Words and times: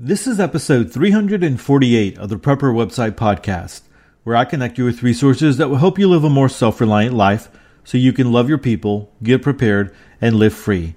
This 0.00 0.26
is 0.26 0.40
episode 0.40 0.92
348 0.92 2.18
of 2.18 2.28
the 2.28 2.34
Prepper 2.34 2.74
Website 2.74 3.12
Podcast, 3.12 3.82
where 4.24 4.34
I 4.34 4.44
connect 4.44 4.76
you 4.76 4.84
with 4.84 5.04
resources 5.04 5.56
that 5.56 5.70
will 5.70 5.76
help 5.76 6.00
you 6.00 6.08
live 6.08 6.24
a 6.24 6.28
more 6.28 6.48
self 6.48 6.80
reliant 6.80 7.14
life 7.14 7.48
so 7.84 7.96
you 7.96 8.12
can 8.12 8.32
love 8.32 8.48
your 8.48 8.58
people, 8.58 9.12
get 9.22 9.40
prepared, 9.40 9.94
and 10.20 10.34
live 10.34 10.52
free. 10.52 10.96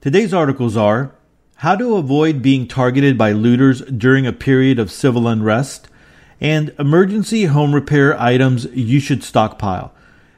Today's 0.00 0.32
articles 0.32 0.76
are 0.76 1.16
How 1.56 1.74
to 1.74 1.96
Avoid 1.96 2.40
Being 2.40 2.68
Targeted 2.68 3.18
by 3.18 3.32
Looters 3.32 3.80
During 3.80 4.24
a 4.24 4.32
Period 4.32 4.78
of 4.78 4.92
Civil 4.92 5.26
Unrest, 5.26 5.88
and 6.40 6.72
Emergency 6.78 7.46
Home 7.46 7.74
Repair 7.74 8.16
Items 8.22 8.66
You 8.66 9.00
Should 9.00 9.24
Stockpile. 9.24 9.92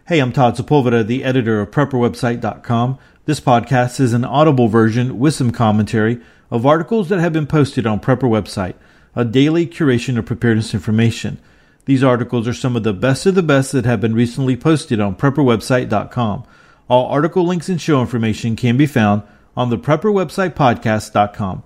Hey, 0.09 0.21
I'm 0.21 0.33
Todd 0.33 0.57
Sepulveda, 0.57 1.07
the 1.07 1.23
editor 1.23 1.61
of 1.61 1.71
PrepperWebsite.com. 1.71 2.99
This 3.27 3.41
podcast 3.41 4.01
is 4.01 4.15
an 4.15 4.25
audible 4.25 4.69
version 4.69 5.19
with 5.19 5.35
some 5.35 5.51
commentary 5.51 6.19
of 6.51 6.67
articles 6.67 7.09
that 7.09 7.21
have 7.21 7.33
been 7.33 7.47
posted 7.47 7.87
on 7.87 8.01
Prepper 8.01 8.29
Website, 8.29 8.75
a 9.15 9.25
daily 9.25 9.67
curation 9.67 10.19
of 10.19 10.27
preparedness 10.27 10.75
information. 10.75 11.39
These 11.85 12.05
articles 12.05 12.47
are 12.47 12.55
some 12.55 12.77
of 12.77 12.83
the 12.83 12.93
best 12.93 13.27
of 13.27 13.35
the 13.35 13.43
best 13.43 13.73
that 13.73 13.85
have 13.85 14.01
been 14.01 14.15
recently 14.15 14.57
posted 14.57 15.01
on 15.01 15.17
PrepperWebsite.com. 15.17 16.45
All 16.89 17.07
article 17.07 17.45
links 17.45 17.69
and 17.69 17.81
show 17.81 18.01
information 18.01 18.57
can 18.57 18.77
be 18.77 18.87
found 18.87 19.23
on 19.57 19.71
the 19.71 19.79
PrepperWebsitePodcast.com. 19.79 21.63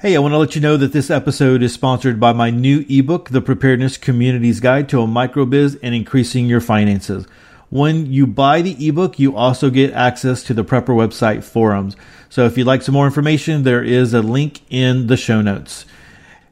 Hey, 0.00 0.16
I 0.16 0.18
want 0.18 0.32
to 0.32 0.38
let 0.38 0.54
you 0.54 0.62
know 0.62 0.78
that 0.78 0.92
this 0.92 1.10
episode 1.10 1.62
is 1.62 1.74
sponsored 1.74 2.18
by 2.18 2.32
my 2.32 2.48
new 2.48 2.86
ebook, 2.88 3.28
The 3.28 3.42
Preparedness 3.42 3.98
Community's 3.98 4.60
Guide 4.60 4.88
to 4.88 5.02
a 5.02 5.06
Microbiz 5.06 5.78
and 5.82 5.94
Increasing 5.94 6.46
Your 6.46 6.62
Finances. 6.62 7.26
When 7.70 8.06
you 8.06 8.26
buy 8.26 8.62
the 8.62 8.88
ebook, 8.88 9.20
you 9.20 9.36
also 9.36 9.70
get 9.70 9.92
access 9.92 10.42
to 10.42 10.54
the 10.54 10.64
Prepper 10.64 10.88
website 10.88 11.44
forums. 11.44 11.94
So 12.28 12.44
if 12.44 12.58
you'd 12.58 12.66
like 12.66 12.82
some 12.82 12.94
more 12.94 13.06
information, 13.06 13.62
there 13.62 13.84
is 13.84 14.12
a 14.12 14.22
link 14.22 14.62
in 14.70 15.06
the 15.06 15.16
show 15.16 15.40
notes. 15.40 15.86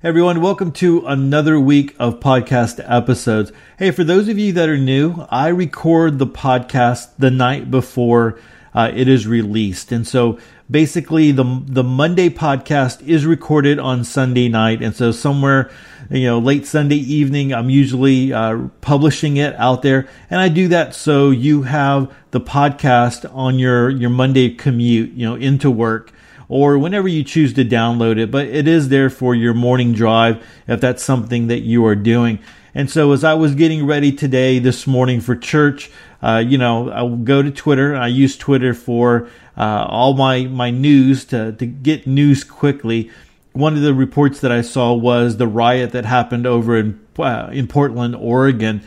Everyone, 0.00 0.40
welcome 0.40 0.70
to 0.74 1.04
another 1.08 1.58
week 1.58 1.96
of 1.98 2.20
podcast 2.20 2.80
episodes. 2.88 3.50
Hey, 3.80 3.90
for 3.90 4.04
those 4.04 4.28
of 4.28 4.38
you 4.38 4.52
that 4.52 4.68
are 4.68 4.78
new, 4.78 5.26
I 5.28 5.48
record 5.48 6.20
the 6.20 6.26
podcast 6.28 7.08
the 7.18 7.32
night 7.32 7.68
before 7.68 8.38
uh, 8.78 8.92
it 8.94 9.08
is 9.08 9.26
released. 9.26 9.90
And 9.90 10.06
so 10.06 10.38
basically 10.70 11.32
the 11.32 11.62
the 11.66 11.82
Monday 11.82 12.28
podcast 12.28 13.04
is 13.04 13.26
recorded 13.26 13.80
on 13.80 14.04
Sunday 14.04 14.48
night, 14.48 14.82
and 14.82 14.94
so 14.94 15.10
somewhere 15.10 15.68
you 16.08 16.26
know 16.26 16.38
late 16.38 16.64
Sunday 16.64 16.96
evening, 16.96 17.52
I'm 17.52 17.70
usually 17.70 18.32
uh, 18.32 18.68
publishing 18.80 19.36
it 19.36 19.56
out 19.56 19.82
there, 19.82 20.08
and 20.30 20.40
I 20.40 20.48
do 20.48 20.68
that 20.68 20.94
so 20.94 21.30
you 21.30 21.62
have 21.62 22.14
the 22.30 22.40
podcast 22.40 23.28
on 23.34 23.58
your 23.58 23.90
your 23.90 24.10
Monday 24.10 24.54
commute, 24.54 25.10
you 25.10 25.26
know, 25.26 25.34
into 25.34 25.72
work. 25.72 26.12
Or 26.50 26.78
whenever 26.78 27.08
you 27.08 27.24
choose 27.24 27.52
to 27.54 27.64
download 27.64 28.18
it, 28.18 28.30
but 28.30 28.46
it 28.46 28.66
is 28.66 28.88
there 28.88 29.10
for 29.10 29.34
your 29.34 29.52
morning 29.52 29.92
drive 29.92 30.42
if 30.66 30.80
that's 30.80 31.02
something 31.02 31.48
that 31.48 31.60
you 31.60 31.84
are 31.84 31.94
doing. 31.94 32.38
And 32.74 32.90
so, 32.90 33.12
as 33.12 33.24
I 33.24 33.34
was 33.34 33.54
getting 33.54 33.84
ready 33.84 34.12
today, 34.12 34.58
this 34.58 34.86
morning 34.86 35.20
for 35.20 35.36
church, 35.36 35.90
uh, 36.22 36.42
you 36.44 36.58
know, 36.58 36.90
I 36.90 37.16
go 37.22 37.42
to 37.42 37.50
Twitter. 37.50 37.94
I 37.94 38.08
use 38.08 38.36
Twitter 38.36 38.74
for 38.74 39.28
uh, 39.56 39.86
all 39.88 40.14
my, 40.14 40.44
my 40.44 40.70
news 40.70 41.24
to, 41.26 41.52
to 41.52 41.66
get 41.66 42.06
news 42.06 42.44
quickly. 42.44 43.10
One 43.52 43.74
of 43.74 43.82
the 43.82 43.94
reports 43.94 44.40
that 44.40 44.52
I 44.52 44.62
saw 44.62 44.94
was 44.94 45.36
the 45.36 45.46
riot 45.46 45.92
that 45.92 46.04
happened 46.04 46.46
over 46.46 46.76
in, 46.76 47.00
uh, 47.18 47.50
in 47.52 47.66
Portland, 47.66 48.16
Oregon. 48.16 48.82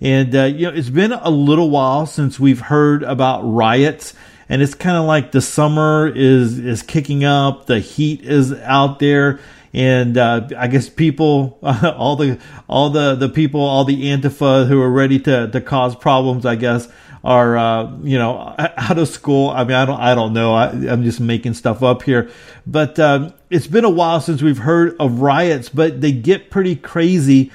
And, 0.00 0.34
uh, 0.34 0.44
you 0.44 0.70
know, 0.70 0.76
it's 0.76 0.90
been 0.90 1.12
a 1.12 1.30
little 1.30 1.70
while 1.70 2.06
since 2.06 2.38
we've 2.38 2.60
heard 2.60 3.02
about 3.02 3.42
riots. 3.42 4.14
And 4.48 4.62
it's 4.62 4.74
kind 4.74 4.96
of 4.96 5.06
like 5.06 5.32
the 5.32 5.40
summer 5.40 6.06
is, 6.06 6.58
is 6.58 6.82
kicking 6.82 7.24
up. 7.24 7.66
The 7.66 7.80
heat 7.80 8.22
is 8.22 8.52
out 8.52 9.00
there 9.00 9.40
and 9.76 10.16
uh, 10.16 10.48
I 10.56 10.68
guess 10.68 10.88
people, 10.88 11.58
uh, 11.62 11.92
all 11.98 12.16
the 12.16 12.38
all 12.66 12.88
the 12.88 13.14
the 13.14 13.28
people, 13.28 13.60
all 13.60 13.84
the 13.84 14.04
Antifa 14.06 14.66
who 14.66 14.80
are 14.80 14.90
ready 14.90 15.20
to 15.20 15.48
to 15.50 15.60
cause 15.60 15.94
problems, 15.94 16.46
I 16.46 16.56
guess, 16.56 16.88
are 17.22 17.58
uh, 17.58 17.94
you 18.02 18.18
know 18.18 18.54
out 18.58 18.98
of 18.98 19.06
school. 19.06 19.50
I 19.50 19.64
mean, 19.64 19.76
I 19.76 19.84
don't 19.84 20.00
I 20.00 20.14
don't 20.14 20.32
know. 20.32 20.54
I, 20.54 20.70
am 20.70 21.04
just 21.04 21.20
making 21.20 21.54
stuff 21.54 21.82
up 21.82 22.02
here, 22.02 22.30
but 22.66 22.98
um, 22.98 23.34
it's 23.50 23.66
been 23.66 23.84
a 23.84 23.90
while 23.90 24.20
since 24.20 24.40
we've 24.40 24.58
heard 24.58 24.96
of 24.98 25.20
riots, 25.20 25.68
but 25.68 26.00
they 26.00 26.10
get 26.10 26.50
pretty 26.50 26.74
crazy 26.74 27.52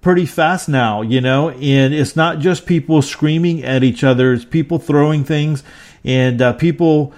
pretty 0.00 0.26
fast 0.26 0.68
now, 0.68 1.00
you 1.00 1.18
know, 1.18 1.48
and 1.48 1.94
it's 1.94 2.14
not 2.14 2.38
just 2.38 2.66
people 2.66 3.02
screaming 3.02 3.64
at 3.64 3.82
each 3.82 4.04
other; 4.04 4.32
it's 4.32 4.44
people 4.44 4.78
throwing 4.78 5.24
things 5.24 5.64
and 6.04 6.40
uh, 6.40 6.52
people, 6.52 7.12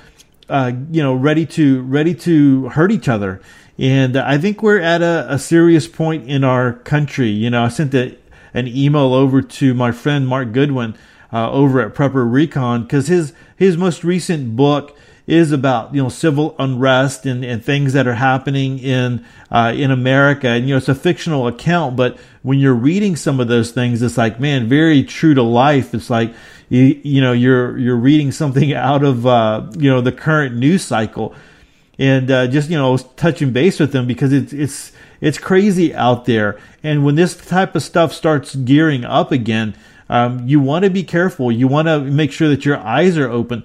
uh, 0.49 0.73
you 0.91 1.03
know, 1.03 1.13
ready 1.13 1.45
to 1.45 1.83
ready 1.83 2.15
to 2.15 2.71
hurt 2.71 2.91
each 2.91 3.07
other. 3.07 3.43
And 3.79 4.17
I 4.17 4.39
think 4.39 4.63
we're 4.63 4.81
at 4.81 5.03
a, 5.03 5.27
a 5.29 5.39
serious 5.39 5.87
point 5.87 6.29
in 6.29 6.45
our 6.45 6.73
country. 6.73 7.29
You 7.29 7.51
know, 7.51 7.65
I 7.65 7.69
sent 7.69 7.95
a, 7.95 8.17
an 8.55 8.69
email 8.69 9.13
over 9.13 9.43
to 9.43 9.75
my 9.75 9.93
friend 9.93 10.27
Mark 10.27 10.53
Goodwin 10.53 10.97
uh, 11.33 11.51
over 11.51 11.81
at 11.81 11.95
Prepper 11.95 12.31
Recon 12.31 12.83
because 12.83 13.09
his 13.09 13.33
his 13.57 13.77
most 13.77 14.05
recent 14.05 14.57
book 14.57 14.97
is 15.27 15.51
about 15.51 15.95
you 15.95 16.03
know 16.03 16.09
civil 16.09 16.55
unrest 16.59 17.27
and, 17.27 17.45
and 17.45 17.65
things 17.65 17.93
that 17.93 18.07
are 18.07 18.15
happening 18.15 18.79
in 18.79 19.25
uh, 19.51 19.73
in 19.77 19.91
America. 19.91 20.49
And 20.49 20.67
you 20.67 20.75
know, 20.75 20.79
it's 20.79 20.89
a 20.89 20.95
fictional 20.95 21.47
account, 21.47 21.97
but 21.97 22.17
when 22.43 22.59
you're 22.59 22.75
reading 22.75 23.17
some 23.17 23.41
of 23.41 23.49
those 23.49 23.73
things, 23.73 24.01
it's 24.01 24.17
like 24.17 24.41
man, 24.41 24.69
very 24.69 25.03
true 25.03 25.35
to 25.35 25.43
life. 25.43 25.93
It's 25.93 26.09
like 26.09 26.33
you 26.69 26.99
you 27.03 27.21
know 27.21 27.33
you're 27.33 27.77
you're 27.77 27.97
reading 27.97 28.33
something 28.33 28.73
out 28.75 29.05
of 29.05 29.27
uh, 29.27 29.67
you 29.77 29.91
know 29.91 30.01
the 30.01 30.13
current 30.13 30.57
news 30.57 30.83
cycle 30.83 31.35
and 31.99 32.31
uh, 32.31 32.47
just 32.47 32.71
you 32.71 32.77
know 32.77 32.97
touching 32.97 33.53
base 33.53 33.81
with 33.81 33.93
them 33.93 34.07
because 34.07 34.33
it's 34.33 34.53
it's 34.53 34.93
it's 35.21 35.39
crazy 35.39 35.95
out 35.95 36.25
there. 36.27 36.59
And 36.83 37.05
when 37.05 37.15
this 37.15 37.37
type 37.37 37.75
of 37.75 37.83
stuff 37.83 38.13
starts 38.13 38.55
gearing 38.55 39.05
up 39.05 39.33
again, 39.33 39.75
um, 40.09 40.47
you 40.47 40.61
want 40.61 40.85
to 40.85 40.91
be 40.91 41.03
careful. 41.03 41.51
You 41.51 41.69
want 41.69 41.89
to 41.89 42.01
make 42.01 42.33
sure 42.33 42.49
that 42.49 42.65
your 42.65 42.79
eyes 42.79 43.17
are 43.17 43.31
open. 43.31 43.65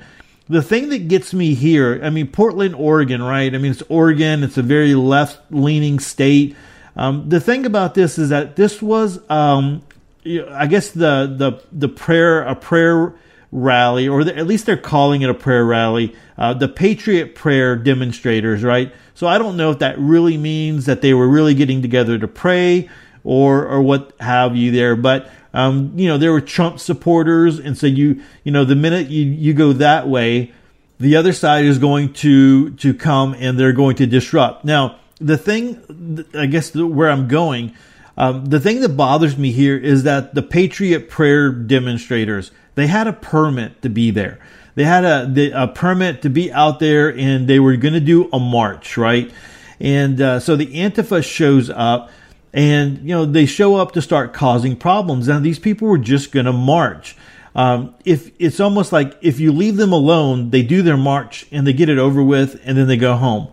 The 0.50 0.62
thing 0.62 0.90
that 0.90 1.08
gets 1.08 1.34
me 1.34 1.53
here, 1.53 2.02
I 2.03 2.09
mean, 2.09 2.28
Portland, 2.28 2.75
Oregon, 2.75 3.22
right? 3.22 3.53
I 3.53 3.58
mean, 3.58 3.72
it's 3.72 3.84
Oregon. 3.88 4.44
It's 4.44 4.58
a 4.58 4.63
very 4.63 4.96
left-leaning 4.96 6.00
state. 6.00 6.56
Um, 6.96 7.30
the 7.30 7.40
thing 7.40 7.66
about 7.66 7.94
this 7.94 8.18
is 8.18 8.30
that 8.30 8.58
this 8.58 8.81
was, 8.81 9.19
um, 9.30 9.81
I 10.25 10.68
guess, 10.68 10.90
the 10.90 11.34
the 11.38 11.63
the 11.72 11.88
prayer 11.88 12.44
a 12.44 12.56
prayer 12.56 13.13
rally, 13.51 14.07
or 14.07 14.22
at 14.22 14.47
least 14.47 14.66
they're 14.66 14.78
calling 14.78 15.22
it 15.22 15.29
a 15.29 15.34
prayer 15.34 15.66
rally, 15.66 16.16
uh, 16.38 16.53
the 16.53 16.67
Patriot 16.67 17.35
Prayer 17.35 17.75
demonstrators, 17.75 18.63
right? 18.63 18.94
So 19.13 19.28
I 19.28 19.38
don't 19.38 19.57
know 19.57 19.72
if 19.72 19.79
that 19.79 20.00
really 20.00 20.38
means 20.38 20.85
that 20.85 21.01
they 21.01 21.13
were 21.13 21.28
really 21.28 21.53
getting 21.53 21.81
together 21.81 22.17
to 22.17 22.28
pray 22.28 22.89
or 23.23 23.67
or 23.67 23.81
what 23.81 24.13
have 24.19 24.56
you 24.56 24.72
there, 24.72 24.95
but 24.95 25.29
um, 25.53 25.94
you 25.95 26.07
know 26.07 26.17
there 26.17 26.31
were 26.31 26.41
Trump 26.41 26.79
supporters, 26.79 27.59
and 27.59 27.78
so 27.78 27.88
you 27.88 28.22
you 28.44 28.51
know 28.51 28.66
the 28.66 28.75
minute 28.75 29.09
you 29.09 29.25
you 29.25 29.53
go 29.53 29.73
that 29.73 30.07
way, 30.07 30.53
the 31.00 31.16
other 31.16 31.33
side 31.33 31.66
is 31.66 31.78
going 31.78 32.13
to 32.13 32.72
to 32.72 32.94
come 32.94 33.35
and 33.38 33.59
they're 33.59 33.73
going 33.73 33.95
to 33.97 34.07
disrupt. 34.07 34.66
Now 34.66 34.97
the 35.19 35.38
thing, 35.38 36.25
I 36.33 36.47
guess 36.47 36.73
where 36.75 37.09
I'm 37.09 37.28
going. 37.28 37.75
Um, 38.18 38.45
the 38.45 38.59
thing 38.59 38.81
that 38.81 38.89
bothers 38.89 39.38
me 39.38 39.51
here 39.51 39.78
is 39.78 40.03
that 40.03 40.35
the 40.35 40.41
Patriot 40.41 41.09
Prayer 41.09 41.51
demonstrators, 41.51 42.51
they 42.76 42.88
had 42.88 43.08
a 43.08 43.14
permit 43.14 43.82
to 43.82 43.90
be 43.90 44.12
there. 44.12 44.40
They 44.76 44.84
had 44.84 45.04
a, 45.04 45.64
a 45.64 45.68
permit 45.68 46.22
to 46.22 46.30
be 46.30 46.52
out 46.52 46.80
there 46.80 47.16
and 47.16 47.48
they 47.48 47.59
were 47.59 47.76
going 47.76 47.94
to 47.94 48.00
do 48.00 48.30
a 48.32 48.40
march, 48.40 48.98
right? 48.98 49.32
And 49.80 50.22
uh, 50.22 50.40
so 50.40 50.56
the 50.56 50.68
Antifa 50.68 51.24
shows 51.24 51.70
up 51.70 52.12
and, 52.54 53.00
you 53.00 53.16
know, 53.16 53.26
they 53.26 53.46
show 53.46 53.76
up 53.76 53.94
to 53.94 54.02
start 54.02 54.34
causing 54.34 54.76
problems. 54.76 55.28
Now, 55.28 55.40
these 55.40 55.60
people 55.60 55.88
were 55.88 55.98
just 55.98 56.31
going 56.31 56.46
to 56.46 56.54
march. 56.54 57.16
Um, 57.54 57.96
if 58.06 58.31
it's 58.40 58.60
almost 58.60 58.94
like 58.94 59.18
if 59.22 59.40
you 59.40 59.52
leave 59.52 59.76
them 59.76 59.92
alone, 59.92 60.52
they 60.52 60.64
do 60.64 60.81
their 60.81 60.98
march 60.98 61.46
and 61.52 61.68
they 61.68 61.74
get 61.74 61.90
it 61.90 61.98
over 61.98 62.24
with 62.24 62.62
and 62.64 62.78
then 62.78 62.88
they 62.88 62.98
go 62.98 63.16
home. 63.16 63.52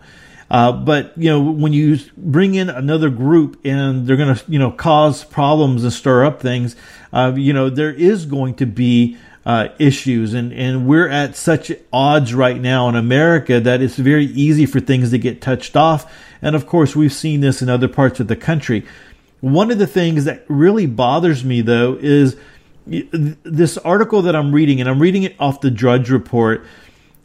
Uh, 0.50 0.72
but 0.72 1.12
you 1.16 1.28
know, 1.28 1.40
when 1.40 1.72
you 1.72 1.98
bring 2.16 2.54
in 2.54 2.70
another 2.70 3.10
group 3.10 3.60
and 3.64 4.06
they're 4.06 4.16
going 4.16 4.34
to, 4.34 4.42
you 4.48 4.58
know, 4.58 4.70
cause 4.70 5.24
problems 5.24 5.84
and 5.84 5.92
stir 5.92 6.24
up 6.24 6.40
things, 6.40 6.74
uh, 7.12 7.32
you 7.36 7.52
know, 7.52 7.68
there 7.68 7.92
is 7.92 8.24
going 8.26 8.54
to 8.54 8.66
be 8.66 9.16
uh, 9.44 9.68
issues, 9.78 10.34
and 10.34 10.52
and 10.52 10.86
we're 10.86 11.08
at 11.08 11.34
such 11.34 11.72
odds 11.92 12.34
right 12.34 12.60
now 12.60 12.88
in 12.88 12.96
America 12.96 13.60
that 13.60 13.80
it's 13.80 13.96
very 13.96 14.26
easy 14.26 14.66
for 14.66 14.78
things 14.78 15.10
to 15.10 15.18
get 15.18 15.40
touched 15.40 15.76
off. 15.76 16.12
And 16.42 16.54
of 16.54 16.66
course, 16.66 16.94
we've 16.94 17.12
seen 17.12 17.40
this 17.40 17.62
in 17.62 17.68
other 17.68 17.88
parts 17.88 18.20
of 18.20 18.28
the 18.28 18.36
country. 18.36 18.86
One 19.40 19.70
of 19.70 19.78
the 19.78 19.86
things 19.86 20.24
that 20.24 20.44
really 20.48 20.86
bothers 20.86 21.44
me, 21.44 21.60
though, 21.60 21.96
is 21.98 22.36
this 22.86 23.78
article 23.78 24.22
that 24.22 24.34
I'm 24.34 24.52
reading, 24.52 24.80
and 24.80 24.88
I'm 24.88 25.00
reading 25.00 25.22
it 25.22 25.34
off 25.38 25.60
the 25.60 25.70
Drudge 25.70 26.10
Report 26.10 26.66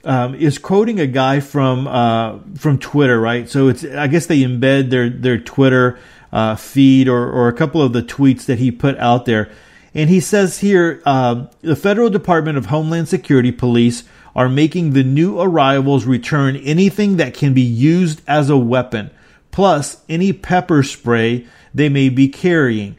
um, 0.06 0.36
is 0.36 0.58
quoting 0.58 1.00
a 1.00 1.08
guy 1.08 1.40
from 1.40 1.88
uh, 1.88 2.40
from 2.58 2.78
Twitter, 2.80 3.20
right? 3.20 3.50
So 3.50 3.68
it's 3.70 3.84
I 3.86 4.08
guess 4.08 4.26
they 4.26 4.42
embed 4.42 4.90
their 4.90 5.10
their 5.10 5.38
Twitter 5.38 5.98
uh, 6.32 6.56
feed 6.56 7.08
or 7.08 7.30
or 7.32 7.48
a 7.48 7.54
couple 7.54 7.82
of 7.82 7.94
the 7.94 8.02
tweets 8.04 8.46
that 8.46 8.60
he 8.60 8.72
put 8.72 8.98
out 8.98 9.26
there, 9.26 9.52
and 9.94 10.10
he 10.10 10.20
says 10.20 10.60
here 10.60 11.02
uh, 11.06 11.46
the 11.62 11.76
Federal 11.76 12.10
Department 12.10 12.58
of 12.58 12.68
Homeland 12.68 13.08
Security 13.08 13.52
police 13.52 14.04
are 14.36 14.50
making 14.50 14.94
the 14.94 15.04
new 15.04 15.40
arrivals 15.40 16.06
return 16.06 16.56
anything 16.58 17.18
that 17.18 17.34
can 17.34 17.54
be 17.54 17.62
used 17.62 18.22
as 18.28 18.50
a 18.50 18.58
weapon. 18.58 19.12
plus 19.52 20.02
any 20.10 20.34
pepper 20.34 20.84
spray 20.84 21.46
they 21.74 21.88
may 21.88 22.10
be 22.10 22.28
carrying. 22.28 22.96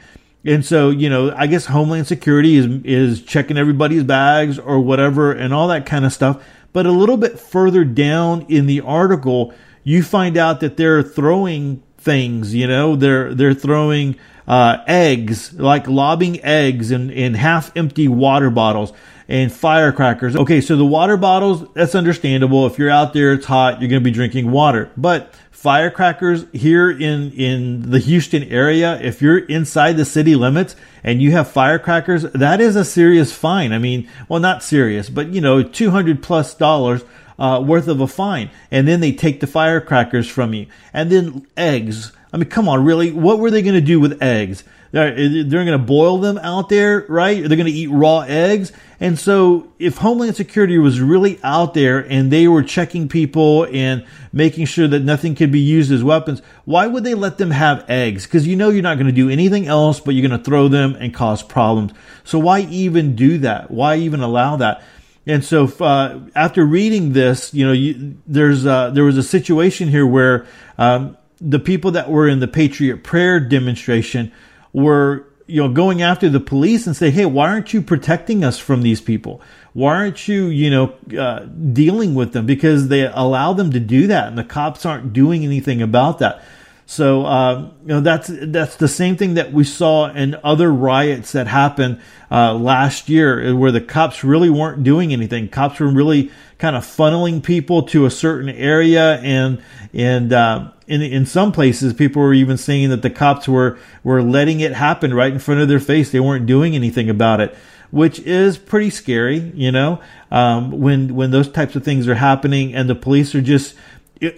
And 0.46 0.64
so, 0.64 0.90
you 0.90 1.08
know, 1.08 1.32
I 1.34 1.46
guess 1.46 1.66
Homeland 1.66 2.06
Security 2.06 2.56
is 2.56 2.66
is 2.84 3.22
checking 3.22 3.58
everybody's 3.58 4.04
bags 4.04 4.58
or 4.58 4.78
whatever 4.80 5.32
and 5.32 5.52
all 5.52 5.68
that 5.68 5.86
kind 5.86 6.04
of 6.04 6.12
stuff. 6.12 6.42
But 6.74 6.84
a 6.84 6.90
little 6.90 7.16
bit 7.16 7.38
further 7.38 7.84
down 7.84 8.44
in 8.50 8.66
the 8.66 8.82
article, 8.82 9.54
you 9.82 10.02
find 10.02 10.36
out 10.36 10.60
that 10.60 10.76
they're 10.76 11.02
throwing 11.02 11.82
things, 11.96 12.54
you 12.54 12.66
know, 12.66 12.96
they're 12.96 13.32
they're 13.32 13.54
throwing 13.54 14.16
uh, 14.46 14.78
eggs, 14.86 15.54
like 15.54 15.88
lobbing 15.88 16.44
eggs 16.44 16.90
in, 16.90 17.10
in 17.10 17.34
half 17.34 17.74
empty 17.76 18.08
water 18.08 18.50
bottles 18.50 18.92
and 19.28 19.52
firecrackers. 19.52 20.36
Okay, 20.36 20.60
so 20.60 20.76
the 20.76 20.84
water 20.84 21.16
bottles, 21.16 21.66
that's 21.74 21.94
understandable. 21.94 22.66
If 22.66 22.78
you're 22.78 22.90
out 22.90 23.14
there, 23.14 23.32
it's 23.32 23.46
hot, 23.46 23.80
you're 23.80 23.88
going 23.88 24.02
to 24.02 24.04
be 24.04 24.10
drinking 24.10 24.50
water. 24.50 24.90
But 24.96 25.32
firecrackers 25.64 26.44
here 26.52 26.90
in 26.90 27.32
in 27.32 27.90
the 27.90 27.98
Houston 27.98 28.42
area, 28.44 29.00
if 29.00 29.22
you're 29.22 29.38
inside 29.38 29.94
the 29.94 30.04
city 30.04 30.34
limits 30.34 30.76
and 31.02 31.22
you 31.22 31.30
have 31.30 31.50
firecrackers, 31.50 32.24
that 32.34 32.60
is 32.60 32.76
a 32.76 32.84
serious 32.84 33.32
fine. 33.32 33.72
I 33.72 33.78
mean, 33.78 34.06
well, 34.28 34.40
not 34.40 34.62
serious, 34.62 35.08
but 35.08 35.28
you 35.28 35.40
know, 35.40 35.62
200 35.62 36.22
plus 36.22 36.52
dollars 36.52 37.02
uh, 37.38 37.64
worth 37.66 37.88
of 37.88 38.02
a 38.02 38.06
fine. 38.06 38.50
And 38.70 38.86
then 38.86 39.00
they 39.00 39.12
take 39.12 39.40
the 39.40 39.46
firecrackers 39.46 40.28
from 40.28 40.52
you. 40.52 40.66
And 40.92 41.10
then 41.10 41.46
eggs. 41.56 42.12
I 42.30 42.36
mean, 42.36 42.50
come 42.50 42.68
on, 42.68 42.84
really? 42.84 43.10
What 43.10 43.38
were 43.38 43.50
they 43.50 43.62
going 43.62 43.74
to 43.74 43.80
do 43.80 43.98
with 43.98 44.22
eggs? 44.22 44.64
They're, 44.94 45.64
going 45.64 45.66
to 45.72 45.78
boil 45.78 46.18
them 46.18 46.38
out 46.38 46.68
there, 46.68 47.04
right? 47.08 47.40
They're 47.40 47.56
going 47.56 47.66
to 47.66 47.72
eat 47.72 47.88
raw 47.88 48.20
eggs. 48.20 48.70
And 49.00 49.18
so 49.18 49.72
if 49.80 49.96
Homeland 49.96 50.36
Security 50.36 50.78
was 50.78 51.00
really 51.00 51.40
out 51.42 51.74
there 51.74 51.98
and 51.98 52.30
they 52.30 52.46
were 52.46 52.62
checking 52.62 53.08
people 53.08 53.66
and 53.72 54.06
making 54.32 54.66
sure 54.66 54.86
that 54.86 55.00
nothing 55.00 55.34
could 55.34 55.50
be 55.50 55.58
used 55.58 55.90
as 55.90 56.04
weapons, 56.04 56.42
why 56.64 56.86
would 56.86 57.02
they 57.02 57.14
let 57.14 57.38
them 57.38 57.50
have 57.50 57.84
eggs? 57.90 58.24
Because 58.24 58.46
you 58.46 58.54
know 58.54 58.68
you're 58.68 58.84
not 58.84 58.94
going 58.94 59.08
to 59.08 59.12
do 59.12 59.28
anything 59.28 59.66
else, 59.66 59.98
but 59.98 60.14
you're 60.14 60.28
going 60.28 60.38
to 60.38 60.44
throw 60.44 60.68
them 60.68 60.94
and 61.00 61.12
cause 61.12 61.42
problems. 61.42 61.92
So 62.22 62.38
why 62.38 62.60
even 62.60 63.16
do 63.16 63.38
that? 63.38 63.72
Why 63.72 63.96
even 63.96 64.20
allow 64.20 64.54
that? 64.56 64.84
And 65.26 65.44
so, 65.44 65.66
uh, 65.80 66.20
after 66.36 66.64
reading 66.64 67.14
this, 67.14 67.52
you 67.52 67.66
know, 67.66 67.72
you, 67.72 68.16
there's 68.26 68.64
uh, 68.64 68.90
there 68.90 69.04
was 69.04 69.16
a 69.16 69.22
situation 69.22 69.88
here 69.88 70.06
where 70.06 70.46
um, 70.76 71.16
the 71.40 71.58
people 71.58 71.92
that 71.92 72.10
were 72.10 72.28
in 72.28 72.40
the 72.40 72.46
Patriot 72.46 73.02
Prayer 73.02 73.40
demonstration 73.40 74.30
were 74.74 75.26
you 75.46 75.62
know 75.62 75.72
going 75.72 76.02
after 76.02 76.28
the 76.28 76.40
police 76.40 76.86
and 76.86 76.96
say 76.96 77.10
hey 77.10 77.24
why 77.24 77.48
aren't 77.48 77.72
you 77.72 77.80
protecting 77.80 78.44
us 78.44 78.58
from 78.58 78.82
these 78.82 79.00
people? 79.00 79.40
Why 79.72 79.96
aren't 79.96 80.28
you 80.28 80.46
you 80.46 80.68
know 80.70 80.94
uh, 81.18 81.46
dealing 81.46 82.14
with 82.14 82.34
them? 82.34 82.44
Because 82.44 82.88
they 82.88 83.06
allow 83.06 83.54
them 83.54 83.70
to 83.70 83.80
do 83.80 84.08
that 84.08 84.28
and 84.28 84.36
the 84.36 84.44
cops 84.44 84.84
aren't 84.84 85.14
doing 85.14 85.44
anything 85.44 85.80
about 85.80 86.18
that 86.18 86.44
so 86.86 87.24
uh, 87.24 87.70
you 87.82 87.88
know 87.88 88.00
that's 88.00 88.30
that's 88.30 88.76
the 88.76 88.88
same 88.88 89.16
thing 89.16 89.34
that 89.34 89.52
we 89.52 89.64
saw 89.64 90.12
in 90.12 90.36
other 90.44 90.72
riots 90.72 91.32
that 91.32 91.46
happened 91.46 92.00
uh, 92.30 92.54
last 92.54 93.08
year, 93.08 93.54
where 93.56 93.72
the 93.72 93.80
cops 93.80 94.22
really 94.22 94.50
weren't 94.50 94.84
doing 94.84 95.12
anything. 95.12 95.48
Cops 95.48 95.80
were 95.80 95.88
really 95.88 96.30
kind 96.58 96.76
of 96.76 96.84
funneling 96.84 97.42
people 97.42 97.84
to 97.84 98.04
a 98.04 98.10
certain 98.10 98.50
area, 98.50 99.18
and 99.20 99.62
and 99.94 100.32
uh, 100.32 100.70
in 100.86 101.00
in 101.00 101.24
some 101.24 101.52
places, 101.52 101.94
people 101.94 102.20
were 102.20 102.34
even 102.34 102.58
saying 102.58 102.90
that 102.90 103.00
the 103.00 103.10
cops 103.10 103.48
were 103.48 103.78
were 104.02 104.22
letting 104.22 104.60
it 104.60 104.72
happen 104.72 105.14
right 105.14 105.32
in 105.32 105.38
front 105.38 105.62
of 105.62 105.68
their 105.68 105.80
face. 105.80 106.12
They 106.12 106.20
weren't 106.20 106.46
doing 106.46 106.74
anything 106.74 107.08
about 107.08 107.40
it 107.40 107.56
which 107.94 108.18
is 108.18 108.58
pretty 108.58 108.90
scary, 108.90 109.38
you 109.54 109.70
know, 109.70 110.00
um, 110.32 110.72
when 110.80 111.14
when 111.14 111.30
those 111.30 111.48
types 111.48 111.76
of 111.76 111.84
things 111.84 112.08
are 112.08 112.16
happening 112.16 112.74
and 112.74 112.90
the 112.90 112.94
police 112.96 113.36
are 113.36 113.40
just 113.40 113.76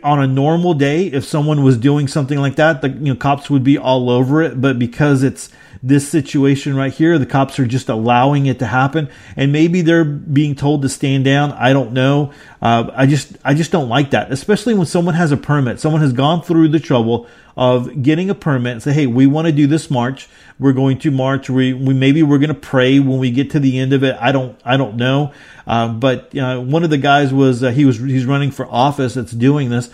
on 0.02 0.20
a 0.20 0.26
normal 0.26 0.74
day, 0.74 1.06
if 1.06 1.24
someone 1.24 1.62
was 1.62 1.76
doing 1.76 2.08
something 2.08 2.38
like 2.38 2.56
that, 2.56 2.82
the 2.82 2.88
you 2.88 3.12
know 3.12 3.16
cops 3.16 3.50
would 3.50 3.64
be 3.64 3.78
all 3.78 4.10
over 4.10 4.42
it. 4.42 4.60
But 4.60 4.78
because 4.78 5.22
it's 5.22 5.50
this 5.82 6.08
situation 6.08 6.76
right 6.76 6.93
here, 6.93 7.19
the 7.19 7.26
cops 7.26 7.58
are 7.58 7.67
just 7.67 7.88
allowing 7.88 8.46
it 8.46 8.58
to 8.58 8.67
happen, 8.67 9.08
and 9.37 9.52
maybe 9.52 9.82
they're 9.82 10.05
being 10.05 10.55
told 10.55 10.82
to 10.82 10.88
stand 10.88 11.25
down. 11.25 11.52
I 11.52 11.73
don't 11.73 11.93
know. 11.93 12.32
Uh, 12.61 12.90
I 12.94 13.06
just 13.06 13.37
I 13.44 13.55
just 13.55 13.73
don't 13.73 13.88
like 13.88 14.11
that, 14.11 14.32
especially 14.32 14.75
when 14.75 14.87
someone 14.87 15.14
has 15.14 15.32
a 15.32 15.37
permit. 15.37 15.81
Someone 15.81 16.00
has 16.00 16.12
gone 16.12 16.43
through 16.43 16.69
the 16.69 16.81
trouble 16.81 17.26
of 17.56 18.02
getting 18.02 18.28
a 18.28 18.34
permit 18.34 18.73
and 18.73 18.82
say, 18.82 18.93
hey, 18.93 19.06
we 19.06 19.26
want 19.26 19.46
to 19.46 19.52
do 19.52 19.67
this 19.67 19.90
march. 19.90 20.28
We're 20.58 20.75
going 20.75 20.99
to 20.99 21.11
march. 21.11 21.49
We, 21.49 21.73
we 21.73 21.94
maybe 21.94 22.23
we're 22.23 22.38
going 22.38 22.49
to 22.49 22.55
pray 22.55 22.99
when 23.00 23.19
we 23.19 23.31
get 23.31 23.50
to 23.52 23.61
the 23.61 23.78
end 23.78 23.93
of 23.93 24.05
it. 24.05 24.17
I 24.20 24.32
don't 24.32 24.61
I 24.64 24.76
don't 24.76 24.96
know. 24.96 25.32
Uh, 25.67 25.88
but 25.88 26.37
uh, 26.37 26.61
one 26.61 26.84
of 26.84 26.90
the 26.90 26.99
guys 26.99 27.32
was 27.32 27.62
uh, 27.62 27.70
he 27.70 27.84
was 27.84 27.99
he's 27.99 28.26
running 28.26 28.50
for 28.50 28.67
office 28.67 29.14
that's 29.14 29.32
doing 29.32 29.70
this. 29.70 29.90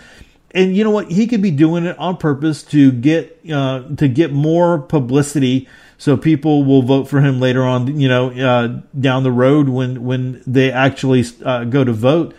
And 0.53 0.75
you 0.75 0.83
know 0.83 0.91
what? 0.91 1.11
He 1.11 1.27
could 1.27 1.41
be 1.41 1.51
doing 1.51 1.85
it 1.85 1.97
on 1.97 2.17
purpose 2.17 2.63
to 2.63 2.91
get 2.91 3.39
uh, 3.51 3.83
to 3.97 4.07
get 4.07 4.31
more 4.31 4.77
publicity, 4.77 5.67
so 5.97 6.15
people 6.15 6.63
will 6.63 6.83
vote 6.83 7.05
for 7.05 7.21
him 7.21 7.39
later 7.39 7.63
on. 7.63 7.99
You 7.99 8.07
know, 8.07 8.29
uh, 8.31 8.81
down 8.99 9.23
the 9.23 9.31
road 9.31 9.69
when 9.69 10.03
when 10.03 10.43
they 10.45 10.71
actually 10.71 11.23
go 11.23 11.83
to 11.83 11.93
vote. 11.93 12.35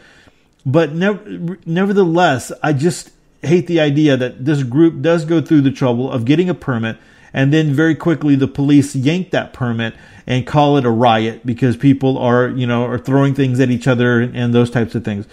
But 0.66 0.94
never, 0.94 1.58
nevertheless, 1.66 2.52
I 2.62 2.72
just 2.72 3.10
hate 3.42 3.66
the 3.66 3.80
idea 3.80 4.16
that 4.16 4.44
this 4.44 4.62
group 4.62 5.02
does 5.02 5.24
go 5.24 5.40
through 5.40 5.60
the 5.62 5.70
trouble 5.70 6.10
of 6.10 6.24
getting 6.24 6.48
a 6.48 6.54
permit 6.54 6.96
and 7.32 7.52
then 7.52 7.74
very 7.74 7.94
quickly 7.94 8.36
the 8.36 8.48
police 8.48 8.94
yank 8.94 9.30
that 9.30 9.52
permit 9.52 9.94
and 10.26 10.46
call 10.46 10.78
it 10.78 10.86
a 10.86 10.90
riot 10.90 11.44
because 11.44 11.76
people 11.76 12.16
are 12.16 12.48
you 12.48 12.66
know 12.66 12.86
are 12.86 12.98
throwing 12.98 13.34
things 13.34 13.60
at 13.60 13.70
each 13.70 13.86
other 13.86 14.20
and, 14.20 14.54
those 14.54 14.70
types 14.70 14.94
of 14.94 15.04
things 15.04 15.26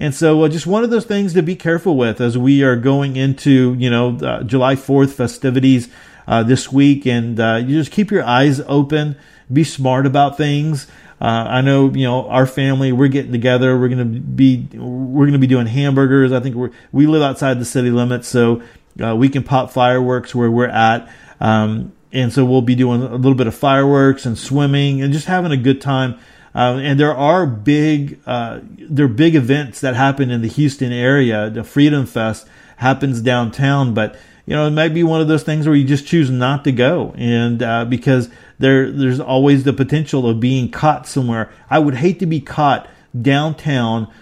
and 0.00 0.14
so 0.14 0.42
uh, 0.42 0.48
just 0.48 0.66
one 0.66 0.82
of 0.82 0.90
those 0.90 1.04
things 1.04 1.34
to 1.34 1.42
be 1.42 1.54
careful 1.54 1.96
with 1.96 2.20
as 2.20 2.36
we 2.36 2.64
are 2.64 2.76
going 2.76 3.16
into 3.16 3.74
you 3.78 3.88
know 3.88 4.16
uh, 4.16 4.42
july 4.42 4.74
4th 4.74 5.12
festivities 5.12 5.88
uh, 6.26 6.42
this 6.42 6.72
week 6.72 7.06
and 7.06 7.38
uh, 7.38 7.60
you 7.62 7.78
just 7.78 7.92
keep 7.92 8.10
your 8.10 8.24
eyes 8.24 8.60
open 8.66 9.16
be 9.52 9.62
smart 9.62 10.06
about 10.06 10.36
things 10.36 10.86
uh, 11.20 11.44
I 11.48 11.60
know, 11.60 11.92
you 11.92 12.06
know, 12.06 12.26
our 12.28 12.46
family, 12.46 12.92
we're 12.92 13.08
getting 13.08 13.32
together. 13.32 13.78
We're 13.78 13.90
going 13.90 14.14
to 14.14 14.20
be, 14.20 14.66
we're 14.72 15.26
going 15.26 15.34
to 15.34 15.38
be 15.38 15.46
doing 15.46 15.66
hamburgers. 15.66 16.32
I 16.32 16.40
think 16.40 16.56
we 16.56 16.70
we 16.92 17.06
live 17.06 17.20
outside 17.20 17.60
the 17.60 17.66
city 17.66 17.90
limits, 17.90 18.26
so 18.26 18.62
uh, 19.04 19.14
we 19.14 19.28
can 19.28 19.42
pop 19.42 19.70
fireworks 19.70 20.34
where 20.34 20.50
we're 20.50 20.68
at. 20.68 21.12
Um, 21.38 21.92
and 22.10 22.32
so 22.32 22.44
we'll 22.44 22.62
be 22.62 22.74
doing 22.74 23.02
a 23.02 23.16
little 23.16 23.34
bit 23.34 23.46
of 23.46 23.54
fireworks 23.54 24.24
and 24.24 24.36
swimming 24.36 25.02
and 25.02 25.12
just 25.12 25.26
having 25.26 25.52
a 25.52 25.58
good 25.58 25.80
time. 25.80 26.18
Uh, 26.54 26.78
and 26.82 26.98
there 26.98 27.14
are 27.14 27.46
big, 27.46 28.20
uh, 28.26 28.60
there 28.78 29.06
are 29.06 29.08
big 29.08 29.34
events 29.34 29.80
that 29.80 29.94
happen 29.94 30.30
in 30.30 30.42
the 30.42 30.48
Houston 30.48 30.92
area. 30.92 31.48
The 31.50 31.64
Freedom 31.64 32.06
Fest 32.06 32.48
happens 32.76 33.20
downtown, 33.20 33.94
but 33.94 34.16
you 34.46 34.56
know, 34.56 34.66
it 34.66 34.72
might 34.72 34.94
be 34.94 35.04
one 35.04 35.20
of 35.20 35.28
those 35.28 35.44
things 35.44 35.66
where 35.66 35.76
you 35.76 35.84
just 35.84 36.06
choose 36.06 36.28
not 36.28 36.64
to 36.64 36.72
go. 36.72 37.14
And, 37.16 37.62
uh, 37.62 37.84
because 37.84 38.30
there, 38.58 38.90
there's 38.90 39.20
always 39.20 39.62
the 39.62 39.72
potential 39.72 40.28
of 40.28 40.40
being 40.40 40.72
caught 40.72 41.06
somewhere. 41.06 41.52
I 41.68 41.78
would 41.78 41.94
hate 41.94 42.18
to 42.18 42.26
be 42.26 42.40
caught 42.40 42.88
downtown 43.20 44.12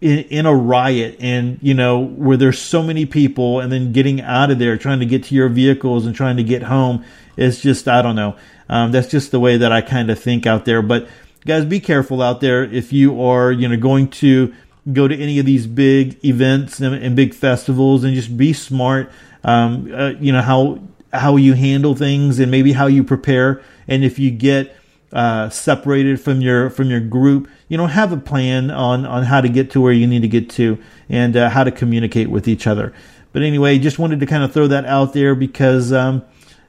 in, 0.00 0.20
in 0.20 0.46
a 0.46 0.54
riot 0.54 1.16
and, 1.20 1.58
you 1.60 1.74
know, 1.74 1.98
where 2.00 2.38
there's 2.38 2.58
so 2.58 2.82
many 2.82 3.04
people 3.04 3.60
and 3.60 3.70
then 3.70 3.92
getting 3.92 4.22
out 4.22 4.50
of 4.50 4.58
there, 4.58 4.78
trying 4.78 5.00
to 5.00 5.06
get 5.06 5.24
to 5.24 5.34
your 5.34 5.50
vehicles 5.50 6.06
and 6.06 6.14
trying 6.14 6.38
to 6.38 6.44
get 6.44 6.62
home. 6.62 7.04
It's 7.36 7.60
just, 7.60 7.86
I 7.86 8.00
don't 8.00 8.16
know. 8.16 8.36
Um, 8.70 8.90
that's 8.92 9.08
just 9.08 9.32
the 9.32 9.40
way 9.40 9.58
that 9.58 9.70
I 9.70 9.82
kind 9.82 10.10
of 10.10 10.18
think 10.18 10.46
out 10.46 10.64
there. 10.64 10.80
But 10.80 11.08
guys, 11.46 11.64
be 11.64 11.80
careful 11.80 12.22
out 12.22 12.40
there 12.40 12.64
if 12.64 12.92
you 12.92 13.22
are, 13.22 13.52
you 13.52 13.68
know, 13.68 13.76
going 13.76 14.08
to 14.08 14.54
go 14.92 15.08
to 15.08 15.16
any 15.16 15.38
of 15.38 15.46
these 15.46 15.66
big 15.66 16.22
events 16.24 16.80
and, 16.80 16.94
and 16.94 17.16
big 17.16 17.34
festivals 17.34 18.04
and 18.04 18.14
just 18.14 18.36
be 18.36 18.52
smart 18.52 19.10
um, 19.44 19.92
uh, 19.94 20.12
you 20.18 20.32
know 20.32 20.42
how 20.42 20.80
how 21.12 21.36
you 21.36 21.52
handle 21.52 21.94
things 21.94 22.40
and 22.40 22.50
maybe 22.50 22.72
how 22.72 22.86
you 22.86 23.04
prepare. 23.04 23.62
And 23.86 24.02
if 24.02 24.18
you 24.18 24.30
get 24.30 24.74
uh, 25.12 25.50
separated 25.50 26.20
from 26.20 26.40
your 26.40 26.70
from 26.70 26.88
your 26.88 27.00
group, 27.00 27.48
you 27.68 27.76
know, 27.76 27.86
have 27.86 28.10
a 28.10 28.16
plan 28.16 28.70
on 28.70 29.04
on 29.06 29.24
how 29.24 29.40
to 29.40 29.48
get 29.48 29.70
to 29.72 29.80
where 29.80 29.92
you 29.92 30.06
need 30.06 30.22
to 30.22 30.28
get 30.28 30.50
to 30.50 30.78
and 31.08 31.36
uh, 31.36 31.50
how 31.50 31.62
to 31.62 31.70
communicate 31.70 32.30
with 32.30 32.48
each 32.48 32.66
other. 32.66 32.92
But 33.32 33.42
anyway, 33.42 33.78
just 33.78 33.98
wanted 33.98 34.20
to 34.20 34.26
kind 34.26 34.42
of 34.42 34.52
throw 34.52 34.66
that 34.68 34.86
out 34.86 35.12
there 35.12 35.34
because 35.34 35.92
um, 35.92 36.24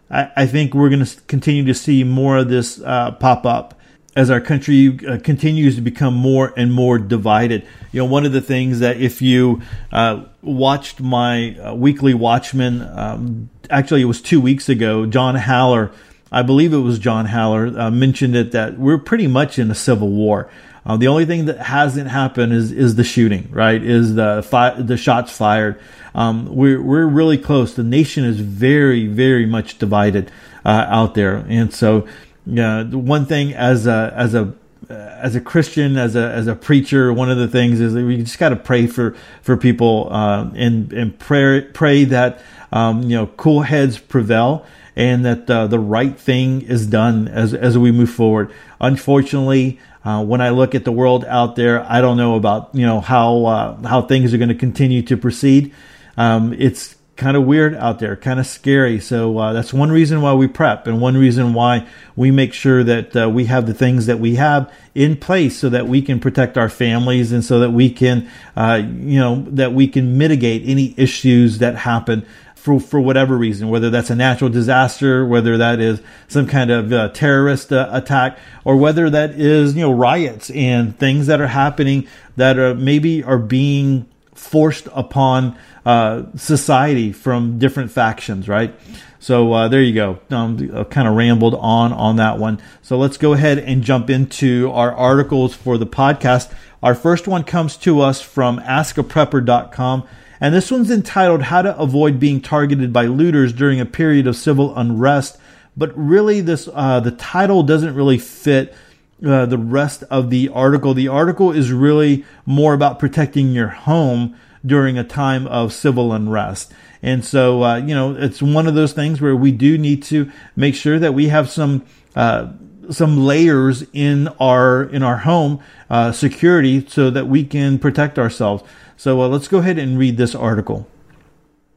I, 0.10 0.32
I, 0.36 0.48
think 0.48 0.74
we're 0.74 0.89
going 0.89 1.05
to 1.05 1.22
continue 1.27 1.63
to 1.65 1.75
see 1.75 2.03
more 2.03 2.38
of 2.38 2.50
this 2.50 2.82
uh, 2.82 3.12
pop 3.12 3.46
up 3.46 3.79
as 4.15 4.29
our 4.29 4.39
country 4.39 4.98
uh, 5.07 5.19
continues 5.19 5.75
to 5.75 5.81
become 5.81 6.13
more 6.13 6.53
and 6.55 6.72
more 6.72 6.98
divided. 6.98 7.65
You 7.91 8.00
know, 8.00 8.05
one 8.05 8.25
of 8.25 8.31
the 8.31 8.41
things 8.41 8.79
that 8.79 8.98
if 9.01 9.22
you 9.22 9.62
uh, 9.91 10.24
watched 10.41 11.01
my 11.01 11.57
uh, 11.60 11.74
weekly 11.74 12.13
Watchman, 12.13 12.81
um, 12.81 13.50
actually 13.69 14.01
it 14.01 14.05
was 14.05 14.22
two 14.22 14.39
weeks 14.39 14.69
ago, 14.69 15.05
John 15.05 15.36
Haller, 15.36 15.91
I 16.31 16.41
believe 16.41 16.74
it 16.74 16.77
was 16.79 16.98
John 16.98 17.25
Haller, 17.25 17.67
uh, 17.77 17.91
mentioned 17.91 18.36
it 18.36 18.51
that 18.53 18.79
we're 18.79 18.98
pretty 18.98 19.27
much 19.27 19.60
in 19.60 19.69
a 19.69 19.75
civil 19.75 20.10
war. 20.10 20.50
Uh, 20.86 20.98
the 20.98 21.07
only 21.07 21.25
thing 21.25 21.45
that 21.45 21.57
hasn't 21.57 22.10
happened 22.10 22.53
is 22.53 22.72
is 22.72 22.95
the 22.95 23.03
shooting, 23.03 23.48
right? 23.51 23.81
Is 23.81 24.13
the 24.13 24.45
fi- 24.48 24.79
the 24.79 24.98
shots 24.98 25.36
fired? 25.36 25.79
Um, 26.13 26.55
we're 26.55 26.81
we're 26.81 27.07
really 27.07 27.39
close. 27.39 27.74
The 27.74 27.84
nation 27.84 28.24
is 28.24 28.39
very 28.39 29.07
very 29.07 29.48
much 29.48 29.79
divided 29.79 30.31
uh, 30.63 30.86
out 30.88 31.15
there, 31.15 31.43
and 31.50 31.74
so 31.74 32.07
yeah, 32.45 32.83
one 32.83 33.25
thing 33.25 33.53
as 33.53 33.87
a 33.87 34.13
as 34.15 34.33
a 34.33 34.53
as 34.89 35.35
a 35.35 35.41
Christian, 35.41 35.97
as 35.97 36.15
a 36.15 36.31
as 36.31 36.47
a 36.47 36.55
preacher, 36.55 37.11
one 37.11 37.29
of 37.29 37.37
the 37.37 37.47
things 37.47 37.79
is 37.79 37.93
that 37.93 38.03
we 38.03 38.17
just 38.17 38.37
got 38.37 38.49
to 38.49 38.55
pray 38.55 38.87
for 38.87 39.15
for 39.41 39.57
people 39.57 40.07
uh, 40.11 40.51
and 40.55 40.93
and 40.93 41.17
pray 41.17 41.61
pray 41.61 42.03
that 42.05 42.41
um, 42.71 43.03
you 43.03 43.17
know 43.17 43.27
cool 43.27 43.61
heads 43.61 43.97
prevail 43.97 44.65
and 44.95 45.25
that 45.25 45.49
uh, 45.49 45.67
the 45.67 45.79
right 45.79 46.17
thing 46.17 46.61
is 46.61 46.87
done 46.87 47.27
as 47.27 47.53
as 47.53 47.77
we 47.77 47.91
move 47.91 48.09
forward. 48.09 48.51
Unfortunately, 48.79 49.79
uh, 50.03 50.23
when 50.23 50.41
I 50.41 50.49
look 50.49 50.75
at 50.75 50.85
the 50.85 50.91
world 50.91 51.25
out 51.25 51.55
there, 51.55 51.83
I 51.89 52.01
don't 52.01 52.17
know 52.17 52.35
about 52.35 52.69
you 52.73 52.85
know 52.85 53.01
how 53.01 53.45
uh, 53.45 53.87
how 53.87 54.01
things 54.03 54.33
are 54.33 54.37
going 54.37 54.49
to 54.49 54.55
continue 54.55 55.01
to 55.03 55.17
proceed. 55.17 55.73
Um, 56.17 56.53
it's 56.53 56.95
kind 57.15 57.38
of 57.38 57.43
weird 57.43 57.74
out 57.75 58.00
there, 58.00 58.15
kind 58.15 58.39
of 58.39 58.45
scary. 58.45 59.00
So 59.00 59.38
uh, 59.38 59.53
that's 59.53 59.74
one 59.74 59.91
reason 59.91 60.22
why 60.22 60.34
we 60.34 60.48
prep, 60.48 60.86
and 60.86 61.00
one 61.00 61.15
reason 61.15 61.53
why 61.53 61.88
we 62.15 62.29
make 62.31 62.53
sure 62.53 62.84
that 62.84 63.15
uh, 63.15 63.29
we 63.29 63.45
have 63.45 63.67
the 63.67 63.74
things 63.74 64.05
that 64.05 64.19
we 64.19 64.36
have 64.36 64.72
in 64.93 65.15
place, 65.15 65.57
so 65.57 65.69
that 65.69 65.88
we 65.88 66.01
can 66.01 66.19
protect 66.19 66.57
our 66.57 66.69
families, 66.69 67.31
and 67.31 67.43
so 67.43 67.60
that 67.60 67.72
we 67.72 67.89
can, 67.89 68.29
uh, 68.55 68.81
you 68.84 69.19
know, 69.19 69.45
that 69.48 69.74
we 69.74 69.88
can 69.88 70.17
mitigate 70.17 70.63
any 70.65 70.93
issues 70.98 71.60
that 71.60 71.75
happen. 71.77 72.25
For, 72.55 72.79
for 72.79 73.00
whatever 73.00 73.38
reason, 73.38 73.69
whether 73.69 73.91
that's 73.91 74.10
a 74.10 74.15
natural 74.15 74.50
disaster, 74.50 75.24
whether 75.24 75.55
that 75.55 75.79
is 75.79 76.01
some 76.27 76.48
kind 76.48 76.72
of 76.72 76.91
uh, 76.91 77.10
terrorist 77.10 77.72
uh, 77.72 77.88
attack, 77.91 78.39
or 78.63 78.75
whether 78.75 79.07
that 79.07 79.39
is 79.39 79.75
you 79.75 79.81
know 79.81 79.91
riots 79.91 80.50
and 80.50 80.98
things 80.98 81.27
that 81.27 81.39
are 81.39 81.45
happening 81.45 82.07
that 82.38 82.57
are 82.57 82.74
maybe 82.74 83.24
are 83.24 83.38
being 83.38 84.07
forced 84.36 84.88
upon 84.94 85.58
uh, 85.86 86.24
society 86.36 87.12
from 87.12 87.58
different 87.58 87.92
factions, 87.92 88.48
right? 88.48 88.74
So 89.20 89.54
uh, 89.54 89.68
there 89.70 89.82
you 89.82 89.94
go. 89.94 90.20
Um, 90.30 90.70
uh, 90.72 90.84
kind 90.84 91.08
of 91.08 91.15
rambled 91.15 91.56
on 91.56 91.92
on 91.94 92.18
that 92.18 92.38
one. 92.38 92.62
So 92.84 92.98
let's 92.98 93.18
go 93.18 93.34
ahead 93.34 93.58
and 93.58 93.82
jump 93.82 94.10
into 94.10 94.72
our 94.72 94.94
articles 94.94 95.56
for 95.56 95.77
the 95.77 95.88
podcast. 95.88 96.54
Our 96.84 96.94
first 96.94 97.27
one 97.27 97.44
comes 97.44 97.77
to 97.77 98.01
us 98.01 98.22
from 98.22 98.60
askaprepper.com. 98.60 100.08
And 100.39 100.54
this 100.54 100.70
one's 100.70 100.92
entitled 100.92 101.44
How 101.44 101.62
to 101.62 101.75
Avoid 101.77 102.20
Being 102.20 102.42
Targeted 102.42 102.94
by 102.94 103.06
Looters 103.06 103.54
During 103.54 103.80
a 103.80 103.86
Period 103.86 104.27
of 104.27 104.36
Civil 104.36 104.77
Unrest. 104.77 105.39
But 105.77 105.98
really, 105.98 106.42
this 106.42 106.70
uh, 106.72 107.00
the 107.00 107.12
title 107.12 107.63
doesn't 107.63 107.96
really 107.96 108.18
fit 108.18 108.75
uh, 109.24 109.45
the 109.45 109.57
rest 109.57 110.03
of 110.10 110.29
the 110.29 110.50
article. 110.50 110.93
The 110.93 111.07
article 111.07 111.51
is 111.51 111.72
really 111.72 112.25
more 112.45 112.74
about 112.74 113.00
protecting 113.00 113.51
your 113.51 113.69
home 113.69 114.36
during 114.65 114.98
a 114.98 115.03
time 115.03 115.45
of 115.48 115.72
civil 115.72 116.12
unrest. 116.12 116.74
And 117.01 117.24
so, 117.24 117.63
uh, 117.63 117.77
you 117.77 117.93
know, 117.93 118.15
it's 118.15 118.41
one 118.41 118.67
of 118.67 118.74
those 118.74 118.93
things 118.93 119.22
where 119.22 119.36
we 119.36 119.51
do 119.51 119.77
need 119.77 120.01
to 120.03 120.31
make 120.55 120.75
sure 120.75 120.98
that 121.00 121.13
we 121.13 121.27
have 121.27 121.50
some, 121.50 121.86
uh, 122.15 122.51
some 122.89 123.25
layers 123.25 123.86
in 123.93 124.27
our 124.39 124.84
in 124.84 125.03
our 125.03 125.17
home 125.17 125.60
uh, 125.89 126.12
security 126.12 126.86
so 126.88 127.10
that 127.10 127.27
we 127.27 127.43
can 127.43 127.79
protect 127.79 128.17
ourselves. 128.17 128.63
So 128.98 129.22
uh, 129.22 129.27
let's 129.27 129.48
go 129.48 129.60
ahead 129.60 129.77
and 129.77 129.98
read 129.98 130.17
this 130.17 130.36
article. 130.36 130.88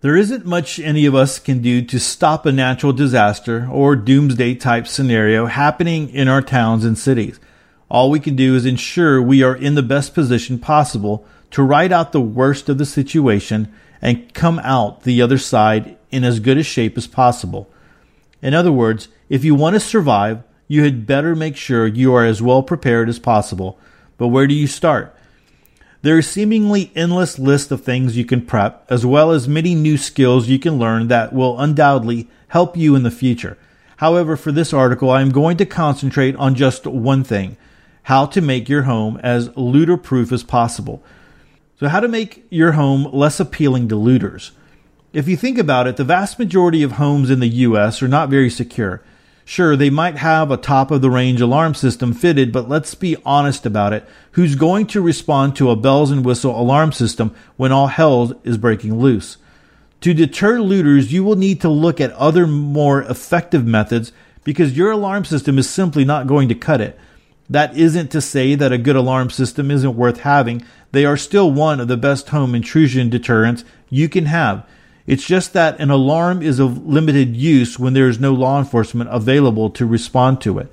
There 0.00 0.16
isn't 0.16 0.46
much 0.46 0.78
any 0.78 1.06
of 1.06 1.16
us 1.16 1.40
can 1.40 1.60
do 1.60 1.82
to 1.82 1.98
stop 1.98 2.46
a 2.46 2.52
natural 2.52 2.92
disaster 2.92 3.68
or 3.68 3.96
doomsday 3.96 4.54
type 4.54 4.86
scenario 4.86 5.46
happening 5.46 6.08
in 6.10 6.28
our 6.28 6.40
towns 6.40 6.84
and 6.84 6.96
cities. 6.96 7.40
All 7.88 8.08
we 8.08 8.20
can 8.20 8.36
do 8.36 8.54
is 8.54 8.64
ensure 8.64 9.20
we 9.20 9.42
are 9.42 9.56
in 9.56 9.74
the 9.74 9.82
best 9.82 10.14
position 10.14 10.60
possible 10.60 11.26
to 11.50 11.64
ride 11.64 11.90
out 11.90 12.12
the 12.12 12.20
worst 12.20 12.68
of 12.68 12.78
the 12.78 12.86
situation 12.86 13.72
and 14.00 14.32
come 14.34 14.60
out 14.60 15.02
the 15.02 15.20
other 15.20 15.38
side 15.38 15.96
in 16.12 16.22
as 16.22 16.38
good 16.38 16.58
a 16.58 16.62
shape 16.62 16.96
as 16.96 17.08
possible. 17.08 17.68
In 18.40 18.54
other 18.54 18.70
words, 18.70 19.08
if 19.28 19.44
you 19.44 19.56
want 19.56 19.74
to 19.74 19.80
survive, 19.80 20.44
you 20.68 20.84
had 20.84 21.08
better 21.08 21.34
make 21.34 21.56
sure 21.56 21.88
you 21.88 22.14
are 22.14 22.24
as 22.24 22.40
well 22.40 22.62
prepared 22.62 23.08
as 23.08 23.18
possible. 23.18 23.80
But 24.16 24.28
where 24.28 24.46
do 24.46 24.54
you 24.54 24.68
start? 24.68 25.12
There 26.00 26.18
is 26.18 26.30
seemingly 26.30 26.92
endless 26.94 27.40
list 27.40 27.72
of 27.72 27.82
things 27.82 28.16
you 28.16 28.24
can 28.24 28.46
prep, 28.46 28.86
as 28.88 29.04
well 29.04 29.32
as 29.32 29.48
many 29.48 29.74
new 29.74 29.96
skills 29.96 30.46
you 30.46 30.58
can 30.58 30.78
learn 30.78 31.08
that 31.08 31.32
will 31.32 31.58
undoubtedly 31.58 32.28
help 32.48 32.76
you 32.76 32.94
in 32.94 33.02
the 33.02 33.10
future. 33.10 33.58
However, 33.96 34.36
for 34.36 34.52
this 34.52 34.72
article, 34.72 35.10
I 35.10 35.22
am 35.22 35.30
going 35.30 35.56
to 35.56 35.66
concentrate 35.66 36.36
on 36.36 36.54
just 36.54 36.86
one 36.86 37.24
thing 37.24 37.56
how 38.04 38.24
to 38.26 38.40
make 38.40 38.68
your 38.68 38.84
home 38.84 39.18
as 39.22 39.54
looter 39.56 39.96
proof 39.96 40.30
as 40.30 40.42
possible. 40.44 41.02
So, 41.80 41.88
how 41.88 42.00
to 42.00 42.08
make 42.08 42.46
your 42.48 42.72
home 42.72 43.08
less 43.12 43.40
appealing 43.40 43.88
to 43.88 43.96
looters. 43.96 44.52
If 45.12 45.26
you 45.26 45.36
think 45.36 45.58
about 45.58 45.86
it, 45.88 45.96
the 45.96 46.04
vast 46.04 46.38
majority 46.38 46.82
of 46.82 46.92
homes 46.92 47.28
in 47.28 47.40
the 47.40 47.48
US 47.48 48.02
are 48.02 48.08
not 48.08 48.30
very 48.30 48.50
secure. 48.50 49.02
Sure, 49.48 49.76
they 49.76 49.88
might 49.88 50.18
have 50.18 50.50
a 50.50 50.58
top 50.58 50.90
of 50.90 51.00
the 51.00 51.08
range 51.08 51.40
alarm 51.40 51.72
system 51.72 52.12
fitted, 52.12 52.52
but 52.52 52.68
let's 52.68 52.94
be 52.94 53.16
honest 53.24 53.64
about 53.64 53.94
it. 53.94 54.06
Who's 54.32 54.54
going 54.54 54.86
to 54.88 55.00
respond 55.00 55.56
to 55.56 55.70
a 55.70 55.74
bells 55.74 56.10
and 56.10 56.22
whistle 56.22 56.60
alarm 56.60 56.92
system 56.92 57.34
when 57.56 57.72
all 57.72 57.86
hell 57.86 58.38
is 58.44 58.58
breaking 58.58 58.98
loose? 58.98 59.38
To 60.02 60.12
deter 60.12 60.60
looters, 60.60 61.14
you 61.14 61.24
will 61.24 61.34
need 61.34 61.62
to 61.62 61.70
look 61.70 61.98
at 61.98 62.12
other 62.12 62.46
more 62.46 63.00
effective 63.04 63.64
methods 63.64 64.12
because 64.44 64.76
your 64.76 64.90
alarm 64.90 65.24
system 65.24 65.58
is 65.58 65.70
simply 65.70 66.04
not 66.04 66.26
going 66.26 66.50
to 66.50 66.54
cut 66.54 66.82
it. 66.82 67.00
That 67.48 67.74
isn't 67.74 68.10
to 68.10 68.20
say 68.20 68.54
that 68.54 68.70
a 68.70 68.76
good 68.76 68.96
alarm 68.96 69.30
system 69.30 69.70
isn't 69.70 69.96
worth 69.96 70.20
having, 70.20 70.62
they 70.92 71.06
are 71.06 71.16
still 71.16 71.50
one 71.50 71.80
of 71.80 71.88
the 71.88 71.96
best 71.96 72.28
home 72.28 72.54
intrusion 72.54 73.08
deterrents 73.08 73.64
you 73.88 74.10
can 74.10 74.26
have. 74.26 74.66
It's 75.08 75.24
just 75.24 75.54
that 75.54 75.80
an 75.80 75.88
alarm 75.88 76.42
is 76.42 76.58
of 76.58 76.86
limited 76.86 77.34
use 77.34 77.78
when 77.78 77.94
there 77.94 78.10
is 78.10 78.20
no 78.20 78.34
law 78.34 78.58
enforcement 78.58 79.08
available 79.10 79.70
to 79.70 79.86
respond 79.86 80.42
to 80.42 80.58
it. 80.58 80.70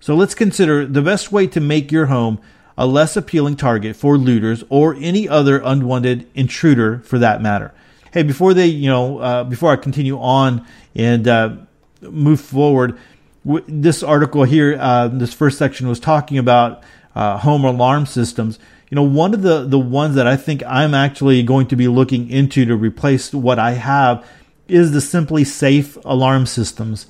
So 0.00 0.16
let's 0.16 0.34
consider 0.34 0.84
the 0.84 1.00
best 1.00 1.30
way 1.30 1.46
to 1.46 1.60
make 1.60 1.92
your 1.92 2.06
home 2.06 2.40
a 2.76 2.88
less 2.88 3.16
appealing 3.16 3.54
target 3.54 3.94
for 3.94 4.18
looters 4.18 4.64
or 4.68 4.96
any 4.96 5.28
other 5.28 5.62
unwanted 5.64 6.26
intruder 6.34 6.98
for 7.04 7.20
that 7.20 7.40
matter. 7.40 7.72
Hey, 8.12 8.24
before 8.24 8.52
they, 8.52 8.66
you 8.66 8.88
know, 8.88 9.18
uh, 9.18 9.44
before 9.44 9.70
I 9.70 9.76
continue 9.76 10.18
on 10.18 10.66
and 10.96 11.28
uh, 11.28 11.56
move 12.00 12.40
forward, 12.40 12.98
w- 13.46 13.64
this 13.68 14.02
article 14.02 14.42
here, 14.42 14.76
uh, 14.80 15.06
this 15.06 15.32
first 15.32 15.56
section 15.56 15.86
was 15.86 16.00
talking 16.00 16.36
about 16.36 16.82
uh, 17.14 17.38
home 17.38 17.64
alarm 17.64 18.06
systems 18.06 18.58
you 18.90 18.96
know, 18.96 19.02
one 19.02 19.34
of 19.34 19.42
the, 19.42 19.64
the 19.64 19.78
ones 19.78 20.14
that 20.14 20.26
I 20.26 20.36
think 20.36 20.62
I'm 20.66 20.94
actually 20.94 21.42
going 21.42 21.66
to 21.68 21.76
be 21.76 21.88
looking 21.88 22.30
into 22.30 22.64
to 22.64 22.74
replace 22.74 23.34
what 23.34 23.58
I 23.58 23.72
have 23.72 24.26
is 24.66 24.92
the 24.92 24.98
SimpliSafe 24.98 26.02
alarm 26.04 26.46
systems. 26.46 27.06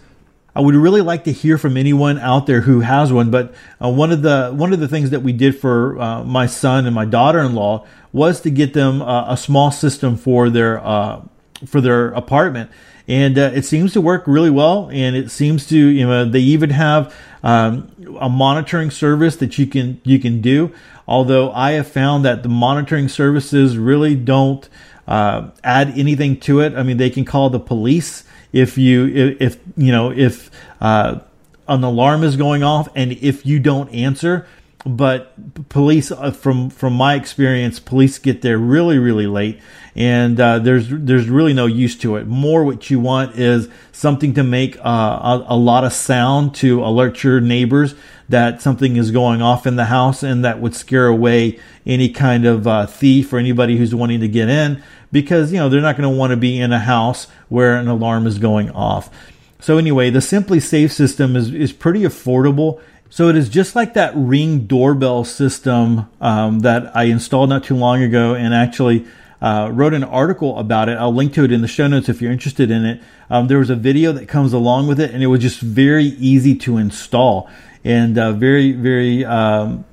I 0.57 0.61
would 0.61 0.75
really 0.75 1.02
like 1.02 1.23
to 1.25 1.33
hear 1.33 1.57
from 1.57 1.76
anyone 1.76 2.19
out 2.19 2.47
there 2.47 2.62
who 2.62 2.81
has 2.81 3.12
one. 3.12 3.31
But 3.31 3.55
uh, 3.83 3.90
one 3.90 4.11
of 4.11 4.23
the 4.23 4.50
one 4.50 4.73
of 4.73 4.81
the 4.81 4.88
things 4.88 5.11
that 5.11 5.21
we 5.21 5.33
did 5.33 5.57
for 5.57 6.00
uh, 6.00 6.25
my 6.25 6.47
son 6.47 6.87
and 6.87 6.95
my 6.95 7.05
daughter-in-law 7.05 7.87
was 8.12 8.40
to 8.40 8.50
get 8.50 8.75
them 8.75 9.00
uh, 9.00 9.33
a 9.33 9.37
small 9.37 9.71
system 9.71 10.17
for 10.17 10.50
their 10.50 10.85
uh, 10.85 11.23
for 11.64 11.81
their 11.81 12.09
apartment, 12.09 12.73
and 13.09 13.38
uh, 13.38 13.50
it 13.55 13.65
seems 13.65 13.95
to 13.95 14.00
work 14.00 14.25
really 14.27 14.50
well. 14.50 14.91
And 14.93 15.17
it 15.17 15.31
seems 15.31 15.67
to 15.69 15.77
you 15.77 16.07
know 16.07 16.25
they 16.25 16.41
even 16.41 16.71
have 16.71 17.15
um, 17.43 17.91
a 18.21 18.29
monitoring 18.29 18.91
service 18.91 19.37
that 19.37 19.59
you 19.59 19.67
can 19.67 20.00
you 20.05 20.19
can 20.19 20.41
do. 20.41 20.73
Although 21.09 21.50
I 21.53 21.73
have 21.73 21.88
found 21.88 22.25
that 22.27 22.43
the 22.43 22.50
monitoring 22.50 23.09
services 23.09 23.79
really 23.79 24.15
don't 24.15 24.69
uh, 25.07 25.50
add 25.65 25.99
anything 25.99 26.38
to 26.41 26.61
it. 26.61 26.75
I 26.75 26.83
mean, 26.83 26.99
they 26.99 27.09
can 27.09 27.25
call 27.25 27.49
the 27.49 27.59
police 27.59 28.25
if 28.53 28.79
you 28.79 29.07
if, 29.07 29.41
if 29.41 29.59
you 29.77 29.93
know 29.93 30.12
if 30.12 30.50
uh, 30.81 31.19
an 31.67 31.83
alarm 31.85 32.23
is 32.23 32.37
going 32.37 32.62
off 32.62 32.88
and 32.95 33.12
if 33.12 33.45
you 33.45 33.59
don't 33.59 33.93
answer 33.93 34.47
but 34.87 35.69
police 35.69 36.11
uh, 36.11 36.31
from 36.31 36.71
from 36.71 36.95
my 36.95 37.15
experience 37.15 37.79
police 37.79 38.19
get 38.19 38.43
there 38.43 38.59
really 38.59 38.99
really 38.99 39.27
late 39.27 39.61
and 39.99 40.38
uh, 40.38 40.61
there's 40.61 40.87
there's 40.88 41.28
really 41.28 41.52
no 41.52 41.67
use 41.67 41.97
to 41.97 42.14
it. 42.14 42.26
More 42.28 42.62
what 42.62 42.88
you 42.88 43.00
want 43.00 43.37
is 43.37 43.69
something 43.90 44.33
to 44.35 44.45
make 44.45 44.78
uh, 44.78 44.81
a, 44.81 45.47
a, 45.49 45.57
lot 45.57 45.83
of 45.83 45.93
sound 45.93 46.55
to 46.55 46.85
alert 46.85 47.25
your 47.25 47.40
neighbors 47.40 47.97
that 48.28 48.62
something 48.62 48.95
is 48.95 49.11
going 49.11 49.43
off 49.43 49.67
in 49.67 49.75
the 49.75 49.87
house 49.87 50.23
and 50.23 50.45
that 50.45 50.61
would 50.61 50.76
scare 50.76 51.09
away 51.09 51.59
any 51.85 52.09
kind 52.09 52.47
of 52.47 52.64
uh, 52.69 52.87
thief 52.87 53.33
or 53.33 53.38
anybody 53.38 53.76
who's 53.76 53.93
wanting 53.93 54.21
to 54.21 54.28
get 54.28 54.49
in 54.49 54.81
because 55.11 55.50
you 55.50 55.59
know 55.59 55.69
they're 55.69 55.81
not 55.81 55.97
going 55.97 56.09
to 56.09 56.17
want 56.17 56.31
to 56.31 56.37
be 56.37 56.61
in 56.61 56.73
a 56.73 56.78
house 56.78 57.26
where 57.49 57.76
an 57.76 57.88
alarm 57.88 58.25
is 58.25 58.38
going 58.38 58.71
off. 58.71 59.11
So 59.59 59.78
anyway 59.78 60.11
the 60.11 60.21
SimpliSafe 60.21 60.93
system 60.93 61.35
is, 61.35 61.52
is 61.52 61.73
pretty 61.73 62.02
affordable. 62.02 62.81
So 63.11 63.28
it 63.28 63.37
is 63.37 63.49
just 63.49 63.75
like 63.75 63.95
that 63.95 64.12
ring 64.14 64.67
doorbell 64.67 65.25
system 65.25 66.09
um, 66.21 66.61
that 66.61 66.95
I 66.97 67.05
installed 67.05 67.49
not 67.49 67.64
too 67.64 67.75
long 67.75 68.00
ago 68.00 68.37
and 68.37 68.55
actually 68.55 69.05
uh, 69.40 69.71
wrote 69.73 69.95
an 69.95 70.04
article 70.04 70.59
about 70.59 70.88
it. 70.88 70.99
I'll 70.99 71.14
link 71.14 71.33
to 71.35 71.45
it 71.45 71.52
in 71.52 71.61
the 71.61 71.68
show 71.68 71.87
notes 71.87 72.09
if 72.09 72.21
you're 72.21 72.33
interested 72.33 72.71
in 72.71 72.85
it. 72.85 73.00
Um, 73.30 73.47
there 73.47 73.59
was 73.59 73.71
a 73.71 73.76
video 73.76 74.12
that 74.12 74.28
comes 74.28 74.52
along 74.52 74.88
with 74.88 75.00
it 75.00 75.12
and 75.12 75.23
it 75.23 75.28
was 75.28 75.40
just 75.40 75.61
very 75.61 76.04
easy 76.04 76.54
to 76.57 76.76
install 76.76 77.49
and 77.85 78.18
uh, 78.18 78.33
very, 78.33 78.73
very, 78.73 79.25
um, 79.25 79.85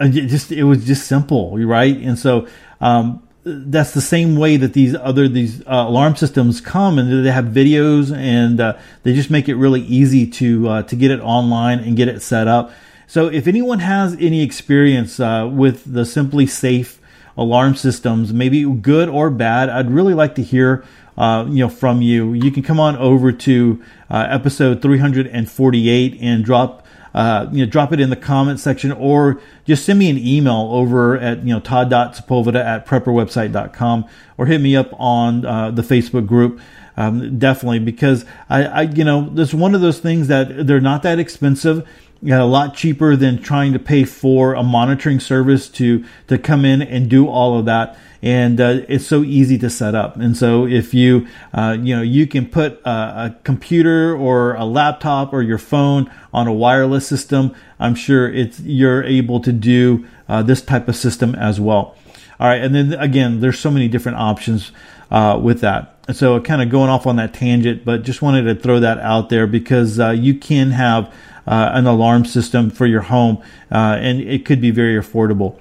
it 0.00 0.28
just, 0.28 0.52
it 0.52 0.64
was 0.64 0.86
just 0.86 1.06
simple, 1.06 1.56
right? 1.58 1.96
And 1.96 2.18
so, 2.18 2.46
um, 2.80 3.20
that's 3.46 3.92
the 3.92 4.00
same 4.00 4.36
way 4.36 4.56
that 4.56 4.72
these 4.72 4.94
other 4.94 5.28
these 5.28 5.60
uh, 5.62 5.84
alarm 5.86 6.16
systems 6.16 6.62
come 6.62 6.98
and 6.98 7.26
they 7.26 7.30
have 7.30 7.44
videos 7.44 8.10
and 8.16 8.58
uh, 8.58 8.74
they 9.02 9.12
just 9.12 9.30
make 9.30 9.50
it 9.50 9.56
really 9.56 9.82
easy 9.82 10.26
to 10.26 10.68
uh, 10.68 10.82
to 10.84 10.96
get 10.96 11.10
it 11.10 11.20
online 11.20 11.78
and 11.80 11.94
get 11.94 12.08
it 12.08 12.22
set 12.22 12.48
up 12.48 12.72
So 13.06 13.28
if 13.28 13.46
anyone 13.46 13.80
has 13.80 14.16
any 14.18 14.42
experience 14.42 15.20
uh, 15.20 15.48
with 15.52 15.84
the 15.92 16.02
SimpliSafe 16.02 16.96
alarm 17.36 17.74
systems, 17.74 18.32
maybe 18.32 18.64
good 18.64 19.08
or 19.08 19.30
bad, 19.30 19.68
I'd 19.68 19.90
really 19.90 20.14
like 20.14 20.34
to 20.36 20.42
hear 20.42 20.84
uh, 21.16 21.46
you 21.48 21.60
know 21.60 21.68
from 21.68 22.02
you. 22.02 22.32
You 22.32 22.50
can 22.50 22.62
come 22.62 22.80
on 22.80 22.96
over 22.96 23.32
to 23.32 23.82
uh, 24.10 24.26
episode 24.28 24.82
348 24.82 26.18
and 26.20 26.44
drop 26.44 26.84
uh, 27.14 27.48
you 27.52 27.64
know, 27.64 27.70
drop 27.70 27.92
it 27.92 28.00
in 28.00 28.10
the 28.10 28.16
comment 28.16 28.58
section 28.58 28.90
or 28.90 29.40
just 29.64 29.84
send 29.84 30.00
me 30.00 30.10
an 30.10 30.18
email 30.18 30.68
over 30.72 31.16
at, 31.16 31.46
you 31.46 31.54
know, 31.54 31.60
todd.sepulveda 31.60 32.56
at 32.56 32.86
prepperwebsite.com 32.86 34.04
or 34.36 34.46
hit 34.46 34.60
me 34.60 34.74
up 34.74 34.90
on 34.94 35.46
uh, 35.46 35.70
the 35.70 35.82
Facebook 35.82 36.26
group. 36.26 36.60
Um, 36.96 37.38
definitely 37.40 37.80
because 37.80 38.24
I, 38.48 38.64
I, 38.64 38.82
you 38.82 39.04
know, 39.04 39.28
there's 39.28 39.54
one 39.54 39.74
of 39.74 39.80
those 39.80 39.98
things 39.98 40.28
that 40.28 40.66
they're 40.66 40.80
not 40.80 41.02
that 41.02 41.18
expensive. 41.18 41.88
You 42.22 42.30
know, 42.30 42.44
a 42.44 42.48
lot 42.48 42.74
cheaper 42.74 43.16
than 43.16 43.42
trying 43.42 43.74
to 43.74 43.78
pay 43.78 44.04
for 44.04 44.54
a 44.54 44.62
monitoring 44.62 45.20
service 45.20 45.68
to 45.70 46.04
to 46.28 46.38
come 46.38 46.64
in 46.64 46.80
and 46.80 47.10
do 47.10 47.28
all 47.28 47.58
of 47.58 47.66
that 47.66 47.98
and 48.24 48.58
uh, 48.58 48.80
it's 48.88 49.06
so 49.06 49.22
easy 49.22 49.58
to 49.58 49.68
set 49.68 49.94
up. 49.94 50.16
And 50.16 50.34
so 50.34 50.66
if 50.66 50.94
you 50.94 51.28
uh, 51.52 51.76
you 51.78 51.94
know 51.94 52.00
you 52.00 52.26
can 52.26 52.46
put 52.46 52.80
a, 52.86 52.90
a, 52.90 53.36
computer 53.44 54.16
or 54.16 54.54
a 54.54 54.64
laptop 54.64 55.34
or 55.34 55.42
your 55.42 55.58
phone 55.58 56.10
on 56.32 56.46
a 56.46 56.52
wireless 56.52 57.06
system, 57.06 57.54
I'm 57.78 57.94
sure 57.94 58.32
it's 58.32 58.60
you're 58.60 59.04
able 59.04 59.40
to 59.40 59.52
do 59.52 60.06
uh, 60.26 60.42
this 60.42 60.62
type 60.62 60.88
of 60.88 60.96
system 60.96 61.34
as 61.34 61.60
well. 61.60 61.96
All 62.40 62.48
right, 62.48 62.62
and 62.62 62.74
then 62.74 62.94
again, 62.94 63.40
there's 63.40 63.58
so 63.58 63.70
many 63.70 63.88
different 63.88 64.16
options 64.16 64.72
uh, 65.10 65.38
with 65.40 65.60
that. 65.60 65.94
So 66.12 66.40
kind 66.40 66.62
of 66.62 66.70
going 66.70 66.88
off 66.88 67.06
on 67.06 67.16
that 67.16 67.34
tangent, 67.34 67.84
but 67.84 68.04
just 68.04 68.22
wanted 68.22 68.44
to 68.44 68.54
throw 68.54 68.80
that 68.80 68.98
out 69.00 69.28
there 69.28 69.46
because 69.46 70.00
uh, 70.00 70.10
you 70.10 70.34
can 70.34 70.70
have 70.70 71.14
uh, 71.46 71.70
an 71.72 71.86
alarm 71.86 72.24
system 72.24 72.70
for 72.70 72.86
your 72.86 73.02
home, 73.02 73.42
and 73.70 74.20
it 74.20 74.44
could 74.44 74.60
be 74.60 74.70
very 74.70 75.00
affordable. 75.00 75.58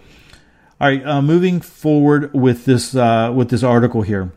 All 0.81 0.89
right, 0.89 1.05
uh, 1.05 1.21
moving 1.21 1.61
forward 1.61 2.33
with 2.33 2.65
this 2.65 2.93
uh, 2.93 3.31
with 3.33 3.49
this 3.49 3.63
article 3.63 4.01
here. 4.01 4.33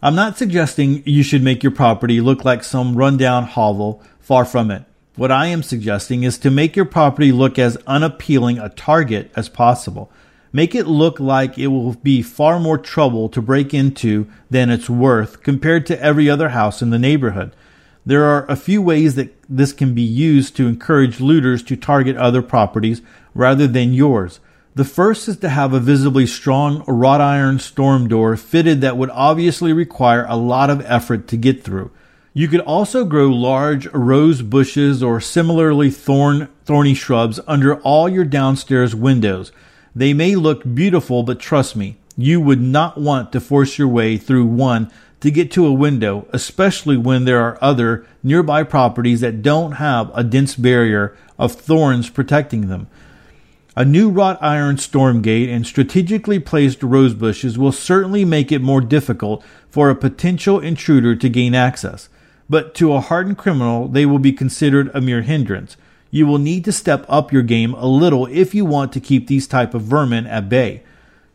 I'm 0.00 0.14
not 0.14 0.38
suggesting 0.38 1.02
you 1.04 1.24
should 1.24 1.42
make 1.42 1.64
your 1.64 1.72
property 1.72 2.20
look 2.20 2.44
like 2.44 2.62
some 2.62 2.94
rundown 2.94 3.44
hovel. 3.44 4.00
Far 4.20 4.44
from 4.44 4.70
it. 4.70 4.84
What 5.16 5.32
I 5.32 5.46
am 5.46 5.64
suggesting 5.64 6.22
is 6.22 6.38
to 6.38 6.50
make 6.50 6.76
your 6.76 6.84
property 6.84 7.32
look 7.32 7.58
as 7.58 7.76
unappealing 7.88 8.60
a 8.60 8.68
target 8.68 9.32
as 9.34 9.48
possible. 9.48 10.12
Make 10.52 10.76
it 10.76 10.86
look 10.86 11.18
like 11.18 11.58
it 11.58 11.66
will 11.66 11.94
be 11.94 12.22
far 12.22 12.60
more 12.60 12.78
trouble 12.78 13.28
to 13.30 13.42
break 13.42 13.74
into 13.74 14.28
than 14.48 14.70
it's 14.70 14.88
worth 14.88 15.42
compared 15.42 15.86
to 15.86 16.00
every 16.00 16.30
other 16.30 16.50
house 16.50 16.80
in 16.80 16.90
the 16.90 16.98
neighborhood. 16.98 17.52
There 18.08 18.24
are 18.24 18.46
a 18.46 18.56
few 18.56 18.80
ways 18.80 19.16
that 19.16 19.34
this 19.50 19.74
can 19.74 19.92
be 19.92 20.00
used 20.00 20.56
to 20.56 20.66
encourage 20.66 21.20
looters 21.20 21.62
to 21.64 21.76
target 21.76 22.16
other 22.16 22.40
properties 22.40 23.02
rather 23.34 23.66
than 23.66 23.92
yours. 23.92 24.40
The 24.74 24.86
first 24.86 25.28
is 25.28 25.36
to 25.40 25.50
have 25.50 25.74
a 25.74 25.78
visibly 25.78 26.26
strong 26.26 26.82
wrought 26.86 27.20
iron 27.20 27.58
storm 27.58 28.08
door 28.08 28.34
fitted 28.38 28.80
that 28.80 28.96
would 28.96 29.10
obviously 29.10 29.74
require 29.74 30.24
a 30.26 30.36
lot 30.38 30.70
of 30.70 30.80
effort 30.86 31.28
to 31.28 31.36
get 31.36 31.62
through. 31.62 31.90
You 32.32 32.48
could 32.48 32.60
also 32.60 33.04
grow 33.04 33.28
large 33.28 33.86
rose 33.92 34.40
bushes 34.40 35.02
or 35.02 35.20
similarly 35.20 35.90
thorn, 35.90 36.48
thorny 36.64 36.94
shrubs 36.94 37.40
under 37.46 37.78
all 37.80 38.08
your 38.08 38.24
downstairs 38.24 38.94
windows. 38.94 39.52
They 39.94 40.14
may 40.14 40.34
look 40.34 40.62
beautiful, 40.74 41.24
but 41.24 41.40
trust 41.40 41.76
me, 41.76 41.98
you 42.18 42.40
would 42.40 42.60
not 42.60 42.98
want 42.98 43.30
to 43.30 43.40
force 43.40 43.78
your 43.78 43.86
way 43.86 44.16
through 44.16 44.44
one 44.44 44.90
to 45.20 45.30
get 45.30 45.52
to 45.52 45.64
a 45.64 45.72
window, 45.72 46.26
especially 46.32 46.96
when 46.96 47.24
there 47.24 47.40
are 47.40 47.56
other 47.60 48.04
nearby 48.24 48.64
properties 48.64 49.20
that 49.20 49.40
don't 49.40 49.72
have 49.72 50.10
a 50.14 50.24
dense 50.24 50.56
barrier 50.56 51.16
of 51.38 51.52
thorns 51.52 52.10
protecting 52.10 52.68
them. 52.68 52.88
A 53.76 53.84
new 53.84 54.10
wrought 54.10 54.38
iron 54.42 54.78
storm 54.78 55.22
gate 55.22 55.48
and 55.48 55.64
strategically 55.64 56.40
placed 56.40 56.82
rose 56.82 57.14
bushes 57.14 57.56
will 57.56 57.70
certainly 57.70 58.24
make 58.24 58.50
it 58.50 58.60
more 58.60 58.80
difficult 58.80 59.44
for 59.70 59.88
a 59.88 59.94
potential 59.94 60.58
intruder 60.58 61.14
to 61.14 61.28
gain 61.28 61.54
access. 61.54 62.08
But 62.50 62.74
to 62.76 62.92
a 62.92 63.00
hardened 63.00 63.38
criminal, 63.38 63.86
they 63.86 64.04
will 64.04 64.18
be 64.18 64.32
considered 64.32 64.90
a 64.92 65.00
mere 65.00 65.22
hindrance. 65.22 65.76
You 66.10 66.26
will 66.26 66.38
need 66.38 66.64
to 66.64 66.72
step 66.72 67.06
up 67.08 67.32
your 67.32 67.42
game 67.42 67.74
a 67.74 67.86
little 67.86 68.26
if 68.26 68.56
you 68.56 68.64
want 68.64 68.92
to 68.94 69.00
keep 69.00 69.28
these 69.28 69.46
type 69.46 69.74
of 69.74 69.82
vermin 69.82 70.26
at 70.26 70.48
bay. 70.48 70.82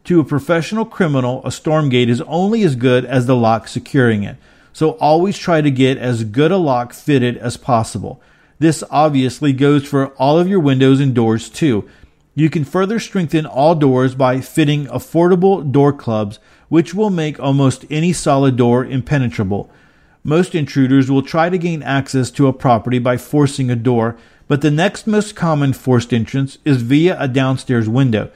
To 0.06 0.20
a 0.20 0.26
professional 0.26 0.84
criminal, 0.84 1.42
a 1.46 1.52
storm 1.52 1.88
gate 1.88 2.10
is 2.10 2.20
only 2.22 2.64
as 2.64 2.76
good 2.76 3.06
as 3.06 3.26
the 3.26 3.38
lock 3.38 3.70
securing 3.70 4.24
it. 4.24 4.36
So 4.74 4.92
always 4.92 5.38
try 5.38 5.62
to 5.62 5.72
get 5.72 5.98
as 5.98 6.26
good 6.26 6.52
a 6.52 6.58
lock 6.58 6.92
fitted 6.92 7.38
as 7.38 7.56
possible. 7.56 8.22
This 8.60 8.84
obviously 8.92 9.54
goes 9.54 9.88
for 9.88 10.08
all 10.16 10.38
of 10.38 10.50
your 10.50 10.60
windows 10.60 11.00
and 11.00 11.14
doors 11.14 11.50
too. 11.50 11.88
You 12.36 12.50
can 12.50 12.66
further 12.66 13.00
strengthen 13.00 13.46
all 13.46 13.76
doors 13.76 14.14
by 14.14 14.42
fitting 14.42 14.88
affordable 14.88 15.72
door 15.72 15.94
clubs, 15.94 16.38
which 16.68 16.94
will 16.94 17.10
make 17.10 17.40
almost 17.40 17.86
any 17.90 18.12
solid 18.12 18.58
door 18.58 18.84
impenetrable. 18.86 19.70
Most 20.22 20.54
intruders 20.54 21.10
will 21.10 21.22
try 21.22 21.50
to 21.50 21.58
gain 21.58 21.82
access 21.82 22.30
to 22.32 22.48
a 22.48 22.54
property 22.54 23.00
by 23.00 23.16
forcing 23.16 23.70
a 23.70 23.76
door, 23.76 24.18
but 24.50 24.60
the 24.60 24.72
next 24.72 25.08
most 25.08 25.34
common 25.34 25.72
forced 25.72 26.12
entrance 26.12 26.58
is 26.66 26.82
via 26.82 27.18
a 27.20 27.30
downstairs 27.30 27.88
window. 27.88 28.30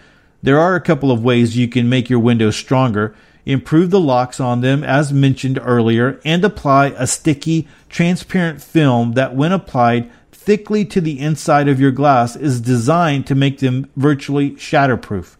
There 0.43 0.59
are 0.59 0.75
a 0.75 0.81
couple 0.81 1.11
of 1.11 1.23
ways 1.23 1.57
you 1.57 1.67
can 1.67 1.89
make 1.89 2.09
your 2.09 2.19
windows 2.19 2.55
stronger. 2.55 3.15
Improve 3.45 3.89
the 3.89 3.99
locks 3.99 4.39
on 4.39 4.61
them 4.61 4.83
as 4.83 5.13
mentioned 5.13 5.59
earlier 5.61 6.19
and 6.23 6.43
apply 6.43 6.87
a 6.97 7.07
sticky, 7.07 7.67
transparent 7.89 8.61
film 8.61 9.13
that 9.13 9.35
when 9.35 9.51
applied 9.51 10.11
thickly 10.31 10.85
to 10.85 11.01
the 11.01 11.19
inside 11.19 11.67
of 11.67 11.79
your 11.79 11.91
glass 11.91 12.35
is 12.35 12.61
designed 12.61 13.25
to 13.27 13.35
make 13.35 13.59
them 13.59 13.89
virtually 13.95 14.51
shatterproof. 14.51 15.35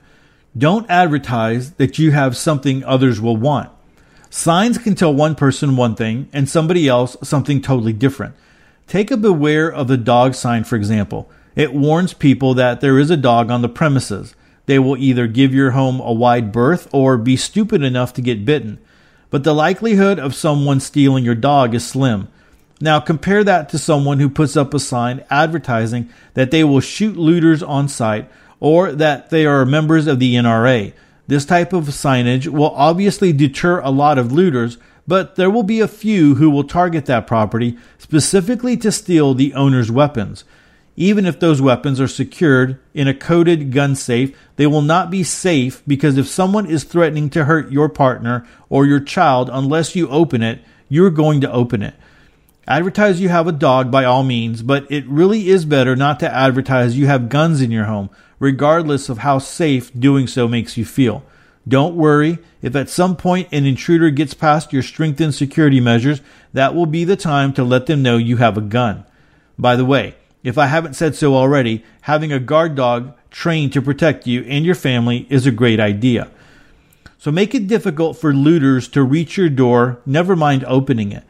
Don't 0.58 0.90
advertise 0.90 1.74
that 1.74 2.00
you 2.00 2.12
have 2.12 2.36
something 2.36 2.84
others 2.84 3.22
will 3.22 3.38
want. 3.38 3.70
Signs 4.30 4.78
can 4.78 4.96
tell 4.96 5.14
one 5.14 5.36
person 5.36 5.78
one 5.78 5.96
thing 5.96 6.28
and 6.34 6.50
somebody 6.50 6.88
else 6.88 7.16
something 7.24 7.62
totally 7.62 7.94
different. 7.94 8.36
Take 8.88 9.12
a 9.12 9.18
beware 9.18 9.72
of 9.72 9.88
the 9.88 9.98
dog 9.98 10.34
sign, 10.34 10.64
for 10.64 10.76
example. 10.76 11.30
It 11.56 11.74
warns 11.74 12.14
people 12.14 12.54
that 12.56 12.82
there 12.82 13.00
is 13.00 13.10
a 13.10 13.18
dog 13.18 13.52
on 13.52 13.62
the 13.62 13.70
premises. 13.70 14.36
They 14.68 14.78
will 14.78 14.98
either 14.98 15.28
give 15.28 15.54
your 15.54 15.72
home 15.72 16.00
a 16.00 16.14
wide 16.14 16.52
berth 16.52 16.88
or 16.94 17.18
be 17.18 17.36
stupid 17.36 17.82
enough 17.82 18.14
to 18.14 18.22
get 18.22 18.46
bitten. 18.46 18.80
But 19.30 19.44
the 19.44 19.56
likelihood 19.56 20.20
of 20.20 20.36
someone 20.36 20.80
stealing 20.80 21.26
your 21.26 21.36
dog 21.36 21.74
is 21.74 21.88
slim. 21.88 22.28
Now 22.80 23.00
compare 23.00 23.44
that 23.44 23.70
to 23.70 23.80
someone 23.80 24.20
who 24.20 24.30
puts 24.30 24.56
up 24.56 24.74
a 24.74 24.80
sign 24.80 25.24
advertising 25.30 26.10
that 26.36 26.52
they 26.52 26.64
will 26.64 26.80
shoot 26.80 27.18
looters 27.18 27.64
on 27.64 27.88
sight 27.88 28.30
or 28.60 28.92
that 28.92 29.30
they 29.30 29.46
are 29.46 29.66
members 29.66 30.06
of 30.06 30.20
the 30.20 30.36
NRA. 30.36 30.94
This 31.28 31.46
type 31.46 31.74
of 31.74 31.86
signage 31.86 32.48
will 32.48 32.72
obviously 32.72 33.34
deter 33.34 33.80
a 33.80 33.90
lot 33.90 34.18
of 34.18 34.32
looters, 34.32 34.78
but 35.08 35.36
there 35.36 35.50
will 35.50 35.64
be 35.64 35.80
a 35.80 35.88
few 35.88 36.36
who 36.36 36.50
will 36.50 36.64
target 36.64 37.06
that 37.06 37.28
property 37.28 37.78
specifically 37.98 38.78
to 38.78 38.92
steal 38.92 39.34
the 39.34 39.54
owner's 39.54 39.92
weapons. 39.92 40.44
Even 41.00 41.28
if 41.28 41.40
those 41.40 41.62
weapons 41.62 42.02
are 42.02 42.08
secured 42.08 42.80
in 42.96 43.08
a 43.08 43.14
coded 43.14 43.72
gun 43.72 43.96
safe, 43.96 44.36
they 44.56 44.66
will 44.66 44.82
not 44.82 45.12
be 45.12 45.22
safe 45.24 45.84
because 45.86 46.18
if 46.18 46.28
someone 46.28 46.66
is 46.66 46.84
threatening 46.84 47.30
to 47.30 47.46
hurt 47.46 47.72
your 47.72 47.88
partner 47.88 48.48
or 48.68 48.88
your 48.88 49.00
child 49.00 49.48
unless 49.54 49.96
you 49.96 50.10
open 50.10 50.42
it, 50.42 50.60
you're 50.90 51.12
going 51.12 51.40
to 51.42 51.52
open 51.52 51.84
it. 51.84 51.94
Advertise 52.68 53.22
you 53.22 53.30
have 53.30 53.48
a 53.48 53.52
dog 53.52 53.92
by 53.92 54.06
all 54.06 54.24
means, 54.24 54.64
but 54.64 54.92
it 54.92 55.06
really 55.08 55.50
is 55.50 55.66
better 55.66 55.96
not 55.96 56.20
to 56.20 56.34
advertise 56.34 56.98
you 56.98 57.06
have 57.06 57.30
guns 57.30 57.62
in 57.62 57.70
your 57.70 57.86
home, 57.86 58.10
regardless 58.40 59.08
of 59.08 59.20
how 59.20 59.38
safe 59.38 59.92
doing 59.98 60.26
so 60.26 60.48
makes 60.48 60.78
you 60.78 60.84
feel. 60.84 61.24
Don't 61.68 61.96
worry, 61.96 62.40
if 62.64 62.76
at 62.76 62.90
some 62.90 63.16
point 63.16 63.50
an 63.52 63.68
intruder 63.68 64.10
gets 64.10 64.34
past 64.34 64.74
your 64.74 64.82
strengthened 64.82 65.36
security 65.36 65.80
measures, 65.80 66.22
that 66.54 66.74
will 66.74 66.88
be 66.88 67.04
the 67.04 67.16
time 67.16 67.54
to 67.54 67.64
let 67.64 67.86
them 67.86 68.02
know 68.02 68.18
you 68.18 68.38
have 68.38 68.58
a 68.58 68.62
gun. 68.62 69.06
By 69.60 69.76
the 69.76 69.86
way, 69.86 70.16
if 70.48 70.58
I 70.58 70.68
haven't 70.68 70.94
said 70.94 71.14
so 71.14 71.36
already, 71.36 71.84
having 72.04 72.32
a 72.32 72.40
guard 72.40 72.74
dog 72.74 73.14
trained 73.30 73.74
to 73.74 73.82
protect 73.82 74.26
you 74.26 74.44
and 74.44 74.66
your 74.66 74.76
family 74.76 75.28
is 75.30 75.46
a 75.46 75.52
great 75.52 75.78
idea. 75.78 76.32
So 77.18 77.32
make 77.32 77.54
it 77.54 77.68
difficult 77.68 78.16
for 78.16 78.34
looters 78.34 78.88
to 78.90 79.04
reach 79.04 79.36
your 79.36 79.50
door, 79.50 80.00
never 80.06 80.38
mind 80.38 80.64
opening 80.64 81.12
it. 81.12 81.26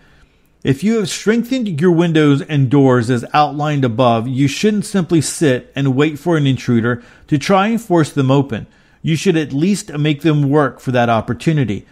If 0.63 0.83
you 0.83 0.97
have 0.97 1.09
strengthened 1.09 1.81
your 1.81 1.93
windows 1.93 2.43
and 2.43 2.69
doors 2.69 3.09
as 3.09 3.25
outlined 3.33 3.83
above, 3.83 4.27
you 4.27 4.47
shouldn't 4.47 4.85
simply 4.85 5.21
sit 5.21 5.71
and 5.75 5.95
wait 5.95 6.19
for 6.19 6.37
an 6.37 6.45
intruder 6.45 7.01
to 7.27 7.39
try 7.39 7.69
and 7.69 7.81
force 7.81 8.11
them 8.11 8.29
open. 8.29 8.67
You 9.01 9.15
should 9.15 9.35
at 9.35 9.51
least 9.51 9.91
make 9.93 10.21
them 10.21 10.47
work 10.47 10.79
for 10.79 10.91
that 10.91 11.09
opportunity. 11.09 11.87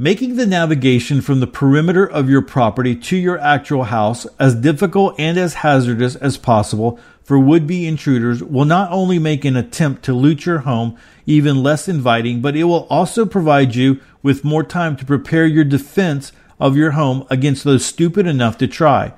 Making 0.00 0.36
the 0.36 0.46
navigation 0.46 1.20
from 1.20 1.40
the 1.40 1.48
perimeter 1.48 2.08
of 2.08 2.30
your 2.30 2.40
property 2.40 2.94
to 2.94 3.16
your 3.16 3.36
actual 3.40 3.82
house 3.82 4.28
as 4.38 4.54
difficult 4.54 5.18
and 5.18 5.36
as 5.36 5.54
hazardous 5.54 6.14
as 6.14 6.36
possible 6.36 7.00
for 7.24 7.36
would 7.36 7.66
be 7.66 7.84
intruders 7.84 8.40
will 8.40 8.64
not 8.64 8.92
only 8.92 9.18
make 9.18 9.44
an 9.44 9.56
attempt 9.56 10.04
to 10.04 10.14
loot 10.14 10.46
your 10.46 10.60
home 10.60 10.96
even 11.26 11.64
less 11.64 11.88
inviting, 11.88 12.40
but 12.40 12.54
it 12.54 12.62
will 12.62 12.86
also 12.88 13.26
provide 13.26 13.74
you 13.74 13.98
with 14.22 14.44
more 14.44 14.62
time 14.62 14.96
to 14.96 15.04
prepare 15.04 15.46
your 15.46 15.64
defense 15.64 16.30
of 16.60 16.76
your 16.76 16.92
home 16.92 17.26
against 17.28 17.64
those 17.64 17.84
stupid 17.84 18.24
enough 18.24 18.56
to 18.58 18.68
try. 18.68 19.12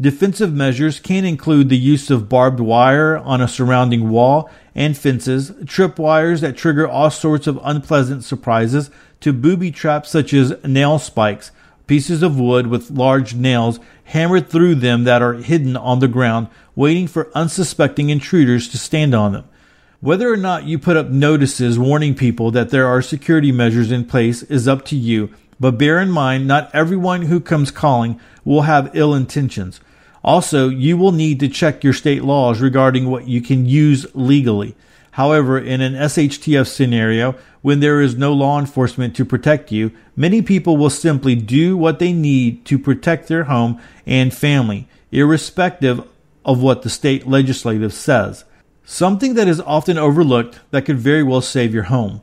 Defensive 0.00 0.52
measures 0.52 0.98
can 0.98 1.24
include 1.24 1.68
the 1.68 1.78
use 1.78 2.10
of 2.10 2.28
barbed 2.28 2.60
wire 2.60 3.16
on 3.18 3.40
a 3.40 3.48
surrounding 3.48 4.10
wall 4.10 4.50
and 4.74 4.96
fences, 4.96 5.50
tripwires 5.62 6.40
that 6.40 6.56
trigger 6.56 6.88
all 6.88 7.10
sorts 7.10 7.46
of 7.48 7.60
unpleasant 7.64 8.22
surprises, 8.22 8.90
to 9.20 9.32
booby 9.32 9.70
traps 9.70 10.10
such 10.10 10.32
as 10.32 10.54
nail 10.64 10.98
spikes, 10.98 11.50
pieces 11.86 12.22
of 12.22 12.38
wood 12.38 12.66
with 12.66 12.90
large 12.90 13.34
nails 13.34 13.80
hammered 14.04 14.48
through 14.48 14.76
them 14.76 15.04
that 15.04 15.22
are 15.22 15.34
hidden 15.34 15.76
on 15.76 15.98
the 15.98 16.08
ground, 16.08 16.48
waiting 16.76 17.06
for 17.06 17.30
unsuspecting 17.34 18.10
intruders 18.10 18.68
to 18.68 18.78
stand 18.78 19.14
on 19.14 19.32
them. 19.32 19.44
Whether 20.00 20.32
or 20.32 20.36
not 20.36 20.64
you 20.64 20.78
put 20.78 20.96
up 20.96 21.08
notices 21.08 21.78
warning 21.78 22.14
people 22.14 22.52
that 22.52 22.70
there 22.70 22.86
are 22.86 23.02
security 23.02 23.50
measures 23.50 23.90
in 23.90 24.04
place 24.04 24.44
is 24.44 24.68
up 24.68 24.84
to 24.86 24.96
you, 24.96 25.30
but 25.58 25.78
bear 25.78 25.98
in 26.00 26.10
mind 26.10 26.46
not 26.46 26.70
everyone 26.72 27.22
who 27.22 27.40
comes 27.40 27.72
calling 27.72 28.20
will 28.44 28.62
have 28.62 28.94
ill 28.94 29.12
intentions. 29.12 29.80
Also, 30.22 30.68
you 30.68 30.96
will 30.96 31.12
need 31.12 31.40
to 31.40 31.48
check 31.48 31.82
your 31.82 31.92
state 31.92 32.22
laws 32.22 32.60
regarding 32.60 33.10
what 33.10 33.26
you 33.26 33.40
can 33.40 33.66
use 33.66 34.06
legally. 34.14 34.76
However, 35.18 35.58
in 35.58 35.80
an 35.80 35.94
SHTF 35.94 36.68
scenario, 36.68 37.34
when 37.60 37.80
there 37.80 38.00
is 38.00 38.14
no 38.14 38.32
law 38.32 38.60
enforcement 38.60 39.16
to 39.16 39.24
protect 39.24 39.72
you, 39.72 39.90
many 40.14 40.42
people 40.42 40.76
will 40.76 40.90
simply 40.90 41.34
do 41.34 41.76
what 41.76 41.98
they 41.98 42.12
need 42.12 42.64
to 42.66 42.78
protect 42.78 43.26
their 43.26 43.42
home 43.44 43.80
and 44.06 44.32
family, 44.32 44.86
irrespective 45.10 46.04
of 46.44 46.62
what 46.62 46.82
the 46.82 46.88
state 46.88 47.26
legislative 47.26 47.92
says. 47.92 48.44
Something 48.84 49.34
that 49.34 49.48
is 49.48 49.60
often 49.60 49.98
overlooked 49.98 50.60
that 50.70 50.84
could 50.84 50.98
very 50.98 51.24
well 51.24 51.40
save 51.40 51.74
your 51.74 51.90
home. 51.90 52.20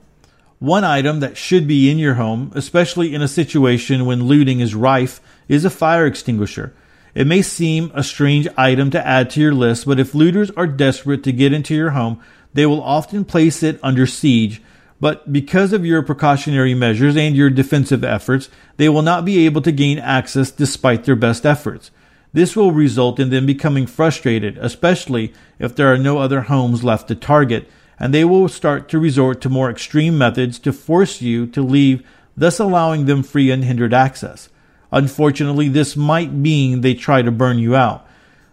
One 0.60 0.86
item 0.86 1.20
that 1.20 1.36
should 1.36 1.68
be 1.68 1.92
in 1.92 2.00
your 2.00 2.14
home, 2.14 2.54
especially 2.56 3.14
in 3.14 3.22
a 3.22 3.28
situation 3.28 4.06
when 4.06 4.24
looting 4.24 4.62
is 4.62 4.74
rife, 4.74 5.20
is 5.50 5.66
a 5.66 5.70
fire 5.70 6.06
extinguisher. 6.06 6.74
It 7.14 7.28
may 7.28 7.42
seem 7.42 7.92
a 7.94 8.04
strange 8.04 8.48
item 8.58 8.90
to 8.92 9.06
add 9.06 9.30
to 9.32 9.42
your 9.42 9.54
list, 9.54 9.86
but 9.86 10.00
if 10.00 10.16
looters 10.16 10.50
are 10.52 10.68
desperate 10.68 11.24
to 11.26 11.34
get 11.34 11.52
into 11.52 11.76
your 11.76 11.92
home, 11.92 12.22
they 12.56 12.66
will 12.66 12.82
often 12.82 13.26
place 13.26 13.62
it 13.64 13.78
under 13.84 14.08
siege. 14.08 14.62
But 15.02 15.32
because 15.34 15.74
of 15.74 15.86
your 15.86 16.02
precautionary 16.02 16.74
measures 16.74 17.18
and 17.18 17.36
your 17.36 17.50
defensive 17.50 18.02
efforts, 18.02 18.50
they 18.78 18.88
will 18.88 19.02
not 19.02 19.26
be 19.26 19.46
able 19.46 19.62
to 19.64 19.74
gain 19.74 20.00
access 20.00 20.52
despite 20.52 21.04
their 21.04 21.18
best 21.18 21.46
efforts. 21.46 21.92
This 22.32 22.56
will 22.56 22.72
result 22.72 23.20
in 23.20 23.30
them 23.30 23.46
becoming 23.46 23.86
frustrated, 23.86 24.58
especially 24.58 25.34
if 25.60 25.76
there 25.76 25.92
are 25.92 25.98
no 25.98 26.18
other 26.18 26.44
homes 26.44 26.82
left 26.82 27.10
to 27.10 27.16
target, 27.16 27.70
and 28.00 28.14
they 28.14 28.24
will 28.24 28.48
start 28.48 28.88
to 28.90 29.00
resort 29.00 29.42
to 29.42 29.50
more 29.50 29.70
extreme 29.70 30.18
methods 30.18 30.58
to 30.60 30.72
force 30.72 31.22
you 31.22 31.48
to 31.48 31.62
leave, 31.62 32.08
thus 32.38 32.58
allowing 32.58 33.06
them 33.06 33.22
free 33.22 33.52
unhindered 33.52 33.94
access. 33.94 34.48
Unfortunately, 34.94 35.68
this 35.68 35.98
might 35.98 36.32
mean 36.32 36.80
they 36.80 36.94
try 36.94 37.22
to 37.22 37.32
burn 37.32 37.60
you 37.60 37.76
out. 37.76 38.08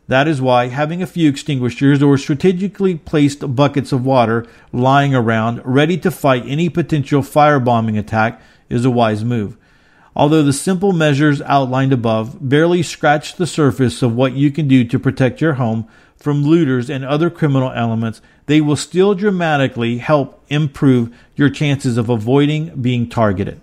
That 0.08 0.26
is 0.26 0.42
why 0.42 0.66
having 0.66 1.02
a 1.02 1.06
few 1.06 1.28
extinguishers 1.28 2.02
or 2.02 2.18
strategically 2.18 2.96
placed 2.96 3.54
buckets 3.54 3.92
of 3.92 4.04
water 4.04 4.46
lying 4.72 5.14
around 5.14 5.62
ready 5.64 5.96
to 5.98 6.10
fight 6.10 6.44
any 6.46 6.68
potential 6.68 7.22
firebombing 7.22 7.98
attack 7.98 8.42
is 8.68 8.84
a 8.84 8.90
wise 8.90 9.24
move. 9.24 9.56
Although 10.14 10.42
the 10.42 10.52
simple 10.52 10.92
measures 10.92 11.40
outlined 11.42 11.92
above 11.92 12.36
barely 12.46 12.82
scratch 12.82 13.36
the 13.36 13.46
surface 13.46 14.02
of 14.02 14.14
what 14.14 14.34
you 14.34 14.50
can 14.50 14.68
do 14.68 14.84
to 14.84 14.98
protect 14.98 15.40
your 15.40 15.54
home 15.54 15.86
from 16.16 16.44
looters 16.44 16.90
and 16.90 17.04
other 17.04 17.30
criminal 17.30 17.72
elements, 17.72 18.20
they 18.46 18.60
will 18.60 18.76
still 18.76 19.14
dramatically 19.14 19.98
help 19.98 20.44
improve 20.48 21.14
your 21.34 21.48
chances 21.48 21.96
of 21.96 22.10
avoiding 22.10 22.82
being 22.82 23.08
targeted. 23.08 23.60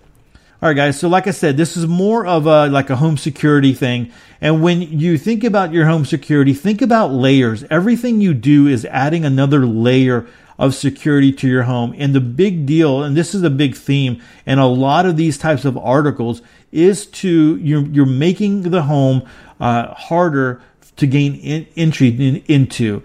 All 0.62 0.68
right, 0.68 0.76
guys. 0.76 1.00
So, 1.00 1.08
like 1.08 1.26
I 1.26 1.30
said, 1.30 1.56
this 1.56 1.74
is 1.74 1.86
more 1.86 2.26
of 2.26 2.44
a 2.44 2.66
like 2.66 2.90
a 2.90 2.96
home 2.96 3.16
security 3.16 3.72
thing. 3.72 4.12
And 4.42 4.62
when 4.62 4.82
you 4.82 5.16
think 5.16 5.42
about 5.42 5.72
your 5.72 5.86
home 5.86 6.04
security, 6.04 6.52
think 6.52 6.82
about 6.82 7.12
layers. 7.12 7.64
Everything 7.70 8.20
you 8.20 8.34
do 8.34 8.66
is 8.66 8.84
adding 8.84 9.24
another 9.24 9.64
layer 9.64 10.26
of 10.58 10.74
security 10.74 11.32
to 11.32 11.48
your 11.48 11.62
home. 11.62 11.94
And 11.96 12.14
the 12.14 12.20
big 12.20 12.66
deal, 12.66 13.02
and 13.02 13.16
this 13.16 13.34
is 13.34 13.42
a 13.42 13.48
big 13.48 13.74
theme 13.74 14.20
and 14.44 14.60
a 14.60 14.66
lot 14.66 15.06
of 15.06 15.16
these 15.16 15.38
types 15.38 15.64
of 15.64 15.78
articles, 15.78 16.42
is 16.72 17.06
to 17.06 17.56
you're 17.56 17.86
you're 17.86 18.04
making 18.04 18.64
the 18.64 18.82
home 18.82 19.26
uh, 19.60 19.94
harder 19.94 20.60
to 20.96 21.06
gain 21.06 21.36
in, 21.36 21.66
entry 21.74 22.08
in, 22.08 22.42
into. 22.48 23.02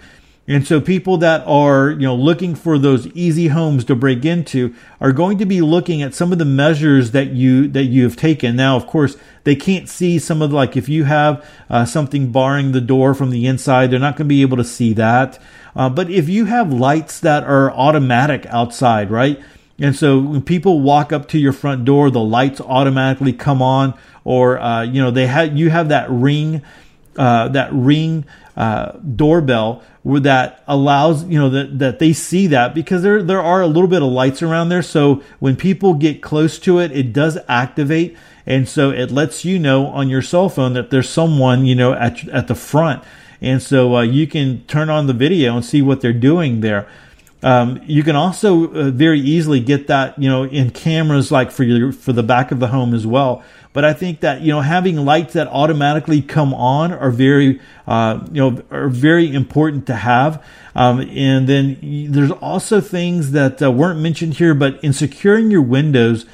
And 0.47 0.65
so 0.65 0.79
people 0.79 1.17
that 1.17 1.43
are, 1.47 1.89
you 1.89 2.01
know, 2.01 2.15
looking 2.15 2.53
for 2.53 2.77
those 2.77 3.07
easy 3.07 3.47
homes 3.47 3.83
to 3.85 3.95
break 3.95 4.23
into 4.25 4.75
are 5.01 5.11
going 5.11 5.39
to 5.39 5.45
be 5.45 5.59
looking 5.59 6.03
at 6.03 6.13
some 6.13 6.31
of 6.31 6.37
the 6.37 6.45
measures 6.45 7.11
that 7.11 7.31
you 7.31 7.67
that 7.69 7.85
you 7.85 8.03
have 8.03 8.15
taken. 8.15 8.55
Now, 8.55 8.75
of 8.75 8.85
course, 8.85 9.17
they 9.43 9.55
can't 9.55 9.89
see 9.89 10.19
some 10.19 10.43
of 10.43 10.51
the, 10.51 10.55
like 10.55 10.77
if 10.77 10.87
you 10.87 11.05
have 11.05 11.43
uh, 11.67 11.85
something 11.85 12.31
barring 12.31 12.73
the 12.73 12.81
door 12.81 13.15
from 13.15 13.31
the 13.31 13.47
inside, 13.47 13.89
they're 13.89 13.99
not 13.99 14.17
going 14.17 14.27
to 14.27 14.29
be 14.29 14.43
able 14.43 14.57
to 14.57 14.63
see 14.63 14.93
that. 14.93 15.41
Uh, 15.75 15.89
but 15.89 16.11
if 16.11 16.29
you 16.29 16.45
have 16.45 16.71
lights 16.71 17.19
that 17.21 17.43
are 17.43 17.71
automatic 17.71 18.45
outside, 18.45 19.09
right? 19.09 19.41
And 19.79 19.95
so 19.95 20.19
when 20.19 20.41
people 20.43 20.79
walk 20.79 21.11
up 21.11 21.27
to 21.29 21.39
your 21.39 21.53
front 21.53 21.85
door, 21.85 22.09
the 22.11 22.21
lights 22.21 22.61
automatically 22.61 23.33
come 23.33 23.61
on, 23.63 23.93
or 24.23 24.59
uh, 24.59 24.83
you 24.83 25.01
know 25.01 25.09
they 25.09 25.25
have 25.25 25.57
you 25.57 25.71
have 25.71 25.89
that 25.89 26.09
ring, 26.09 26.61
uh, 27.17 27.49
that 27.49 27.73
ring 27.73 28.25
uh, 28.55 28.91
doorbell 28.99 29.83
that 30.05 30.63
allows 30.67 31.25
you 31.25 31.37
know 31.37 31.49
that 31.49 31.79
that 31.79 31.99
they 31.99 32.13
see 32.13 32.47
that 32.47 32.73
because 32.75 33.01
there 33.01 33.23
there 33.23 33.41
are 33.41 33.61
a 33.61 33.67
little 33.67 33.87
bit 33.87 34.01
of 34.01 34.09
lights 34.09 34.41
around 34.41 34.69
there. 34.69 34.83
So 34.83 35.23
when 35.39 35.55
people 35.55 35.95
get 35.95 36.21
close 36.21 36.59
to 36.59 36.79
it, 36.79 36.91
it 36.91 37.11
does 37.11 37.37
activate, 37.47 38.15
and 38.45 38.69
so 38.69 38.91
it 38.91 39.11
lets 39.11 39.43
you 39.43 39.59
know 39.59 39.87
on 39.87 40.09
your 40.09 40.21
cell 40.21 40.47
phone 40.47 40.73
that 40.73 40.89
there's 40.89 41.09
someone 41.09 41.65
you 41.65 41.75
know 41.75 41.93
at 41.93 42.27
at 42.29 42.47
the 42.47 42.55
front, 42.55 43.03
and 43.41 43.61
so 43.61 43.95
uh, 43.97 44.01
you 44.03 44.27
can 44.27 44.63
turn 44.67 44.89
on 44.89 45.07
the 45.07 45.13
video 45.13 45.55
and 45.55 45.65
see 45.65 45.81
what 45.81 46.01
they're 46.01 46.13
doing 46.13 46.61
there. 46.61 46.87
Um, 47.45 47.79
you 47.85 48.01
can 48.01 48.15
also 48.15 48.73
uh, 48.73 48.89
very 48.89 49.19
easily 49.19 49.59
get 49.59 49.85
that, 49.85 50.17
you 50.17 50.27
know, 50.27 50.45
in 50.45 50.71
cameras 50.71 51.31
like 51.31 51.51
for 51.51 51.63
your 51.63 51.91
for 51.91 52.11
the 52.11 52.23
back 52.23 52.51
of 52.51 52.59
the 52.59 52.67
home 52.67 52.95
as 52.95 53.05
well. 53.05 53.43
But 53.71 53.85
I 53.85 53.93
think 53.93 54.21
that 54.21 54.41
you 54.41 54.51
know 54.51 54.61
having 54.61 54.97
lights 54.97 55.33
that 55.33 55.47
automatically 55.49 56.23
come 56.23 56.55
on 56.55 56.91
are 56.91 57.11
very 57.11 57.61
uh, 57.85 58.25
you 58.31 58.41
know 58.41 58.63
are 58.71 58.89
very 58.89 59.31
important 59.31 59.85
to 59.87 59.95
have. 59.95 60.43
Um, 60.73 61.01
and 61.01 61.47
then 61.47 61.77
there's 62.09 62.31
also 62.31 62.81
things 62.81 63.31
that 63.33 63.61
uh, 63.61 63.71
weren't 63.71 63.99
mentioned 63.99 64.33
here, 64.33 64.55
but 64.55 64.83
in 64.83 64.91
securing 64.91 65.51
your 65.51 65.61
windows, 65.61 66.25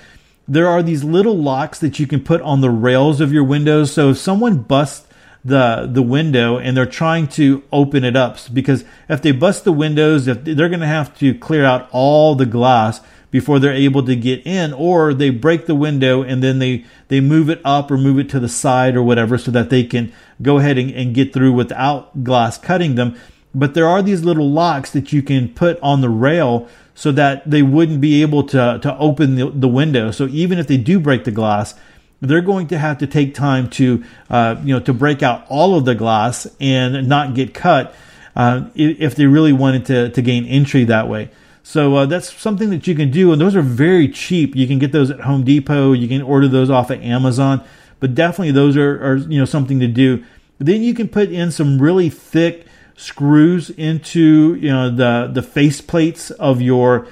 there 0.47 0.67
are 0.69 0.81
these 0.81 1.03
little 1.03 1.37
locks 1.37 1.77
that 1.79 1.99
you 1.99 2.07
can 2.07 2.23
put 2.23 2.39
on 2.41 2.61
the 2.61 2.69
rails 2.69 3.19
of 3.19 3.33
your 3.33 3.43
windows. 3.43 3.91
So 3.91 4.11
if 4.11 4.17
someone 4.17 4.59
busts 4.59 5.10
the 5.43 5.89
the 5.91 6.01
window 6.01 6.57
and 6.57 6.77
they're 6.77 6.85
trying 6.85 7.27
to 7.27 7.63
open 7.71 8.03
it 8.03 8.15
up. 8.15 8.37
Because 8.53 8.85
if 9.09 9.21
they 9.21 9.31
bust 9.31 9.63
the 9.63 9.71
windows 9.71 10.27
if 10.27 10.43
they're 10.43 10.69
going 10.69 10.79
to 10.79 10.87
have 10.87 11.17
to 11.19 11.33
clear 11.33 11.65
out 11.65 11.89
all 11.91 12.35
the 12.35 12.45
glass 12.45 13.01
before 13.31 13.59
they're 13.59 13.73
able 13.73 14.03
to 14.03 14.15
get 14.15 14.45
in 14.45 14.73
or 14.73 15.13
they 15.13 15.29
break 15.29 15.65
the 15.65 15.75
window 15.75 16.21
and 16.21 16.43
then 16.43 16.59
they 16.59 16.85
they 17.07 17.19
move 17.19 17.49
it 17.49 17.61
up 17.65 17.89
or 17.89 17.97
move 17.97 18.19
it 18.19 18.29
to 18.29 18.39
the 18.39 18.49
side 18.49 18.95
or 18.95 19.01
whatever 19.01 19.37
so 19.37 19.49
that 19.49 19.69
they 19.69 19.83
can 19.83 20.11
go 20.41 20.59
ahead 20.59 20.77
and, 20.77 20.91
and 20.91 21.15
get 21.15 21.33
through 21.33 21.53
without 21.53 22.23
glass 22.23 22.57
cutting 22.57 22.95
them. 22.95 23.17
But 23.53 23.73
there 23.73 23.87
are 23.87 24.01
these 24.01 24.23
little 24.23 24.49
locks 24.49 24.91
that 24.91 25.11
you 25.11 25.21
can 25.21 25.49
put 25.49 25.79
on 25.81 26.01
the 26.01 26.09
rail 26.09 26.69
so 26.93 27.11
that 27.13 27.49
they 27.49 27.63
wouldn't 27.63 28.01
be 28.01 28.21
able 28.21 28.43
to 28.43 28.79
to 28.81 28.97
open 28.97 29.35
the, 29.35 29.49
the 29.49 29.67
window. 29.67 30.11
So 30.11 30.27
even 30.27 30.59
if 30.59 30.67
they 30.67 30.77
do 30.77 30.99
break 30.99 31.23
the 31.23 31.31
glass 31.31 31.73
they're 32.21 32.41
going 32.41 32.67
to 32.67 32.77
have 32.77 32.99
to 32.99 33.07
take 33.07 33.33
time 33.33 33.69
to 33.71 34.03
uh, 34.29 34.55
you 34.63 34.73
know 34.73 34.79
to 34.79 34.93
break 34.93 35.21
out 35.23 35.45
all 35.49 35.75
of 35.75 35.85
the 35.85 35.95
glass 35.95 36.47
and 36.59 37.07
not 37.07 37.33
get 37.33 37.53
cut 37.53 37.93
uh, 38.35 38.69
if 38.75 39.15
they 39.15 39.25
really 39.25 39.53
wanted 39.53 39.85
to 39.85 40.09
to 40.09 40.21
gain 40.21 40.45
entry 40.45 40.85
that 40.85 41.07
way 41.07 41.29
so 41.63 41.95
uh, 41.95 42.05
that's 42.05 42.33
something 42.33 42.69
that 42.71 42.87
you 42.87 42.95
can 42.95 43.11
do, 43.11 43.31
and 43.31 43.39
those 43.39 43.55
are 43.55 43.61
very 43.61 44.07
cheap. 44.07 44.55
You 44.55 44.67
can 44.67 44.79
get 44.79 44.91
those 44.91 45.11
at 45.11 45.21
Home 45.21 45.43
Depot. 45.43 45.93
You 45.93 46.07
can 46.07 46.21
order 46.21 46.47
those 46.47 46.69
off 46.69 46.89
of 46.89 47.01
Amazon, 47.01 47.63
but 47.99 48.15
definitely 48.15 48.51
those 48.51 48.75
are, 48.77 49.05
are 49.05 49.15
you 49.17 49.39
know 49.39 49.45
something 49.45 49.79
to 49.79 49.87
do. 49.87 50.23
Then 50.57 50.81
you 50.81 50.93
can 50.93 51.07
put 51.07 51.29
in 51.29 51.51
some 51.51 51.81
really 51.81 52.09
thick 52.09 52.65
screws 52.95 53.69
into 53.69 54.55
you 54.55 54.69
know 54.69 54.89
the 54.89 55.29
the 55.31 55.41
face 55.41 55.81
plates 55.81 56.31
of 56.31 56.61
your 56.61 57.07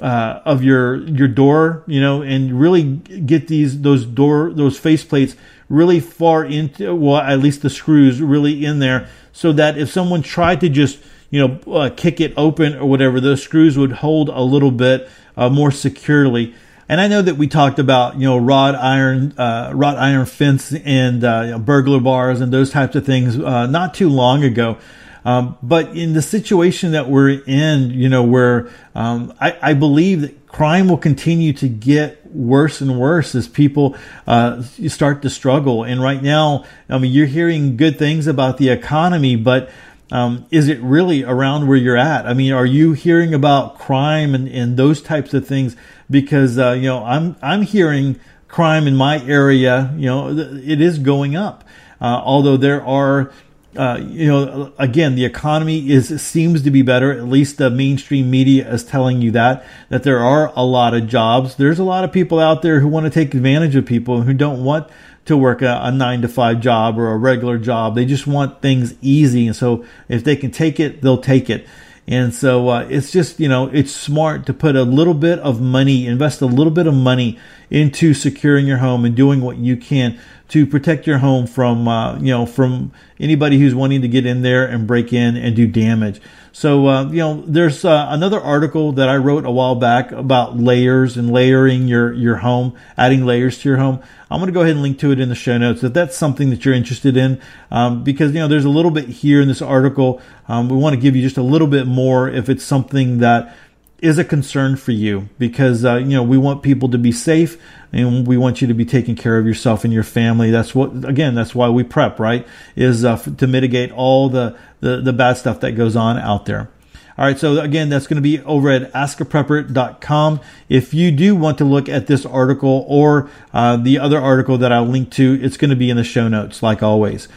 uh, 0.00 0.40
of 0.44 0.62
your 0.62 0.96
your 1.08 1.28
door, 1.28 1.82
you 1.86 2.00
know, 2.00 2.22
and 2.22 2.58
really 2.58 2.82
get 2.82 3.48
these 3.48 3.82
those 3.82 4.04
door 4.04 4.52
those 4.52 4.78
face 4.78 5.04
plates 5.04 5.36
really 5.68 6.00
far 6.00 6.44
into 6.44 6.94
well 6.94 7.18
at 7.18 7.38
least 7.38 7.62
the 7.62 7.70
screws 7.70 8.20
really 8.20 8.64
in 8.64 8.78
there, 8.78 9.08
so 9.32 9.52
that 9.52 9.78
if 9.78 9.90
someone 9.90 10.22
tried 10.22 10.60
to 10.60 10.68
just 10.68 10.98
you 11.34 11.40
know, 11.48 11.72
uh, 11.72 11.90
kick 11.90 12.20
it 12.20 12.32
open 12.36 12.76
or 12.76 12.88
whatever, 12.88 13.20
those 13.20 13.42
screws 13.42 13.76
would 13.76 13.90
hold 13.90 14.28
a 14.28 14.40
little 14.40 14.70
bit 14.70 15.08
uh, 15.36 15.48
more 15.48 15.72
securely. 15.72 16.54
And 16.88 17.00
I 17.00 17.08
know 17.08 17.22
that 17.22 17.36
we 17.36 17.48
talked 17.48 17.80
about, 17.80 18.14
you 18.14 18.28
know, 18.28 18.36
wrought 18.36 18.76
iron, 18.76 19.36
uh, 19.36 19.72
wrought 19.74 19.96
iron 19.96 20.26
fence 20.26 20.72
and 20.72 21.24
uh, 21.24 21.42
you 21.44 21.50
know, 21.50 21.58
burglar 21.58 21.98
bars 21.98 22.40
and 22.40 22.52
those 22.52 22.70
types 22.70 22.94
of 22.94 23.04
things 23.04 23.36
uh, 23.36 23.66
not 23.66 23.94
too 23.94 24.08
long 24.08 24.44
ago. 24.44 24.78
Um, 25.24 25.56
but 25.62 25.96
in 25.96 26.12
the 26.12 26.20
situation 26.20 26.92
that 26.92 27.08
we're 27.08 27.42
in, 27.46 27.90
you 27.90 28.08
know, 28.08 28.22
where 28.22 28.70
um, 28.94 29.34
I, 29.40 29.56
I, 29.62 29.74
believe 29.74 30.20
that 30.20 30.46
crime 30.48 30.86
will 30.86 30.98
continue 30.98 31.54
to 31.54 31.68
get 31.68 32.26
worse 32.26 32.82
and 32.82 33.00
worse 33.00 33.34
as 33.34 33.48
people 33.48 33.96
uh, 34.26 34.62
start 34.62 35.22
to 35.22 35.30
struggle. 35.30 35.82
And 35.82 36.02
right 36.02 36.22
now, 36.22 36.64
I 36.90 36.98
mean, 36.98 37.10
you're 37.10 37.26
hearing 37.26 37.78
good 37.78 37.98
things 37.98 38.26
about 38.26 38.58
the 38.58 38.68
economy, 38.68 39.36
but 39.36 39.70
um, 40.12 40.46
is 40.50 40.68
it 40.68 40.80
really 40.80 41.24
around 41.24 41.66
where 41.66 41.76
you're 41.76 41.96
at? 41.96 42.26
I 42.26 42.34
mean, 42.34 42.52
are 42.52 42.66
you 42.66 42.92
hearing 42.92 43.32
about 43.32 43.78
crime 43.78 44.34
and, 44.34 44.46
and 44.46 44.76
those 44.76 45.00
types 45.00 45.32
of 45.32 45.46
things? 45.46 45.74
Because 46.10 46.58
uh, 46.58 46.72
you 46.72 46.88
know, 46.88 47.02
I'm 47.02 47.36
I'm 47.40 47.62
hearing 47.62 48.20
crime 48.46 48.86
in 48.86 48.94
my 48.94 49.24
area. 49.24 49.92
You 49.96 50.06
know, 50.06 50.28
it 50.28 50.80
is 50.80 50.98
going 50.98 51.34
up. 51.34 51.64
Uh, 52.00 52.20
although 52.22 52.56
there 52.56 52.84
are 52.84 53.32
uh, 53.76 53.98
you 54.00 54.28
know, 54.28 54.72
again, 54.78 55.14
the 55.14 55.24
economy 55.24 55.90
is 55.90 56.22
seems 56.22 56.62
to 56.62 56.70
be 56.70 56.82
better. 56.82 57.12
At 57.12 57.24
least 57.24 57.58
the 57.58 57.70
mainstream 57.70 58.30
media 58.30 58.70
is 58.72 58.84
telling 58.84 59.20
you 59.22 59.30
that 59.32 59.64
that 59.88 60.02
there 60.02 60.20
are 60.20 60.52
a 60.54 60.64
lot 60.64 60.94
of 60.94 61.06
jobs. 61.06 61.56
There's 61.56 61.78
a 61.78 61.84
lot 61.84 62.04
of 62.04 62.12
people 62.12 62.38
out 62.38 62.62
there 62.62 62.80
who 62.80 62.88
want 62.88 63.04
to 63.04 63.10
take 63.10 63.34
advantage 63.34 63.74
of 63.76 63.86
people 63.86 64.22
who 64.22 64.34
don't 64.34 64.64
want 64.64 64.88
to 65.24 65.36
work 65.36 65.62
a, 65.62 65.80
a 65.82 65.90
nine 65.90 66.22
to 66.22 66.28
five 66.28 66.60
job 66.60 66.98
or 66.98 67.10
a 67.10 67.16
regular 67.16 67.58
job. 67.58 67.94
They 67.94 68.04
just 68.04 68.26
want 68.26 68.60
things 68.62 68.94
easy, 69.00 69.46
and 69.46 69.56
so 69.56 69.84
if 70.08 70.24
they 70.24 70.36
can 70.36 70.50
take 70.50 70.78
it, 70.78 71.02
they'll 71.02 71.18
take 71.18 71.50
it. 71.50 71.66
And 72.06 72.34
so 72.34 72.68
uh, 72.68 72.86
it's 72.90 73.10
just, 73.10 73.40
you 73.40 73.48
know, 73.48 73.68
it's 73.68 73.90
smart 73.90 74.44
to 74.46 74.52
put 74.52 74.76
a 74.76 74.82
little 74.82 75.14
bit 75.14 75.38
of 75.38 75.62
money, 75.62 76.06
invest 76.06 76.42
a 76.42 76.46
little 76.46 76.72
bit 76.72 76.86
of 76.86 76.92
money 76.92 77.38
into 77.70 78.12
securing 78.12 78.66
your 78.66 78.76
home 78.76 79.06
and 79.06 79.14
doing 79.14 79.40
what 79.40 79.56
you 79.56 79.76
can 79.76 80.20
to 80.54 80.64
protect 80.64 81.04
your 81.04 81.18
home 81.18 81.48
from, 81.48 81.88
uh, 81.88 82.16
you 82.20 82.30
know, 82.30 82.46
from 82.46 82.92
anybody 83.18 83.58
who's 83.58 83.74
wanting 83.74 84.02
to 84.02 84.06
get 84.06 84.24
in 84.24 84.42
there 84.42 84.64
and 84.64 84.86
break 84.86 85.12
in 85.12 85.36
and 85.36 85.56
do 85.56 85.66
damage. 85.66 86.20
So, 86.52 86.86
uh, 86.86 87.10
you 87.10 87.18
know, 87.18 87.42
there's 87.44 87.84
uh, 87.84 88.06
another 88.10 88.40
article 88.40 88.92
that 88.92 89.08
I 89.08 89.16
wrote 89.16 89.44
a 89.44 89.50
while 89.50 89.74
back 89.74 90.12
about 90.12 90.56
layers 90.56 91.16
and 91.16 91.32
layering 91.32 91.88
your, 91.88 92.12
your 92.12 92.36
home, 92.36 92.76
adding 92.96 93.26
layers 93.26 93.58
to 93.58 93.68
your 93.68 93.78
home. 93.78 94.00
I'm 94.30 94.38
going 94.38 94.46
to 94.46 94.52
go 94.52 94.60
ahead 94.60 94.74
and 94.74 94.82
link 94.82 95.00
to 95.00 95.10
it 95.10 95.18
in 95.18 95.28
the 95.28 95.34
show 95.34 95.58
notes 95.58 95.82
if 95.82 95.92
that's 95.92 96.16
something 96.16 96.50
that 96.50 96.64
you're 96.64 96.72
interested 96.72 97.16
in, 97.16 97.42
um, 97.72 98.04
because, 98.04 98.32
you 98.32 98.38
know, 98.38 98.46
there's 98.46 98.64
a 98.64 98.68
little 98.68 98.92
bit 98.92 99.08
here 99.08 99.40
in 99.40 99.48
this 99.48 99.60
article. 99.60 100.22
Um, 100.46 100.68
we 100.68 100.76
want 100.76 100.94
to 100.94 101.00
give 101.00 101.16
you 101.16 101.22
just 101.22 101.36
a 101.36 101.42
little 101.42 101.66
bit 101.66 101.88
more 101.88 102.28
if 102.28 102.48
it's 102.48 102.64
something 102.64 103.18
that 103.18 103.56
is 104.00 104.18
a 104.18 104.24
concern 104.24 104.76
for 104.76 104.92
you 104.92 105.28
because 105.38 105.84
uh, 105.84 105.96
you 105.96 106.10
know 106.10 106.22
we 106.22 106.36
want 106.36 106.62
people 106.62 106.88
to 106.90 106.98
be 106.98 107.12
safe 107.12 107.60
and 107.92 108.26
we 108.26 108.36
want 108.36 108.60
you 108.60 108.68
to 108.68 108.74
be 108.74 108.84
taking 108.84 109.16
care 109.16 109.38
of 109.38 109.46
yourself 109.46 109.84
and 109.84 109.92
your 109.92 110.02
family 110.02 110.50
that's 110.50 110.74
what 110.74 111.04
again 111.04 111.34
that's 111.34 111.54
why 111.54 111.68
we 111.68 111.82
prep 111.82 112.18
right 112.18 112.46
is 112.76 113.04
uh, 113.04 113.16
to 113.16 113.46
mitigate 113.46 113.90
all 113.92 114.28
the, 114.28 114.56
the 114.80 115.00
the 115.00 115.12
bad 115.12 115.34
stuff 115.34 115.60
that 115.60 115.72
goes 115.72 115.96
on 115.96 116.18
out 116.18 116.46
there 116.46 116.68
all 117.16 117.24
right, 117.24 117.38
so 117.38 117.60
again, 117.60 117.90
that's 117.90 118.08
going 118.08 118.16
to 118.16 118.22
be 118.22 118.40
over 118.40 118.70
at 118.70 118.92
askaprepper.com. 118.92 120.40
If 120.68 120.92
you 120.92 121.12
do 121.12 121.36
want 121.36 121.58
to 121.58 121.64
look 121.64 121.88
at 121.88 122.08
this 122.08 122.26
article 122.26 122.84
or 122.88 123.30
uh, 123.52 123.76
the 123.76 124.00
other 124.00 124.18
article 124.18 124.58
that 124.58 124.72
I'll 124.72 124.84
link 124.84 125.12
to, 125.12 125.38
it's 125.40 125.56
going 125.56 125.70
to 125.70 125.76
be 125.76 125.90
in 125.90 125.96
the 125.96 126.02
show 126.02 126.26
notes, 126.26 126.60
like 126.60 126.82
always. 126.82 127.28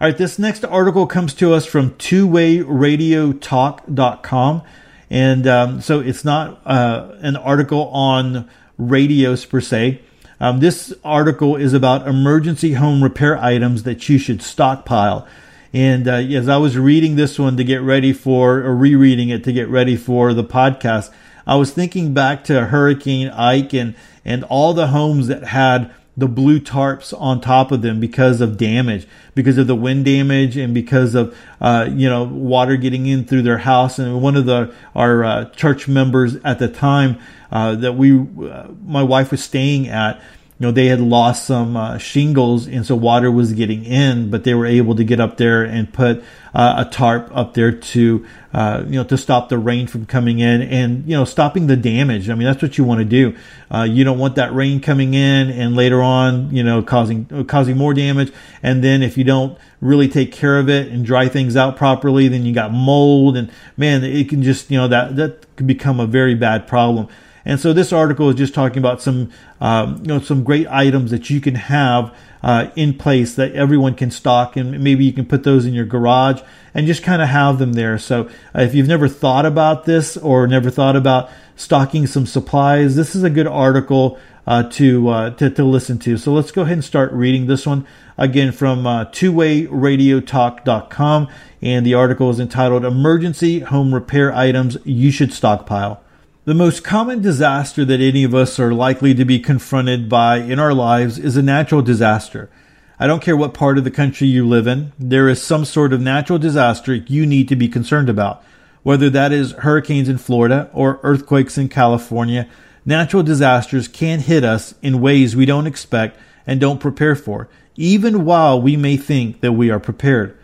All 0.00 0.06
right, 0.06 0.16
this 0.16 0.38
next 0.38 0.64
article 0.64 1.08
comes 1.08 1.34
to 1.34 1.52
us 1.52 1.66
from 1.66 1.90
twowayradiotalk.com. 1.94 4.62
And 5.10 5.46
um, 5.46 5.80
so 5.80 6.00
it's 6.00 6.24
not 6.24 6.60
uh, 6.64 7.16
an 7.20 7.36
article 7.36 7.88
on 7.88 8.48
radios 8.78 9.44
per 9.44 9.60
se. 9.60 10.00
Um, 10.38 10.60
this 10.60 10.94
article 11.04 11.56
is 11.56 11.74
about 11.74 12.08
emergency 12.08 12.74
home 12.74 13.02
repair 13.02 13.36
items 13.36 13.82
that 13.82 14.08
you 14.08 14.18
should 14.18 14.40
stockpile. 14.40 15.26
And 15.72 16.08
uh, 16.08 16.14
as 16.14 16.48
I 16.48 16.56
was 16.56 16.78
reading 16.78 17.16
this 17.16 17.38
one 17.38 17.56
to 17.56 17.64
get 17.64 17.82
ready 17.82 18.12
for, 18.12 18.58
or 18.58 18.74
rereading 18.74 19.28
it 19.28 19.44
to 19.44 19.52
get 19.52 19.68
ready 19.68 19.96
for 19.96 20.32
the 20.32 20.44
podcast, 20.44 21.12
I 21.46 21.56
was 21.56 21.72
thinking 21.72 22.14
back 22.14 22.44
to 22.44 22.66
Hurricane 22.66 23.28
Ike 23.28 23.74
and, 23.74 23.94
and 24.24 24.44
all 24.44 24.72
the 24.72 24.88
homes 24.88 25.26
that 25.26 25.44
had 25.44 25.92
the 26.16 26.28
blue 26.28 26.60
tarps 26.60 27.18
on 27.18 27.40
top 27.40 27.72
of 27.72 27.82
them 27.82 28.00
because 28.00 28.40
of 28.40 28.56
damage, 28.56 29.06
because 29.34 29.58
of 29.58 29.66
the 29.66 29.74
wind 29.74 30.04
damage, 30.04 30.56
and 30.56 30.74
because 30.74 31.14
of 31.14 31.36
uh, 31.60 31.88
you 31.90 32.08
know 32.08 32.24
water 32.24 32.76
getting 32.76 33.06
in 33.06 33.24
through 33.24 33.42
their 33.42 33.58
house. 33.58 33.98
And 33.98 34.20
one 34.20 34.36
of 34.36 34.46
the 34.46 34.74
our 34.94 35.24
uh, 35.24 35.44
church 35.50 35.88
members 35.88 36.36
at 36.44 36.58
the 36.58 36.68
time 36.68 37.18
uh, 37.52 37.74
that 37.76 37.94
we, 37.94 38.18
uh, 38.18 38.68
my 38.84 39.02
wife 39.02 39.30
was 39.30 39.42
staying 39.42 39.88
at, 39.88 40.20
you 40.60 40.66
know, 40.66 40.72
they 40.72 40.88
had 40.88 41.00
lost 41.00 41.46
some 41.46 41.74
uh, 41.74 41.96
shingles, 41.96 42.68
and 42.68 42.84
so 42.84 42.94
water 42.94 43.30
was 43.30 43.54
getting 43.54 43.82
in, 43.82 44.30
but 44.30 44.44
they 44.44 44.52
were 44.52 44.66
able 44.66 44.94
to 44.94 45.04
get 45.04 45.18
up 45.18 45.38
there 45.38 45.64
and 45.64 45.90
put 45.90 46.22
uh, 46.54 46.84
a 46.86 46.90
tarp 46.90 47.30
up 47.34 47.54
there 47.54 47.72
to, 47.72 48.26
uh, 48.52 48.82
you 48.84 48.96
know, 48.96 49.04
to 49.04 49.16
stop 49.16 49.48
the 49.48 49.56
rain 49.56 49.86
from 49.86 50.04
coming 50.04 50.38
in 50.38 50.60
and, 50.60 51.08
you 51.08 51.16
know, 51.16 51.24
stopping 51.24 51.66
the 51.66 51.78
damage. 51.78 52.28
I 52.28 52.34
mean, 52.34 52.46
that's 52.46 52.60
what 52.60 52.76
you 52.76 52.84
want 52.84 52.98
to 52.98 53.06
do. 53.06 53.38
Uh, 53.70 53.84
you 53.84 54.04
don't 54.04 54.18
want 54.18 54.34
that 54.34 54.52
rain 54.54 54.82
coming 54.82 55.14
in 55.14 55.48
and 55.48 55.76
later 55.76 56.02
on, 56.02 56.54
you 56.54 56.62
know, 56.62 56.82
causing 56.82 57.46
causing 57.46 57.78
more 57.78 57.94
damage. 57.94 58.30
And 58.62 58.84
then 58.84 59.02
if 59.02 59.16
you 59.16 59.24
don't 59.24 59.56
really 59.80 60.08
take 60.08 60.30
care 60.30 60.58
of 60.58 60.68
it 60.68 60.88
and 60.88 61.06
dry 61.06 61.28
things 61.28 61.56
out 61.56 61.78
properly, 61.78 62.28
then 62.28 62.44
you 62.44 62.52
got 62.52 62.70
mold, 62.70 63.34
and 63.34 63.50
man, 63.78 64.04
it 64.04 64.28
can 64.28 64.42
just, 64.42 64.70
you 64.70 64.76
know, 64.76 64.88
that 64.88 65.16
that 65.16 65.56
can 65.56 65.66
become 65.66 66.00
a 66.00 66.06
very 66.06 66.34
bad 66.34 66.66
problem. 66.66 67.08
And 67.44 67.58
so 67.58 67.72
this 67.72 67.92
article 67.92 68.28
is 68.28 68.36
just 68.36 68.54
talking 68.54 68.78
about 68.78 69.00
some, 69.00 69.30
um, 69.60 69.98
you 70.02 70.08
know, 70.08 70.20
some 70.20 70.44
great 70.44 70.66
items 70.68 71.10
that 71.10 71.30
you 71.30 71.40
can 71.40 71.54
have 71.54 72.14
uh, 72.42 72.70
in 72.76 72.96
place 72.96 73.34
that 73.34 73.52
everyone 73.52 73.94
can 73.94 74.10
stock, 74.10 74.56
and 74.56 74.82
maybe 74.82 75.04
you 75.04 75.12
can 75.12 75.26
put 75.26 75.44
those 75.44 75.66
in 75.66 75.74
your 75.74 75.84
garage 75.84 76.40
and 76.74 76.86
just 76.86 77.02
kind 77.02 77.20
of 77.20 77.28
have 77.28 77.58
them 77.58 77.74
there. 77.74 77.98
So 77.98 78.30
uh, 78.54 78.62
if 78.62 78.74
you've 78.74 78.88
never 78.88 79.08
thought 79.08 79.44
about 79.46 79.84
this 79.84 80.16
or 80.16 80.46
never 80.46 80.70
thought 80.70 80.96
about 80.96 81.28
stocking 81.56 82.06
some 82.06 82.26
supplies, 82.26 82.96
this 82.96 83.14
is 83.14 83.22
a 83.22 83.30
good 83.30 83.46
article 83.46 84.18
uh, 84.46 84.62
to, 84.64 85.08
uh, 85.08 85.30
to, 85.30 85.50
to 85.50 85.64
listen 85.64 85.98
to. 85.98 86.16
So 86.16 86.32
let's 86.32 86.50
go 86.50 86.62
ahead 86.62 86.72
and 86.74 86.84
start 86.84 87.12
reading 87.12 87.46
this 87.46 87.66
one 87.66 87.86
again 88.16 88.52
from 88.52 88.86
uh, 88.86 89.04
twowayradiotalk.com, 89.06 91.28
and 91.62 91.84
the 91.84 91.94
article 91.94 92.30
is 92.30 92.40
entitled 92.40 92.84
"Emergency 92.84 93.60
Home 93.60 93.94
Repair 93.94 94.34
Items 94.34 94.76
You 94.84 95.10
Should 95.10 95.32
Stockpile." 95.32 96.02
The 96.50 96.54
most 96.54 96.82
common 96.82 97.22
disaster 97.22 97.84
that 97.84 98.00
any 98.00 98.24
of 98.24 98.34
us 98.34 98.58
are 98.58 98.74
likely 98.74 99.14
to 99.14 99.24
be 99.24 99.38
confronted 99.38 100.08
by 100.08 100.38
in 100.38 100.58
our 100.58 100.74
lives 100.74 101.16
is 101.16 101.36
a 101.36 101.42
natural 101.42 101.80
disaster. 101.80 102.50
I 102.98 103.06
don't 103.06 103.22
care 103.22 103.36
what 103.36 103.54
part 103.54 103.78
of 103.78 103.84
the 103.84 103.90
country 103.92 104.26
you 104.26 104.44
live 104.44 104.66
in, 104.66 104.92
there 104.98 105.28
is 105.28 105.40
some 105.40 105.64
sort 105.64 105.92
of 105.92 106.00
natural 106.00 106.40
disaster 106.40 106.92
you 106.96 107.24
need 107.24 107.46
to 107.50 107.54
be 107.54 107.68
concerned 107.68 108.08
about. 108.08 108.42
Whether 108.82 109.08
that 109.10 109.30
is 109.30 109.52
hurricanes 109.52 110.08
in 110.08 110.18
Florida 110.18 110.68
or 110.72 110.98
earthquakes 111.04 111.56
in 111.56 111.68
California, 111.68 112.48
natural 112.84 113.22
disasters 113.22 113.86
can 113.86 114.18
hit 114.18 114.42
us 114.42 114.74
in 114.82 115.00
ways 115.00 115.36
we 115.36 115.46
don't 115.46 115.68
expect 115.68 116.18
and 116.48 116.60
don't 116.60 116.80
prepare 116.80 117.14
for, 117.14 117.48
even 117.76 118.24
while 118.24 118.60
we 118.60 118.76
may 118.76 118.96
think 118.96 119.40
that 119.40 119.52
we 119.52 119.70
are 119.70 119.78
prepared. 119.78 120.36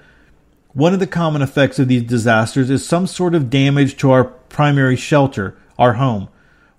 One 0.73 0.95
of 0.95 1.01
the 1.01 1.09
common 1.09 1.42
effects 1.42 1.81
of 1.81 1.88
these 1.88 2.05
disasters 2.05 2.71
is 2.71 2.87
some 2.87 3.09
sort 3.09 3.35
of 3.35 3.51
damage 3.51 3.97
to 3.97 4.12
our 4.12 4.23
primary 4.23 4.95
shelter 4.95 5.57
our 5.78 5.94
home. 5.94 6.28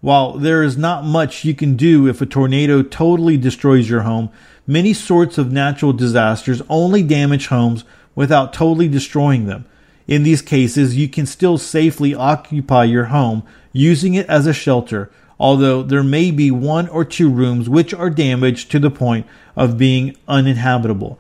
While 0.02 0.34
there 0.34 0.64
is 0.64 0.78
not 0.78 1.06
much 1.06 1.44
you 1.44 1.56
can 1.56 1.76
do 1.76 2.08
if 2.08 2.22
a 2.22 2.26
tornado 2.26 2.84
totally 2.84 3.38
destroys 3.38 3.90
your 3.90 4.02
home, 4.02 4.30
many 4.68 4.94
sorts 4.94 5.38
of 5.38 5.52
natural 5.52 5.94
disasters 5.94 6.62
only 6.70 7.02
damage 7.02 7.48
homes 7.48 7.84
without 8.14 8.54
totally 8.54 8.88
destroying 8.88 9.46
them. 9.46 9.66
In 10.08 10.24
these 10.24 10.42
cases, 10.42 10.96
you 10.96 11.10
can 11.10 11.26
still 11.26 11.58
safely 11.58 12.16
occupy 12.16 12.86
your 12.86 13.06
home 13.06 13.44
using 13.74 14.14
it 14.14 14.28
as 14.28 14.48
a 14.48 14.54
shelter, 14.54 15.12
although 15.40 15.84
there 15.84 16.04
may 16.04 16.32
be 16.32 16.50
one 16.50 16.88
or 16.90 17.04
two 17.04 17.30
rooms 17.30 17.68
which 17.68 17.94
are 17.94 18.10
damaged 18.10 18.72
to 18.72 18.80
the 18.80 18.90
point 18.92 19.26
of 19.56 19.78
being 19.78 20.16
uninhabitable. 20.28 21.20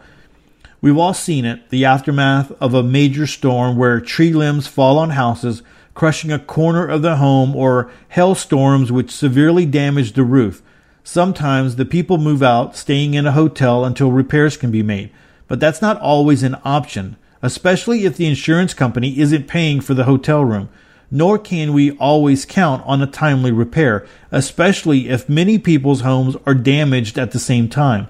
We've 0.79 0.97
all 0.97 1.13
seen 1.13 1.43
it, 1.43 1.69
the 1.69 1.85
aftermath 1.85 2.51
of 2.61 2.73
a 2.73 2.83
major 2.83 3.27
storm 3.27 3.75
where 3.75 3.99
tree 3.99 4.31
limbs 4.31 4.67
fall 4.67 4.99
on 4.99 5.11
houses 5.11 5.63
crushing 5.97 6.31
a 6.31 6.37
corner 6.37 6.85
of 6.85 7.01
the 7.01 7.15
home, 7.15 7.55
or 7.55 7.89
hailstorms 8.09 8.91
which 8.91 9.09
severely 9.09 9.65
damage 9.65 10.13
the 10.13 10.23
roof. 10.23 10.61
Sometimes 11.03 11.75
the 11.75 11.85
people 11.85 12.19
move 12.19 12.43
out, 12.43 12.75
staying 12.75 13.15
in 13.15 13.25
a 13.25 13.31
hotel 13.31 13.83
until 13.83 14.11
repairs 14.11 14.57
can 14.57 14.69
be 14.69 14.83
made, 14.83 15.09
but 15.47 15.59
that's 15.59 15.81
not 15.81 15.99
always 15.99 16.43
an 16.43 16.55
option, 16.63 17.17
especially 17.41 18.05
if 18.05 18.15
the 18.15 18.27
insurance 18.27 18.75
company 18.75 19.17
isn't 19.17 19.47
paying 19.47 19.81
for 19.81 19.95
the 19.95 20.03
hotel 20.03 20.45
room. 20.45 20.69
Nor 21.09 21.39
can 21.39 21.73
we 21.73 21.97
always 21.97 22.45
count 22.45 22.83
on 22.85 23.01
a 23.01 23.07
timely 23.07 23.51
repair, 23.51 24.05
especially 24.29 25.09
if 25.09 25.27
many 25.27 25.57
people's 25.57 26.01
homes 26.01 26.35
are 26.45 26.53
damaged 26.53 27.17
at 27.17 27.31
the 27.31 27.39
same 27.39 27.69
time. 27.69 28.07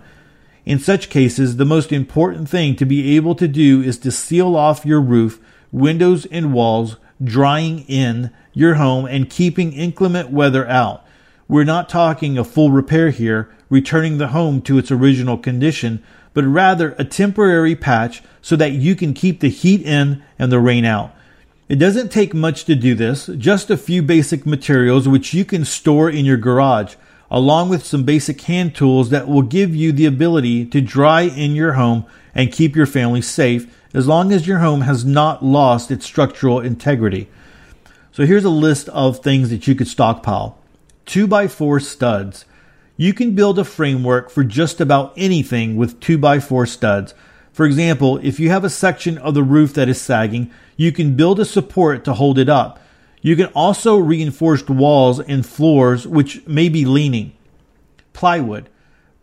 In 0.65 0.77
such 0.77 1.09
cases, 1.09 1.55
the 1.55 1.63
most 1.63 1.93
important 1.93 2.49
thing 2.49 2.75
to 2.75 2.85
be 2.85 3.15
able 3.15 3.35
to 3.35 3.47
do 3.47 3.81
is 3.81 3.97
to 3.99 4.11
seal 4.11 4.57
off 4.57 4.85
your 4.85 4.99
roof, 4.99 5.39
windows, 5.71 6.25
and 6.25 6.51
walls 6.51 6.97
drying 7.23 7.85
in 7.87 8.31
your 8.53 8.75
home 8.75 9.05
and 9.05 9.29
keeping 9.29 9.73
inclement 9.73 10.29
weather 10.29 10.67
out. 10.67 11.05
We're 11.47 11.63
not 11.63 11.89
talking 11.89 12.37
a 12.37 12.43
full 12.43 12.71
repair 12.71 13.09
here, 13.09 13.49
returning 13.69 14.17
the 14.17 14.29
home 14.29 14.61
to 14.63 14.77
its 14.77 14.91
original 14.91 15.37
condition, 15.37 16.03
but 16.33 16.43
rather 16.43 16.95
a 16.97 17.03
temporary 17.03 17.75
patch 17.75 18.21
so 18.41 18.55
that 18.55 18.73
you 18.73 18.95
can 18.95 19.13
keep 19.13 19.39
the 19.39 19.49
heat 19.49 19.81
in 19.81 20.23
and 20.37 20.51
the 20.51 20.59
rain 20.59 20.85
out. 20.85 21.13
It 21.69 21.77
doesn't 21.77 22.11
take 22.11 22.33
much 22.33 22.65
to 22.65 22.75
do 22.75 22.95
this, 22.95 23.27
just 23.37 23.69
a 23.69 23.77
few 23.77 24.01
basic 24.01 24.45
materials 24.45 25.07
which 25.07 25.33
you 25.33 25.43
can 25.43 25.65
store 25.65 26.09
in 26.09 26.25
your 26.25 26.37
garage, 26.37 26.95
along 27.29 27.69
with 27.69 27.85
some 27.85 28.03
basic 28.03 28.39
hand 28.41 28.73
tools 28.73 29.09
that 29.09 29.27
will 29.27 29.41
give 29.41 29.75
you 29.75 29.91
the 29.91 30.05
ability 30.05 30.65
to 30.65 30.79
dry 30.79 31.21
in 31.23 31.55
your 31.55 31.73
home 31.73 32.05
and 32.33 32.53
keep 32.53 32.75
your 32.75 32.85
family 32.85 33.21
safe 33.21 33.76
as 33.93 34.07
long 34.07 34.31
as 34.31 34.47
your 34.47 34.59
home 34.59 34.81
has 34.81 35.05
not 35.05 35.43
lost 35.43 35.91
its 35.91 36.05
structural 36.05 36.59
integrity. 36.59 37.29
So 38.11 38.25
here's 38.25 38.45
a 38.45 38.49
list 38.49 38.89
of 38.89 39.19
things 39.19 39.49
that 39.49 39.67
you 39.67 39.75
could 39.75 39.87
stockpile. 39.87 40.57
2x4 41.05 41.81
studs. 41.83 42.45
You 42.95 43.13
can 43.13 43.35
build 43.35 43.59
a 43.59 43.63
framework 43.63 44.29
for 44.29 44.43
just 44.43 44.81
about 44.81 45.13
anything 45.15 45.77
with 45.77 45.99
2x4 45.99 46.67
studs. 46.67 47.13
For 47.53 47.65
example, 47.65 48.19
if 48.23 48.39
you 48.39 48.49
have 48.49 48.63
a 48.63 48.69
section 48.69 49.17
of 49.17 49.33
the 49.33 49.43
roof 49.43 49.73
that 49.73 49.89
is 49.89 50.01
sagging, 50.01 50.51
you 50.75 50.91
can 50.91 51.15
build 51.15 51.39
a 51.39 51.45
support 51.45 52.03
to 52.05 52.13
hold 52.13 52.37
it 52.37 52.49
up. 52.49 52.79
You 53.21 53.35
can 53.35 53.47
also 53.47 53.97
reinforce 53.97 54.67
walls 54.67 55.19
and 55.19 55.45
floors 55.45 56.07
which 56.07 56.45
may 56.47 56.69
be 56.69 56.85
leaning. 56.85 57.33
Plywood. 58.13 58.69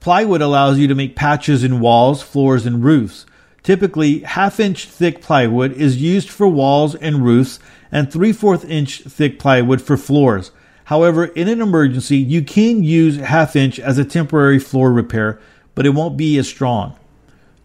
Plywood 0.00 0.42
allows 0.42 0.78
you 0.78 0.86
to 0.88 0.94
make 0.94 1.16
patches 1.16 1.64
in 1.64 1.80
walls, 1.80 2.22
floors, 2.22 2.66
and 2.66 2.84
roofs. 2.84 3.24
Typically, 3.64 4.20
half 4.20 4.60
inch 4.60 4.86
thick 4.86 5.22
plywood 5.22 5.72
is 5.72 6.00
used 6.00 6.28
for 6.28 6.46
walls 6.46 6.94
and 6.94 7.24
roofs 7.24 7.58
and 7.90 8.12
3 8.12 8.32
4 8.32 8.60
inch 8.68 9.00
thick 9.00 9.38
plywood 9.38 9.80
for 9.80 9.96
floors. 9.96 10.52
However, 10.84 11.24
in 11.24 11.48
an 11.48 11.62
emergency, 11.62 12.18
you 12.18 12.42
can 12.42 12.84
use 12.84 13.16
half 13.16 13.56
inch 13.56 13.80
as 13.80 13.96
a 13.96 14.04
temporary 14.04 14.58
floor 14.58 14.92
repair, 14.92 15.40
but 15.74 15.86
it 15.86 15.94
won't 15.94 16.18
be 16.18 16.36
as 16.36 16.46
strong. 16.46 16.94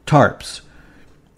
Tarps. 0.07 0.61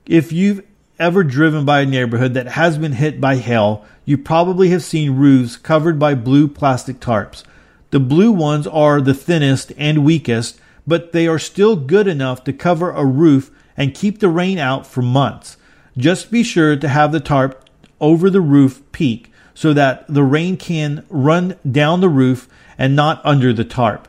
If 0.05 0.31
you've 0.31 0.63
ever 0.99 1.23
driven 1.23 1.65
by 1.65 1.81
a 1.81 1.85
neighborhood 1.87 2.35
that 2.35 2.49
has 2.49 2.77
been 2.77 2.93
hit 2.93 3.19
by 3.19 3.37
hail, 3.37 3.83
you 4.05 4.15
probably 4.15 4.69
have 4.69 4.83
seen 4.83 5.15
roofs 5.15 5.57
covered 5.57 5.97
by 5.97 6.13
blue 6.13 6.47
plastic 6.47 6.99
tarps. 6.99 7.43
The 7.89 7.99
blue 7.99 8.31
ones 8.31 8.67
are 8.67 9.01
the 9.01 9.15
thinnest 9.15 9.71
and 9.75 10.05
weakest, 10.05 10.61
but 10.85 11.13
they 11.13 11.27
are 11.27 11.39
still 11.39 11.75
good 11.75 12.05
enough 12.05 12.43
to 12.43 12.53
cover 12.53 12.91
a 12.91 13.03
roof 13.03 13.49
and 13.81 13.95
keep 13.95 14.19
the 14.19 14.29
rain 14.29 14.59
out 14.59 14.85
for 14.85 15.01
months. 15.01 15.57
Just 15.97 16.29
be 16.29 16.43
sure 16.43 16.75
to 16.75 16.87
have 16.87 17.11
the 17.11 17.19
tarp 17.19 17.67
over 17.99 18.29
the 18.29 18.39
roof 18.39 18.79
peak 18.91 19.31
so 19.55 19.73
that 19.73 20.05
the 20.07 20.21
rain 20.21 20.55
can 20.55 21.03
run 21.09 21.57
down 21.69 21.99
the 21.99 22.07
roof 22.07 22.47
and 22.77 22.95
not 22.95 23.19
under 23.25 23.51
the 23.51 23.65
tarp. 23.65 24.07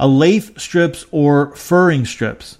A 0.00 0.08
lath 0.08 0.60
strips 0.60 1.06
or 1.12 1.54
furring 1.54 2.04
strips. 2.04 2.58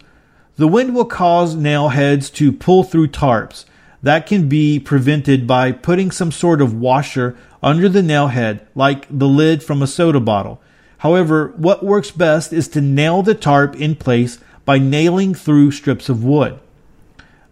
The 0.55 0.69
wind 0.69 0.95
will 0.95 1.07
cause 1.07 1.57
nail 1.57 1.89
heads 1.89 2.31
to 2.31 2.53
pull 2.53 2.85
through 2.85 3.09
tarps. 3.09 3.65
That 4.01 4.25
can 4.25 4.49
be 4.49 4.79
prevented 4.79 5.49
by 5.49 5.73
putting 5.73 6.13
some 6.13 6.31
sort 6.31 6.63
of 6.63 6.73
washer 6.73 7.37
under 7.65 7.89
the 7.89 8.03
nail 8.03 8.29
head, 8.29 8.65
like 8.77 9.09
the 9.11 9.27
lid 9.27 9.65
from 9.65 9.83
a 9.83 9.89
soda 9.89 10.21
bottle. 10.21 10.63
However, 10.99 11.53
what 11.57 11.85
works 11.85 12.13
best 12.13 12.53
is 12.53 12.69
to 12.69 12.81
nail 12.81 13.25
the 13.25 13.35
tarp 13.35 13.75
in 13.75 13.97
place 13.97 14.39
by 14.65 14.79
nailing 14.79 15.35
through 15.35 15.71
strips 15.71 16.09
of 16.09 16.25
wood. 16.25 16.59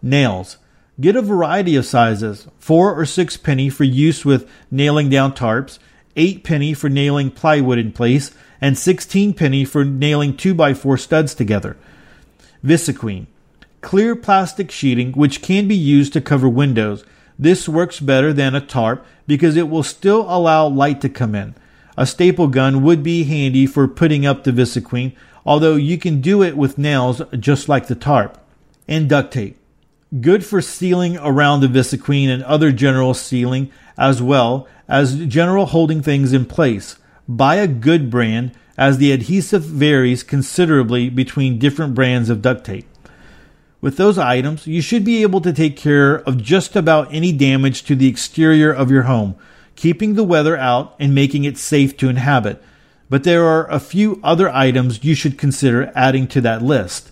Nails. 0.03 0.57
Get 1.01 1.17
a 1.17 1.23
variety 1.23 1.77
of 1.77 1.87
sizes, 1.87 2.47
4 2.59 2.95
or 2.95 3.07
6 3.07 3.37
penny 3.39 3.71
for 3.71 3.85
use 3.85 4.25
with 4.25 4.49
nailing 4.71 5.09
down 5.09 5.33
tarps, 5.33 5.79
8 6.17 6.45
penny 6.45 6.75
for 6.75 6.91
nailing 6.91 7.31
plywood 7.31 7.79
in 7.79 7.93
place, 7.93 8.33
and 8.61 8.77
16 8.77 9.33
penny 9.33 9.65
for 9.65 9.85
nailing 9.85 10.35
2x4 10.35 11.01
studs 11.01 11.35
together. 11.35 11.77
Visqueen. 12.63 13.27
Clear 13.81 14.15
plastic 14.15 14.71
sheeting 14.71 15.13
which 15.13 15.41
can 15.41 15.67
be 15.67 15.75
used 15.75 16.13
to 16.13 16.21
cover 16.21 16.49
windows. 16.49 17.05
This 17.39 17.67
works 17.67 18.01
better 18.01 18.35
than 18.35 18.55
a 18.55 18.61
tarp 18.61 19.07
because 19.27 19.57
it 19.57 19.71
will 19.71 19.83
still 19.83 20.27
allow 20.29 20.67
light 20.67 21.01
to 21.01 21.09
come 21.09 21.35
in. 21.35 21.55
A 21.97 22.05
staple 22.07 22.49
gun 22.49 22.83
would 22.83 23.03
be 23.03 23.25
handy 23.25 23.67
for 23.67 23.89
putting 23.89 24.27
up 24.27 24.45
the 24.45 24.53
Visqueen, 24.53 25.15
although 25.45 25.77
you 25.77 25.99
can 25.99 26.21
do 26.21 26.43
it 26.43 26.57
with 26.57 26.79
nails 26.79 27.23
just 27.39 27.69
like 27.69 27.87
the 27.87 27.95
tarp. 27.95 28.39
And 28.89 29.09
duct 29.09 29.33
tape. 29.33 29.57
Good 30.21 30.45
for 30.45 30.61
sealing 30.61 31.17
around 31.19 31.61
the 31.61 31.69
Visqueen 31.69 32.29
and 32.29 32.43
other 32.43 32.73
general 32.73 33.15
sealing 33.15 33.71
as 33.97 34.21
well 34.21 34.67
as 34.89 35.25
general 35.27 35.67
holding 35.67 36.03
things 36.03 36.33
in 36.33 36.47
place. 36.47 36.97
Buy 37.29 37.57
a 37.57 37.69
good 37.69 38.11
brand 38.11 38.53
as 38.77 38.99
the 38.99 39.13
adhesive 39.13 39.63
varies 39.63 40.23
considerably 40.23 41.11
between 41.11 41.59
different 41.59 41.95
brands 41.95 42.29
of 42.29 42.43
duct 42.43 42.65
tape. 42.65 42.87
With 43.81 43.97
those 43.97 44.19
items, 44.19 44.67
you 44.67 44.83
should 44.83 45.05
be 45.05 45.23
able 45.23 45.41
to 45.43 45.53
take 45.53 45.77
care 45.77 46.17
of 46.17 46.43
just 46.43 46.75
about 46.75 47.13
any 47.15 47.31
damage 47.33 47.85
to 47.85 47.95
the 47.95 48.09
exterior 48.09 48.73
of 48.73 48.91
your 48.91 49.03
home, 49.05 49.37
keeping 49.77 50.15
the 50.15 50.25
weather 50.25 50.57
out 50.57 50.95
and 50.99 51.15
making 51.15 51.45
it 51.45 51.57
safe 51.57 51.97
to 51.99 52.09
inhabit. 52.09 52.63
But 53.11 53.25
there 53.25 53.45
are 53.45 53.69
a 53.69 53.81
few 53.81 54.21
other 54.23 54.49
items 54.49 55.05
you 55.05 55.17
should 55.17 55.37
consider 55.37 55.93
adding 55.97 56.29
to 56.29 56.41
that 56.43 56.63
list. 56.63 57.11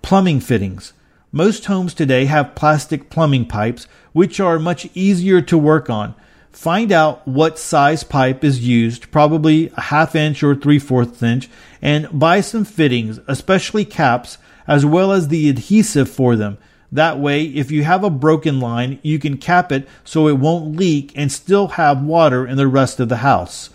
Plumbing 0.00 0.40
fittings. 0.40 0.92
Most 1.32 1.66
homes 1.66 1.92
today 1.92 2.26
have 2.26 2.54
plastic 2.54 3.10
plumbing 3.10 3.46
pipes, 3.46 3.88
which 4.12 4.38
are 4.38 4.60
much 4.60 4.88
easier 4.94 5.42
to 5.42 5.58
work 5.58 5.90
on. 5.90 6.14
Find 6.52 6.92
out 6.92 7.26
what 7.26 7.58
size 7.58 8.04
pipe 8.04 8.44
is 8.44 8.66
used, 8.66 9.10
probably 9.10 9.70
a 9.76 9.80
half 9.82 10.14
inch 10.14 10.42
or 10.42 10.54
three 10.54 10.78
fourths 10.78 11.22
inch, 11.22 11.50
and 11.82 12.08
buy 12.18 12.40
some 12.40 12.64
fittings, 12.64 13.18
especially 13.26 13.84
caps, 13.84 14.38
as 14.68 14.86
well 14.86 15.12
as 15.12 15.28
the 15.28 15.50
adhesive 15.50 16.08
for 16.08 16.36
them. 16.36 16.56
That 16.92 17.18
way, 17.18 17.42
if 17.42 17.72
you 17.72 17.82
have 17.82 18.04
a 18.04 18.10
broken 18.10 18.60
line, 18.60 19.00
you 19.02 19.18
can 19.18 19.38
cap 19.38 19.72
it 19.72 19.88
so 20.04 20.28
it 20.28 20.38
won't 20.38 20.76
leak 20.76 21.12
and 21.16 21.30
still 21.32 21.68
have 21.68 22.00
water 22.00 22.46
in 22.46 22.56
the 22.56 22.68
rest 22.68 23.00
of 23.00 23.08
the 23.08 23.18
house. 23.18 23.70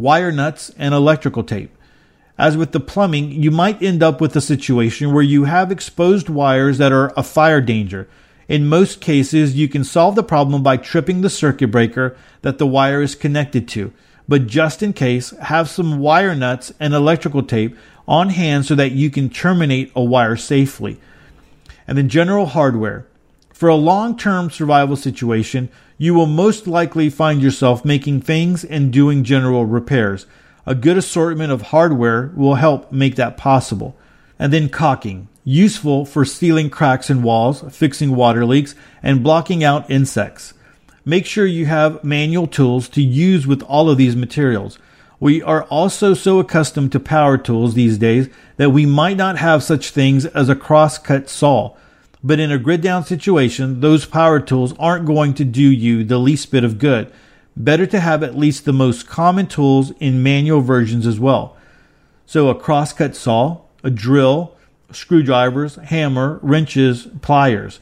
Wire 0.00 0.32
nuts 0.32 0.72
and 0.78 0.94
electrical 0.94 1.44
tape. 1.44 1.76
As 2.38 2.56
with 2.56 2.72
the 2.72 2.80
plumbing, 2.80 3.32
you 3.32 3.50
might 3.50 3.82
end 3.82 4.02
up 4.02 4.18
with 4.18 4.34
a 4.34 4.40
situation 4.40 5.12
where 5.12 5.22
you 5.22 5.44
have 5.44 5.70
exposed 5.70 6.30
wires 6.30 6.78
that 6.78 6.90
are 6.90 7.12
a 7.18 7.22
fire 7.22 7.60
danger. 7.60 8.08
In 8.48 8.66
most 8.66 9.02
cases, 9.02 9.54
you 9.54 9.68
can 9.68 9.84
solve 9.84 10.14
the 10.14 10.22
problem 10.22 10.62
by 10.62 10.78
tripping 10.78 11.20
the 11.20 11.28
circuit 11.28 11.68
breaker 11.68 12.16
that 12.40 12.56
the 12.56 12.66
wire 12.66 13.02
is 13.02 13.14
connected 13.14 13.68
to. 13.68 13.92
But 14.26 14.46
just 14.46 14.82
in 14.82 14.94
case, 14.94 15.32
have 15.32 15.68
some 15.68 15.98
wire 15.98 16.34
nuts 16.34 16.72
and 16.80 16.94
electrical 16.94 17.42
tape 17.42 17.76
on 18.08 18.30
hand 18.30 18.64
so 18.64 18.74
that 18.76 18.92
you 18.92 19.10
can 19.10 19.28
terminate 19.28 19.92
a 19.94 20.02
wire 20.02 20.36
safely. 20.36 20.98
And 21.86 21.98
then 21.98 22.08
general 22.08 22.46
hardware. 22.46 23.06
For 23.60 23.68
a 23.68 23.74
long 23.74 24.16
term 24.16 24.48
survival 24.48 24.96
situation, 24.96 25.68
you 25.98 26.14
will 26.14 26.24
most 26.24 26.66
likely 26.66 27.10
find 27.10 27.42
yourself 27.42 27.84
making 27.84 28.22
things 28.22 28.64
and 28.64 28.90
doing 28.90 29.22
general 29.22 29.66
repairs. 29.66 30.24
A 30.64 30.74
good 30.74 30.96
assortment 30.96 31.52
of 31.52 31.60
hardware 31.60 32.32
will 32.34 32.54
help 32.54 32.90
make 32.90 33.16
that 33.16 33.36
possible. 33.36 33.94
And 34.38 34.50
then 34.50 34.70
caulking 34.70 35.28
useful 35.44 36.06
for 36.06 36.24
sealing 36.24 36.70
cracks 36.70 37.10
in 37.10 37.22
walls, 37.22 37.62
fixing 37.70 38.16
water 38.16 38.46
leaks, 38.46 38.74
and 39.02 39.22
blocking 39.22 39.62
out 39.62 39.90
insects. 39.90 40.54
Make 41.04 41.26
sure 41.26 41.44
you 41.44 41.66
have 41.66 42.02
manual 42.02 42.46
tools 42.46 42.88
to 42.88 43.02
use 43.02 43.46
with 43.46 43.62
all 43.64 43.90
of 43.90 43.98
these 43.98 44.16
materials. 44.16 44.78
We 45.18 45.42
are 45.42 45.64
also 45.64 46.14
so 46.14 46.38
accustomed 46.38 46.92
to 46.92 46.98
power 46.98 47.36
tools 47.36 47.74
these 47.74 47.98
days 47.98 48.30
that 48.56 48.70
we 48.70 48.86
might 48.86 49.18
not 49.18 49.36
have 49.36 49.62
such 49.62 49.90
things 49.90 50.24
as 50.24 50.48
a 50.48 50.56
crosscut 50.56 51.28
saw. 51.28 51.74
But 52.22 52.40
in 52.40 52.52
a 52.52 52.58
grid 52.58 52.82
down 52.82 53.04
situation, 53.04 53.80
those 53.80 54.04
power 54.04 54.40
tools 54.40 54.74
aren't 54.78 55.06
going 55.06 55.34
to 55.34 55.44
do 55.44 55.62
you 55.62 56.04
the 56.04 56.18
least 56.18 56.50
bit 56.50 56.64
of 56.64 56.78
good. 56.78 57.12
Better 57.56 57.86
to 57.86 58.00
have 58.00 58.22
at 58.22 58.36
least 58.36 58.64
the 58.64 58.72
most 58.72 59.06
common 59.06 59.46
tools 59.46 59.92
in 60.00 60.22
manual 60.22 60.60
versions 60.60 61.06
as 61.06 61.18
well. 61.18 61.56
So 62.26 62.48
a 62.48 62.54
crosscut 62.54 63.16
saw, 63.16 63.62
a 63.82 63.90
drill, 63.90 64.54
screwdrivers, 64.92 65.76
hammer, 65.76 66.38
wrenches, 66.42 67.08
pliers. 67.22 67.80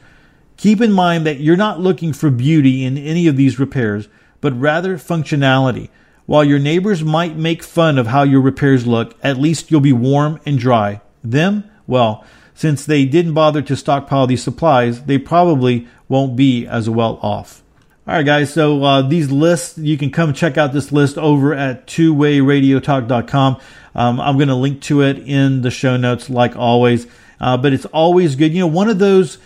Keep 0.57 0.81
in 0.81 0.91
mind 0.91 1.25
that 1.25 1.39
you're 1.39 1.55
not 1.55 1.79
looking 1.79 2.13
for 2.13 2.29
beauty 2.29 2.83
in 2.83 2.97
any 2.97 3.27
of 3.27 3.37
these 3.37 3.59
repairs, 3.59 4.07
but 4.41 4.59
rather 4.59 4.97
functionality. 4.97 5.89
While 6.25 6.43
your 6.43 6.59
neighbors 6.59 7.03
might 7.03 7.35
make 7.35 7.63
fun 7.63 7.97
of 7.97 8.07
how 8.07 8.23
your 8.23 8.41
repairs 8.41 8.85
look, 8.85 9.15
at 9.23 9.37
least 9.37 9.71
you'll 9.71 9.81
be 9.81 9.93
warm 9.93 10.39
and 10.45 10.59
dry. 10.59 11.01
Them, 11.23 11.69
well, 11.87 12.23
since 12.59 12.85
they 12.85 13.05
didn't 13.05 13.35
bother 13.35 13.61
to 13.61 13.73
stockpile 13.73 14.27
these 14.27 14.43
supplies, 14.43 15.03
they 15.05 15.17
probably 15.17 15.87
won't 16.09 16.35
be 16.35 16.67
as 16.67 16.89
well 16.89 17.17
off. 17.21 17.63
All 18.05 18.15
right, 18.15 18.25
guys. 18.25 18.51
So 18.53 18.83
uh, 18.83 19.01
these 19.01 19.31
lists, 19.31 19.77
you 19.77 19.97
can 19.97 20.11
come 20.11 20.33
check 20.33 20.57
out 20.57 20.73
this 20.73 20.91
list 20.91 21.17
over 21.17 21.53
at 21.53 21.87
twowayradiotalk.com. 21.87 23.61
Um, 23.95 24.19
I'm 24.19 24.35
going 24.35 24.49
to 24.49 24.55
link 24.55 24.81
to 24.81 25.03
it 25.03 25.19
in 25.19 25.61
the 25.61 25.71
show 25.71 25.95
notes, 25.95 26.29
like 26.29 26.57
always. 26.57 27.07
Uh, 27.39 27.55
but 27.55 27.71
it's 27.71 27.85
always 27.85 28.35
good. 28.35 28.53
You 28.53 28.59
know, 28.59 28.67
one 28.67 28.89
of 28.89 28.99
those, 28.99 29.37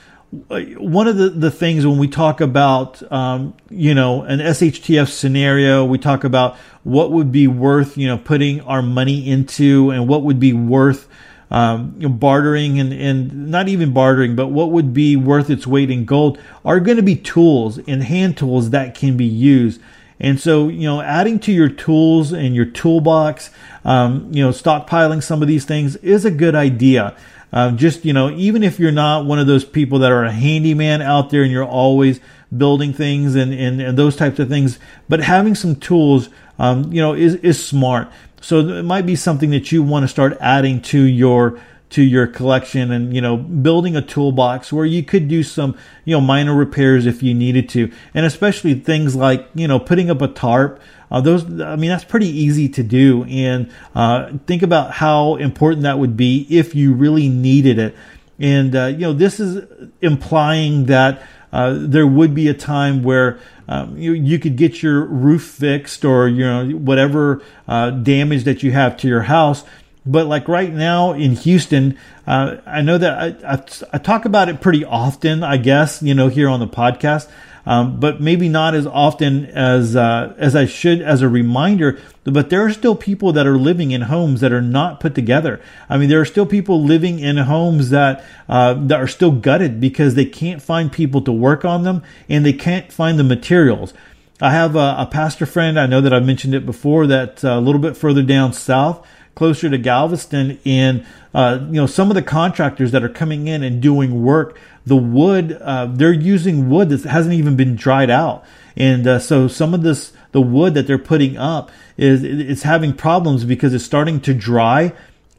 uh, 0.49 0.61
one 0.79 1.07
of 1.07 1.15
the, 1.15 1.29
the 1.29 1.51
things 1.51 1.85
when 1.85 1.99
we 1.99 2.07
talk 2.07 2.41
about, 2.41 3.11
um, 3.11 3.53
you 3.69 3.93
know, 3.93 4.23
an 4.23 4.39
SHTF 4.39 5.07
scenario, 5.07 5.85
we 5.85 5.99
talk 5.99 6.23
about 6.23 6.57
what 6.81 7.11
would 7.11 7.31
be 7.31 7.47
worth, 7.47 7.95
you 7.95 8.07
know, 8.07 8.17
putting 8.17 8.61
our 8.61 8.81
money 8.81 9.29
into 9.29 9.91
and 9.91 10.07
what 10.07 10.23
would 10.23 10.39
be 10.39 10.53
worth 10.53 11.07
um, 11.53 11.93
you 11.97 12.09
know, 12.09 12.13
bartering 12.13 12.79
and, 12.79 12.91
and 12.91 13.51
not 13.51 13.69
even 13.69 13.93
bartering, 13.93 14.35
but 14.35 14.47
what 14.47 14.71
would 14.71 14.91
be 14.91 15.15
worth 15.15 15.51
its 15.51 15.67
weight 15.67 15.91
in 15.91 16.03
gold 16.03 16.39
are 16.65 16.79
going 16.79 16.97
to 16.97 17.03
be 17.03 17.15
tools 17.15 17.77
and 17.77 18.01
hand 18.01 18.35
tools 18.35 18.71
that 18.71 18.95
can 18.95 19.15
be 19.15 19.25
used. 19.25 19.79
And 20.19 20.39
so, 20.39 20.67
you 20.67 20.87
know, 20.87 20.99
adding 20.99 21.39
to 21.41 21.51
your 21.51 21.69
tools 21.69 22.31
and 22.31 22.55
your 22.55 22.65
toolbox, 22.65 23.51
um, 23.85 24.29
you 24.31 24.43
know, 24.43 24.49
stockpiling 24.49 25.21
some 25.21 25.43
of 25.43 25.47
these 25.47 25.63
things 25.63 25.95
is 25.97 26.25
a 26.25 26.31
good 26.31 26.55
idea. 26.55 27.15
Uh, 27.51 27.71
just, 27.71 28.03
you 28.03 28.13
know, 28.13 28.31
even 28.31 28.63
if 28.63 28.79
you're 28.79 28.91
not 28.91 29.27
one 29.27 29.37
of 29.37 29.45
those 29.45 29.63
people 29.63 29.99
that 29.99 30.11
are 30.11 30.23
a 30.23 30.31
handyman 30.31 31.03
out 31.03 31.29
there 31.29 31.43
and 31.43 31.51
you're 31.51 31.63
always 31.63 32.19
building 32.55 32.93
things 32.93 33.35
and, 33.35 33.53
and, 33.53 33.79
and 33.79 33.95
those 33.95 34.15
types 34.15 34.39
of 34.39 34.49
things, 34.49 34.79
but 35.07 35.19
having 35.19 35.53
some 35.53 35.75
tools, 35.75 36.29
um, 36.57 36.91
you 36.91 36.99
know, 36.99 37.13
is, 37.13 37.35
is 37.35 37.63
smart. 37.63 38.11
So 38.43 38.59
it 38.59 38.83
might 38.83 39.05
be 39.05 39.15
something 39.15 39.51
that 39.51 39.71
you 39.71 39.81
want 39.81 40.03
to 40.03 40.07
start 40.07 40.37
adding 40.41 40.81
to 40.83 41.01
your 41.01 41.59
to 41.91 42.01
your 42.01 42.25
collection 42.25 42.91
and 42.91 43.15
you 43.15 43.21
know 43.21 43.37
building 43.37 43.95
a 43.95 44.01
toolbox 44.01 44.73
where 44.73 44.85
you 44.85 45.03
could 45.03 45.27
do 45.27 45.43
some 45.43 45.77
you 46.05 46.15
know 46.15 46.19
minor 46.19 46.53
repairs 46.53 47.05
if 47.05 47.23
you 47.23 47.33
needed 47.33 47.69
to. 47.69 47.89
And 48.13 48.25
especially 48.25 48.73
things 48.75 49.15
like 49.15 49.47
you 49.55 49.67
know 49.67 49.79
putting 49.79 50.09
up 50.09 50.21
a 50.21 50.27
tarp 50.27 50.81
uh, 51.09 51.21
those 51.21 51.45
i 51.61 51.75
mean 51.75 51.89
that's 51.89 52.03
pretty 52.03 52.27
easy 52.27 52.67
to 52.67 52.83
do. 52.83 53.23
And 53.25 53.71
uh, 53.95 54.33
think 54.45 54.61
about 54.61 54.91
how 54.91 55.35
important 55.35 55.83
that 55.83 55.99
would 55.99 56.17
be 56.17 56.45
if 56.49 56.75
you 56.75 56.93
really 56.93 57.29
needed 57.29 57.79
it. 57.79 57.95
And 58.39 58.75
uh, 58.75 58.87
you 58.87 58.99
know 58.99 59.13
this 59.13 59.39
is 59.39 59.65
implying 60.01 60.85
that 60.87 61.25
uh, 61.53 61.75
there 61.79 62.07
would 62.07 62.33
be 62.33 62.47
a 62.47 62.53
time 62.53 63.03
where 63.03 63.39
um, 63.67 63.97
you, 63.97 64.13
you 64.13 64.39
could 64.39 64.55
get 64.55 64.83
your 64.83 65.05
roof 65.05 65.43
fixed 65.43 66.03
or 66.03 66.27
you 66.27 66.45
know 66.45 66.69
whatever 66.69 67.41
uh, 67.67 67.91
damage 67.91 68.43
that 68.43 68.63
you 68.63 68.71
have 68.71 68.97
to 68.97 69.07
your 69.07 69.23
house. 69.23 69.63
But 70.05 70.27
like 70.27 70.47
right 70.49 70.71
now 70.71 71.13
in 71.13 71.35
Houston, 71.37 71.97
uh, 72.27 72.57
I 72.65 72.81
know 72.81 72.97
that 72.97 73.45
I, 73.45 73.53
I, 73.53 73.63
I, 73.93 73.97
talk 73.99 74.25
about 74.25 74.49
it 74.49 74.59
pretty 74.59 74.83
often, 74.83 75.43
I 75.43 75.55
guess, 75.55 76.01
you 76.03 76.13
know, 76.13 76.27
here 76.27 76.49
on 76.49 76.59
the 76.59 76.67
podcast, 76.67 77.29
um, 77.65 77.99
but 77.99 78.19
maybe 78.19 78.49
not 78.49 78.75
as 78.75 78.85
often 78.85 79.45
as 79.45 79.95
uh, 79.95 80.33
as 80.37 80.55
I 80.55 80.65
should 80.65 81.01
as 81.01 81.21
a 81.21 81.29
reminder. 81.29 81.99
But 82.23 82.49
there 82.49 82.65
are 82.65 82.71
still 82.71 82.95
people 82.95 83.33
that 83.33 83.47
are 83.47 83.57
living 83.57 83.91
in 83.91 84.01
homes 84.01 84.41
that 84.41 84.53
are 84.53 84.61
not 84.61 84.99
put 84.99 85.15
together. 85.15 85.61
I 85.89 85.97
mean, 85.97 86.09
there 86.09 86.21
are 86.21 86.25
still 86.25 86.45
people 86.45 86.83
living 86.83 87.19
in 87.19 87.37
homes 87.37 87.89
that 87.89 88.23
uh, 88.49 88.73
that 88.73 88.99
are 88.99 89.07
still 89.07 89.31
gutted 89.31 89.79
because 89.79 90.15
they 90.15 90.25
can't 90.25 90.61
find 90.61 90.91
people 90.91 91.21
to 91.21 91.31
work 91.31 91.65
on 91.65 91.83
them 91.83 92.03
and 92.29 92.45
they 92.45 92.53
can't 92.53 92.91
find 92.91 93.17
the 93.17 93.23
materials. 93.23 93.93
I 94.41 94.51
have 94.51 94.75
a, 94.75 94.95
a 94.99 95.07
pastor 95.09 95.45
friend. 95.45 95.79
I 95.79 95.85
know 95.85 96.01
that 96.01 96.13
I've 96.13 96.25
mentioned 96.25 96.53
it 96.53 96.65
before. 96.65 97.07
That 97.07 97.43
uh, 97.45 97.57
a 97.57 97.61
little 97.61 97.81
bit 97.81 97.95
further 97.95 98.23
down 98.23 98.53
south 98.53 99.05
closer 99.35 99.69
to 99.69 99.77
Galveston, 99.77 100.59
and 100.65 101.05
uh, 101.33 101.59
you 101.61 101.73
know 101.73 101.85
some 101.87 102.09
of 102.09 102.15
the 102.15 102.21
contractors 102.21 102.91
that 102.91 103.03
are 103.03 103.09
coming 103.09 103.47
in 103.47 103.63
and 103.63 103.81
doing 103.81 104.23
work, 104.23 104.59
the 104.85 104.95
wood 104.95 105.57
uh, 105.61 105.87
they're 105.87 106.13
using 106.13 106.69
wood 106.69 106.89
that 106.89 107.03
hasn't 107.03 107.33
even 107.33 107.55
been 107.55 107.75
dried 107.75 108.09
out, 108.09 108.43
and 108.75 109.07
uh, 109.07 109.19
so 109.19 109.47
some 109.47 109.73
of 109.73 109.83
this 109.83 110.13
the 110.31 110.41
wood 110.41 110.73
that 110.73 110.87
they're 110.87 110.97
putting 110.97 111.37
up 111.37 111.71
is 111.97 112.23
it's 112.23 112.63
having 112.63 112.93
problems 112.93 113.45
because 113.45 113.73
it's 113.73 113.85
starting 113.85 114.19
to 114.19 114.33
dry 114.33 114.93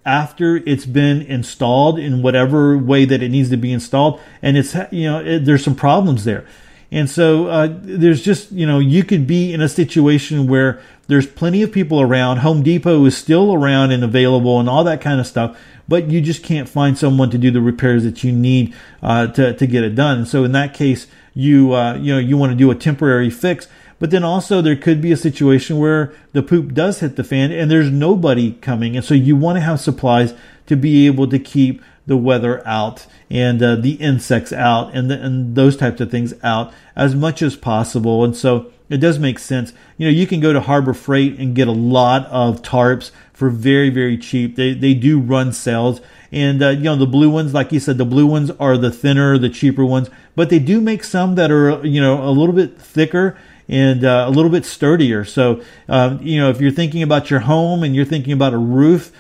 after 0.07 0.57
it's 0.67 0.87
been 0.87 1.23
installed 1.23 1.99
in 1.99 2.23
whatever 2.23 2.77
way 2.77 3.05
that 3.05 3.23
it 3.23 3.31
needs 3.31 3.51
to 3.51 3.57
be 3.57 3.73
installed, 3.73 4.21
and 4.43 4.57
it's 4.57 4.75
you 4.91 5.05
know 5.05 5.21
it, 5.21 5.45
there's 5.45 5.65
some 5.65 5.75
problems 5.75 6.25
there. 6.25 6.47
And 6.95 7.11
so 7.11 7.49
uh, 7.49 7.69
there's 7.73 8.23
just, 8.23 8.53
you 8.53 8.65
know, 8.65 8.79
you 8.79 9.03
could 9.03 9.27
be 9.27 9.53
in 9.53 9.61
a 9.61 9.69
situation 9.69 10.47
where 10.47 10.81
there's 11.09 11.27
plenty 11.27 11.61
of 11.63 11.73
people 11.73 12.01
around. 12.01 12.37
Home 12.39 12.63
Depot 12.63 13.05
is 13.05 13.17
still 13.17 13.53
around 13.53 13.91
and 13.91 14.05
available 14.05 14.61
and 14.61 14.69
all 14.69 14.85
that 14.85 15.01
kind 15.01 15.19
of 15.19 15.27
stuff, 15.27 15.59
but 15.89 16.09
you 16.09 16.21
just 16.21 16.45
can't 16.45 16.69
find 16.69 16.97
someone 16.97 17.31
to 17.31 17.37
do 17.37 17.51
the 17.51 17.61
repairs 17.61 18.05
that 18.05 18.23
you 18.23 18.31
need 18.31 18.73
uh, 19.03 19.27
to, 19.27 19.55
to 19.55 19.67
get 19.67 19.83
it 19.83 19.97
done. 19.97 20.25
So 20.25 20.45
in 20.45 20.53
that 20.53 20.73
case, 20.73 21.09
you, 21.35 21.75
uh, 21.75 21.95
you 21.97 22.13
know, 22.13 22.21
you 22.21 22.37
want 22.37 22.53
to 22.53 22.57
do 22.57 22.71
a 22.71 22.77
temporary 22.77 23.29
fix. 23.29 23.67
But 23.99 24.13
then 24.13 24.23
also 24.23 24.63
there 24.63 24.77
could 24.77 25.01
be 25.01 25.11
a 25.11 25.17
situation 25.17 25.79
where 25.79 26.15
the 26.33 26.45
poop 26.45 26.75
does 26.75 27.01
hit 27.01 27.17
the 27.17 27.25
fan 27.25 27.51
and 27.51 27.69
there's 27.69 27.91
nobody 27.91 28.53
coming. 28.53 28.97
And 28.97 29.05
so 29.05 29.15
you 29.15 29.35
want 29.35 29.57
to 29.57 29.63
have 29.63 29.81
supplies 29.81 30.33
to 30.67 30.77
be 30.77 31.07
able 31.07 31.27
to 31.27 31.41
keep 31.41 31.83
the 32.07 32.17
weather 32.17 32.67
out 32.67 33.07
and 33.31 33.63
uh, 33.63 33.77
the 33.77 33.93
insects 33.95 34.53
out 34.53 34.95
and, 34.95 35.11
the, 35.11 35.21
and 35.21 35.55
those 35.55 35.77
types 35.77 36.01
of 36.01 36.11
things 36.11 36.35
out 36.43 36.73
as 36.95 37.15
much 37.15 37.43
as 37.43 37.57
possible. 37.57 38.25
And 38.25 38.37
so 38.37 38.71
it 38.91 38.99
does 38.99 39.19
make 39.19 39.39
sense. 39.39 39.73
You 39.97 40.07
know, 40.07 40.13
you 40.13 40.27
can 40.27 40.41
go 40.41 40.53
to 40.53 40.61
Harbor 40.61 40.95
Freight 40.95 41.39
and 41.39 41.55
get 41.55 41.69
a 41.69 41.73
lot 41.73 42.27
of 42.27 42.63
tarps 42.63 43.11
for 43.33 43.49
very, 43.49 43.91
very 43.91 44.19
cheap. 44.19 44.57
They, 44.57 44.75
they 44.75 44.95
do 44.95 45.19
run 45.19 45.53
sales. 45.53 46.01
And, 46.31 46.63
uh, 46.63 46.71
you 46.71 46.85
know, 46.85 46.97
the 46.97 47.07
blue 47.07 47.31
ones, 47.31 47.55
like 47.55 47.73
you 47.73 47.81
said, 47.81 47.97
the 47.97 48.05
blue 48.05 48.27
ones 48.27 48.51
are 48.61 48.77
the 48.77 48.91
thinner, 48.91 49.39
the 49.39 49.49
cheaper 49.49 49.85
ones, 49.85 50.11
but 50.37 50.51
they 50.51 50.59
do 50.59 50.81
make 50.81 51.05
some 51.05 51.37
that 51.37 51.51
are, 51.51 51.85
you 51.87 52.01
know, 52.01 52.23
a 52.23 52.31
little 52.31 52.55
bit 52.55 52.79
thicker 52.79 53.37
and 53.69 54.05
uh, 54.05 54.25
a 54.27 54.31
little 54.31 54.51
bit 54.51 54.65
sturdier. 54.65 55.25
So, 55.25 55.63
um, 55.89 56.21
you 56.23 56.39
know, 56.39 56.51
if 56.51 56.61
you're 56.61 56.71
thinking 56.71 57.03
about 57.03 57.31
your 57.31 57.41
home 57.41 57.83
and 57.83 57.95
you're 57.95 58.05
thinking 58.05 58.33
about 58.33 58.53
a 58.53 58.59
roof, 58.59 59.13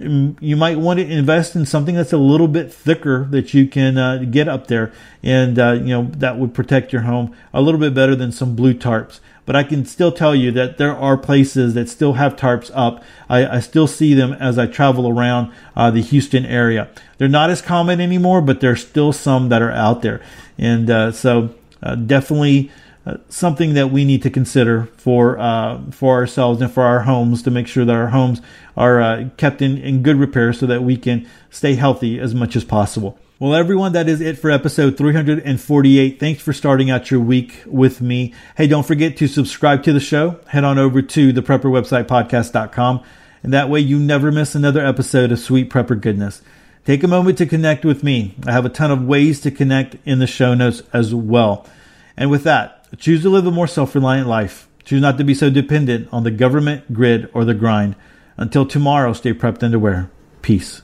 you 0.00 0.56
might 0.56 0.78
want 0.78 1.00
to 1.00 1.06
invest 1.06 1.56
in 1.56 1.66
something 1.66 1.94
that's 1.94 2.12
a 2.12 2.18
little 2.18 2.48
bit 2.48 2.72
thicker 2.72 3.26
that 3.30 3.52
you 3.52 3.66
can 3.66 3.98
uh, 3.98 4.18
get 4.18 4.48
up 4.48 4.68
there, 4.68 4.92
and 5.22 5.58
uh, 5.58 5.72
you 5.72 5.88
know 5.88 6.10
that 6.16 6.38
would 6.38 6.54
protect 6.54 6.92
your 6.92 7.02
home 7.02 7.34
a 7.52 7.60
little 7.60 7.80
bit 7.80 7.94
better 7.94 8.14
than 8.14 8.32
some 8.32 8.54
blue 8.54 8.74
tarps. 8.74 9.20
But 9.44 9.56
I 9.56 9.64
can 9.64 9.86
still 9.86 10.12
tell 10.12 10.34
you 10.34 10.52
that 10.52 10.76
there 10.76 10.94
are 10.94 11.16
places 11.16 11.74
that 11.74 11.88
still 11.88 12.12
have 12.14 12.36
tarps 12.36 12.70
up. 12.74 13.02
I, 13.30 13.46
I 13.56 13.60
still 13.60 13.86
see 13.86 14.12
them 14.12 14.34
as 14.34 14.58
I 14.58 14.66
travel 14.66 15.08
around 15.08 15.52
uh, 15.74 15.90
the 15.90 16.02
Houston 16.02 16.44
area. 16.44 16.88
They're 17.16 17.28
not 17.28 17.48
as 17.48 17.62
common 17.62 18.00
anymore, 18.00 18.42
but 18.42 18.60
there's 18.60 18.86
still 18.86 19.12
some 19.12 19.48
that 19.48 19.62
are 19.62 19.72
out 19.72 20.02
there, 20.02 20.20
and 20.58 20.90
uh, 20.90 21.12
so 21.12 21.54
uh, 21.82 21.94
definitely 21.94 22.70
something 23.28 23.74
that 23.74 23.90
we 23.90 24.04
need 24.04 24.22
to 24.22 24.30
consider 24.30 24.86
for 24.96 25.38
uh, 25.38 25.80
for 25.90 26.14
ourselves 26.14 26.60
and 26.60 26.72
for 26.72 26.82
our 26.82 27.00
homes 27.00 27.42
to 27.42 27.50
make 27.50 27.66
sure 27.66 27.84
that 27.84 27.94
our 27.94 28.08
homes 28.08 28.40
are 28.76 29.00
uh, 29.00 29.28
kept 29.36 29.62
in, 29.62 29.78
in 29.78 30.02
good 30.02 30.16
repair 30.16 30.52
so 30.52 30.66
that 30.66 30.82
we 30.82 30.96
can 30.96 31.28
stay 31.50 31.74
healthy 31.74 32.18
as 32.18 32.34
much 32.34 32.56
as 32.56 32.64
possible. 32.64 33.18
Well, 33.40 33.54
everyone, 33.54 33.92
that 33.92 34.08
is 34.08 34.20
it 34.20 34.36
for 34.36 34.50
episode 34.50 34.96
348. 34.96 36.18
Thanks 36.18 36.42
for 36.42 36.52
starting 36.52 36.90
out 36.90 37.10
your 37.10 37.20
week 37.20 37.62
with 37.66 38.00
me. 38.00 38.34
Hey, 38.56 38.66
don't 38.66 38.86
forget 38.86 39.16
to 39.18 39.28
subscribe 39.28 39.84
to 39.84 39.92
the 39.92 40.00
show. 40.00 40.40
Head 40.48 40.64
on 40.64 40.76
over 40.76 41.02
to 41.02 41.32
the 41.32 41.40
prepper 41.40 41.70
website 41.70 42.06
podcast.com. 42.06 43.00
And 43.44 43.52
that 43.52 43.68
way 43.70 43.78
you 43.78 44.00
never 44.00 44.32
miss 44.32 44.56
another 44.56 44.84
episode 44.84 45.30
of 45.30 45.38
Sweet 45.38 45.70
Prepper 45.70 46.00
Goodness. 46.00 46.42
Take 46.84 47.04
a 47.04 47.08
moment 47.08 47.38
to 47.38 47.46
connect 47.46 47.84
with 47.84 48.02
me. 48.02 48.34
I 48.44 48.50
have 48.50 48.64
a 48.64 48.70
ton 48.70 48.90
of 48.90 49.04
ways 49.04 49.40
to 49.42 49.52
connect 49.52 49.96
in 50.04 50.18
the 50.18 50.26
show 50.26 50.54
notes 50.54 50.82
as 50.92 51.14
well. 51.14 51.64
And 52.16 52.30
with 52.30 52.42
that, 52.42 52.77
Choose 52.96 53.22
to 53.22 53.30
live 53.30 53.46
a 53.46 53.50
more 53.50 53.66
self 53.66 53.94
reliant 53.94 54.28
life. 54.28 54.68
Choose 54.84 55.02
not 55.02 55.18
to 55.18 55.24
be 55.24 55.34
so 55.34 55.50
dependent 55.50 56.08
on 56.10 56.24
the 56.24 56.30
government, 56.30 56.92
grid, 56.92 57.28
or 57.34 57.44
the 57.44 57.54
grind. 57.54 57.94
Until 58.36 58.64
tomorrow, 58.64 59.12
stay 59.12 59.34
prepped 59.34 59.62
and 59.62 59.74
aware. 59.74 60.10
Peace. 60.40 60.82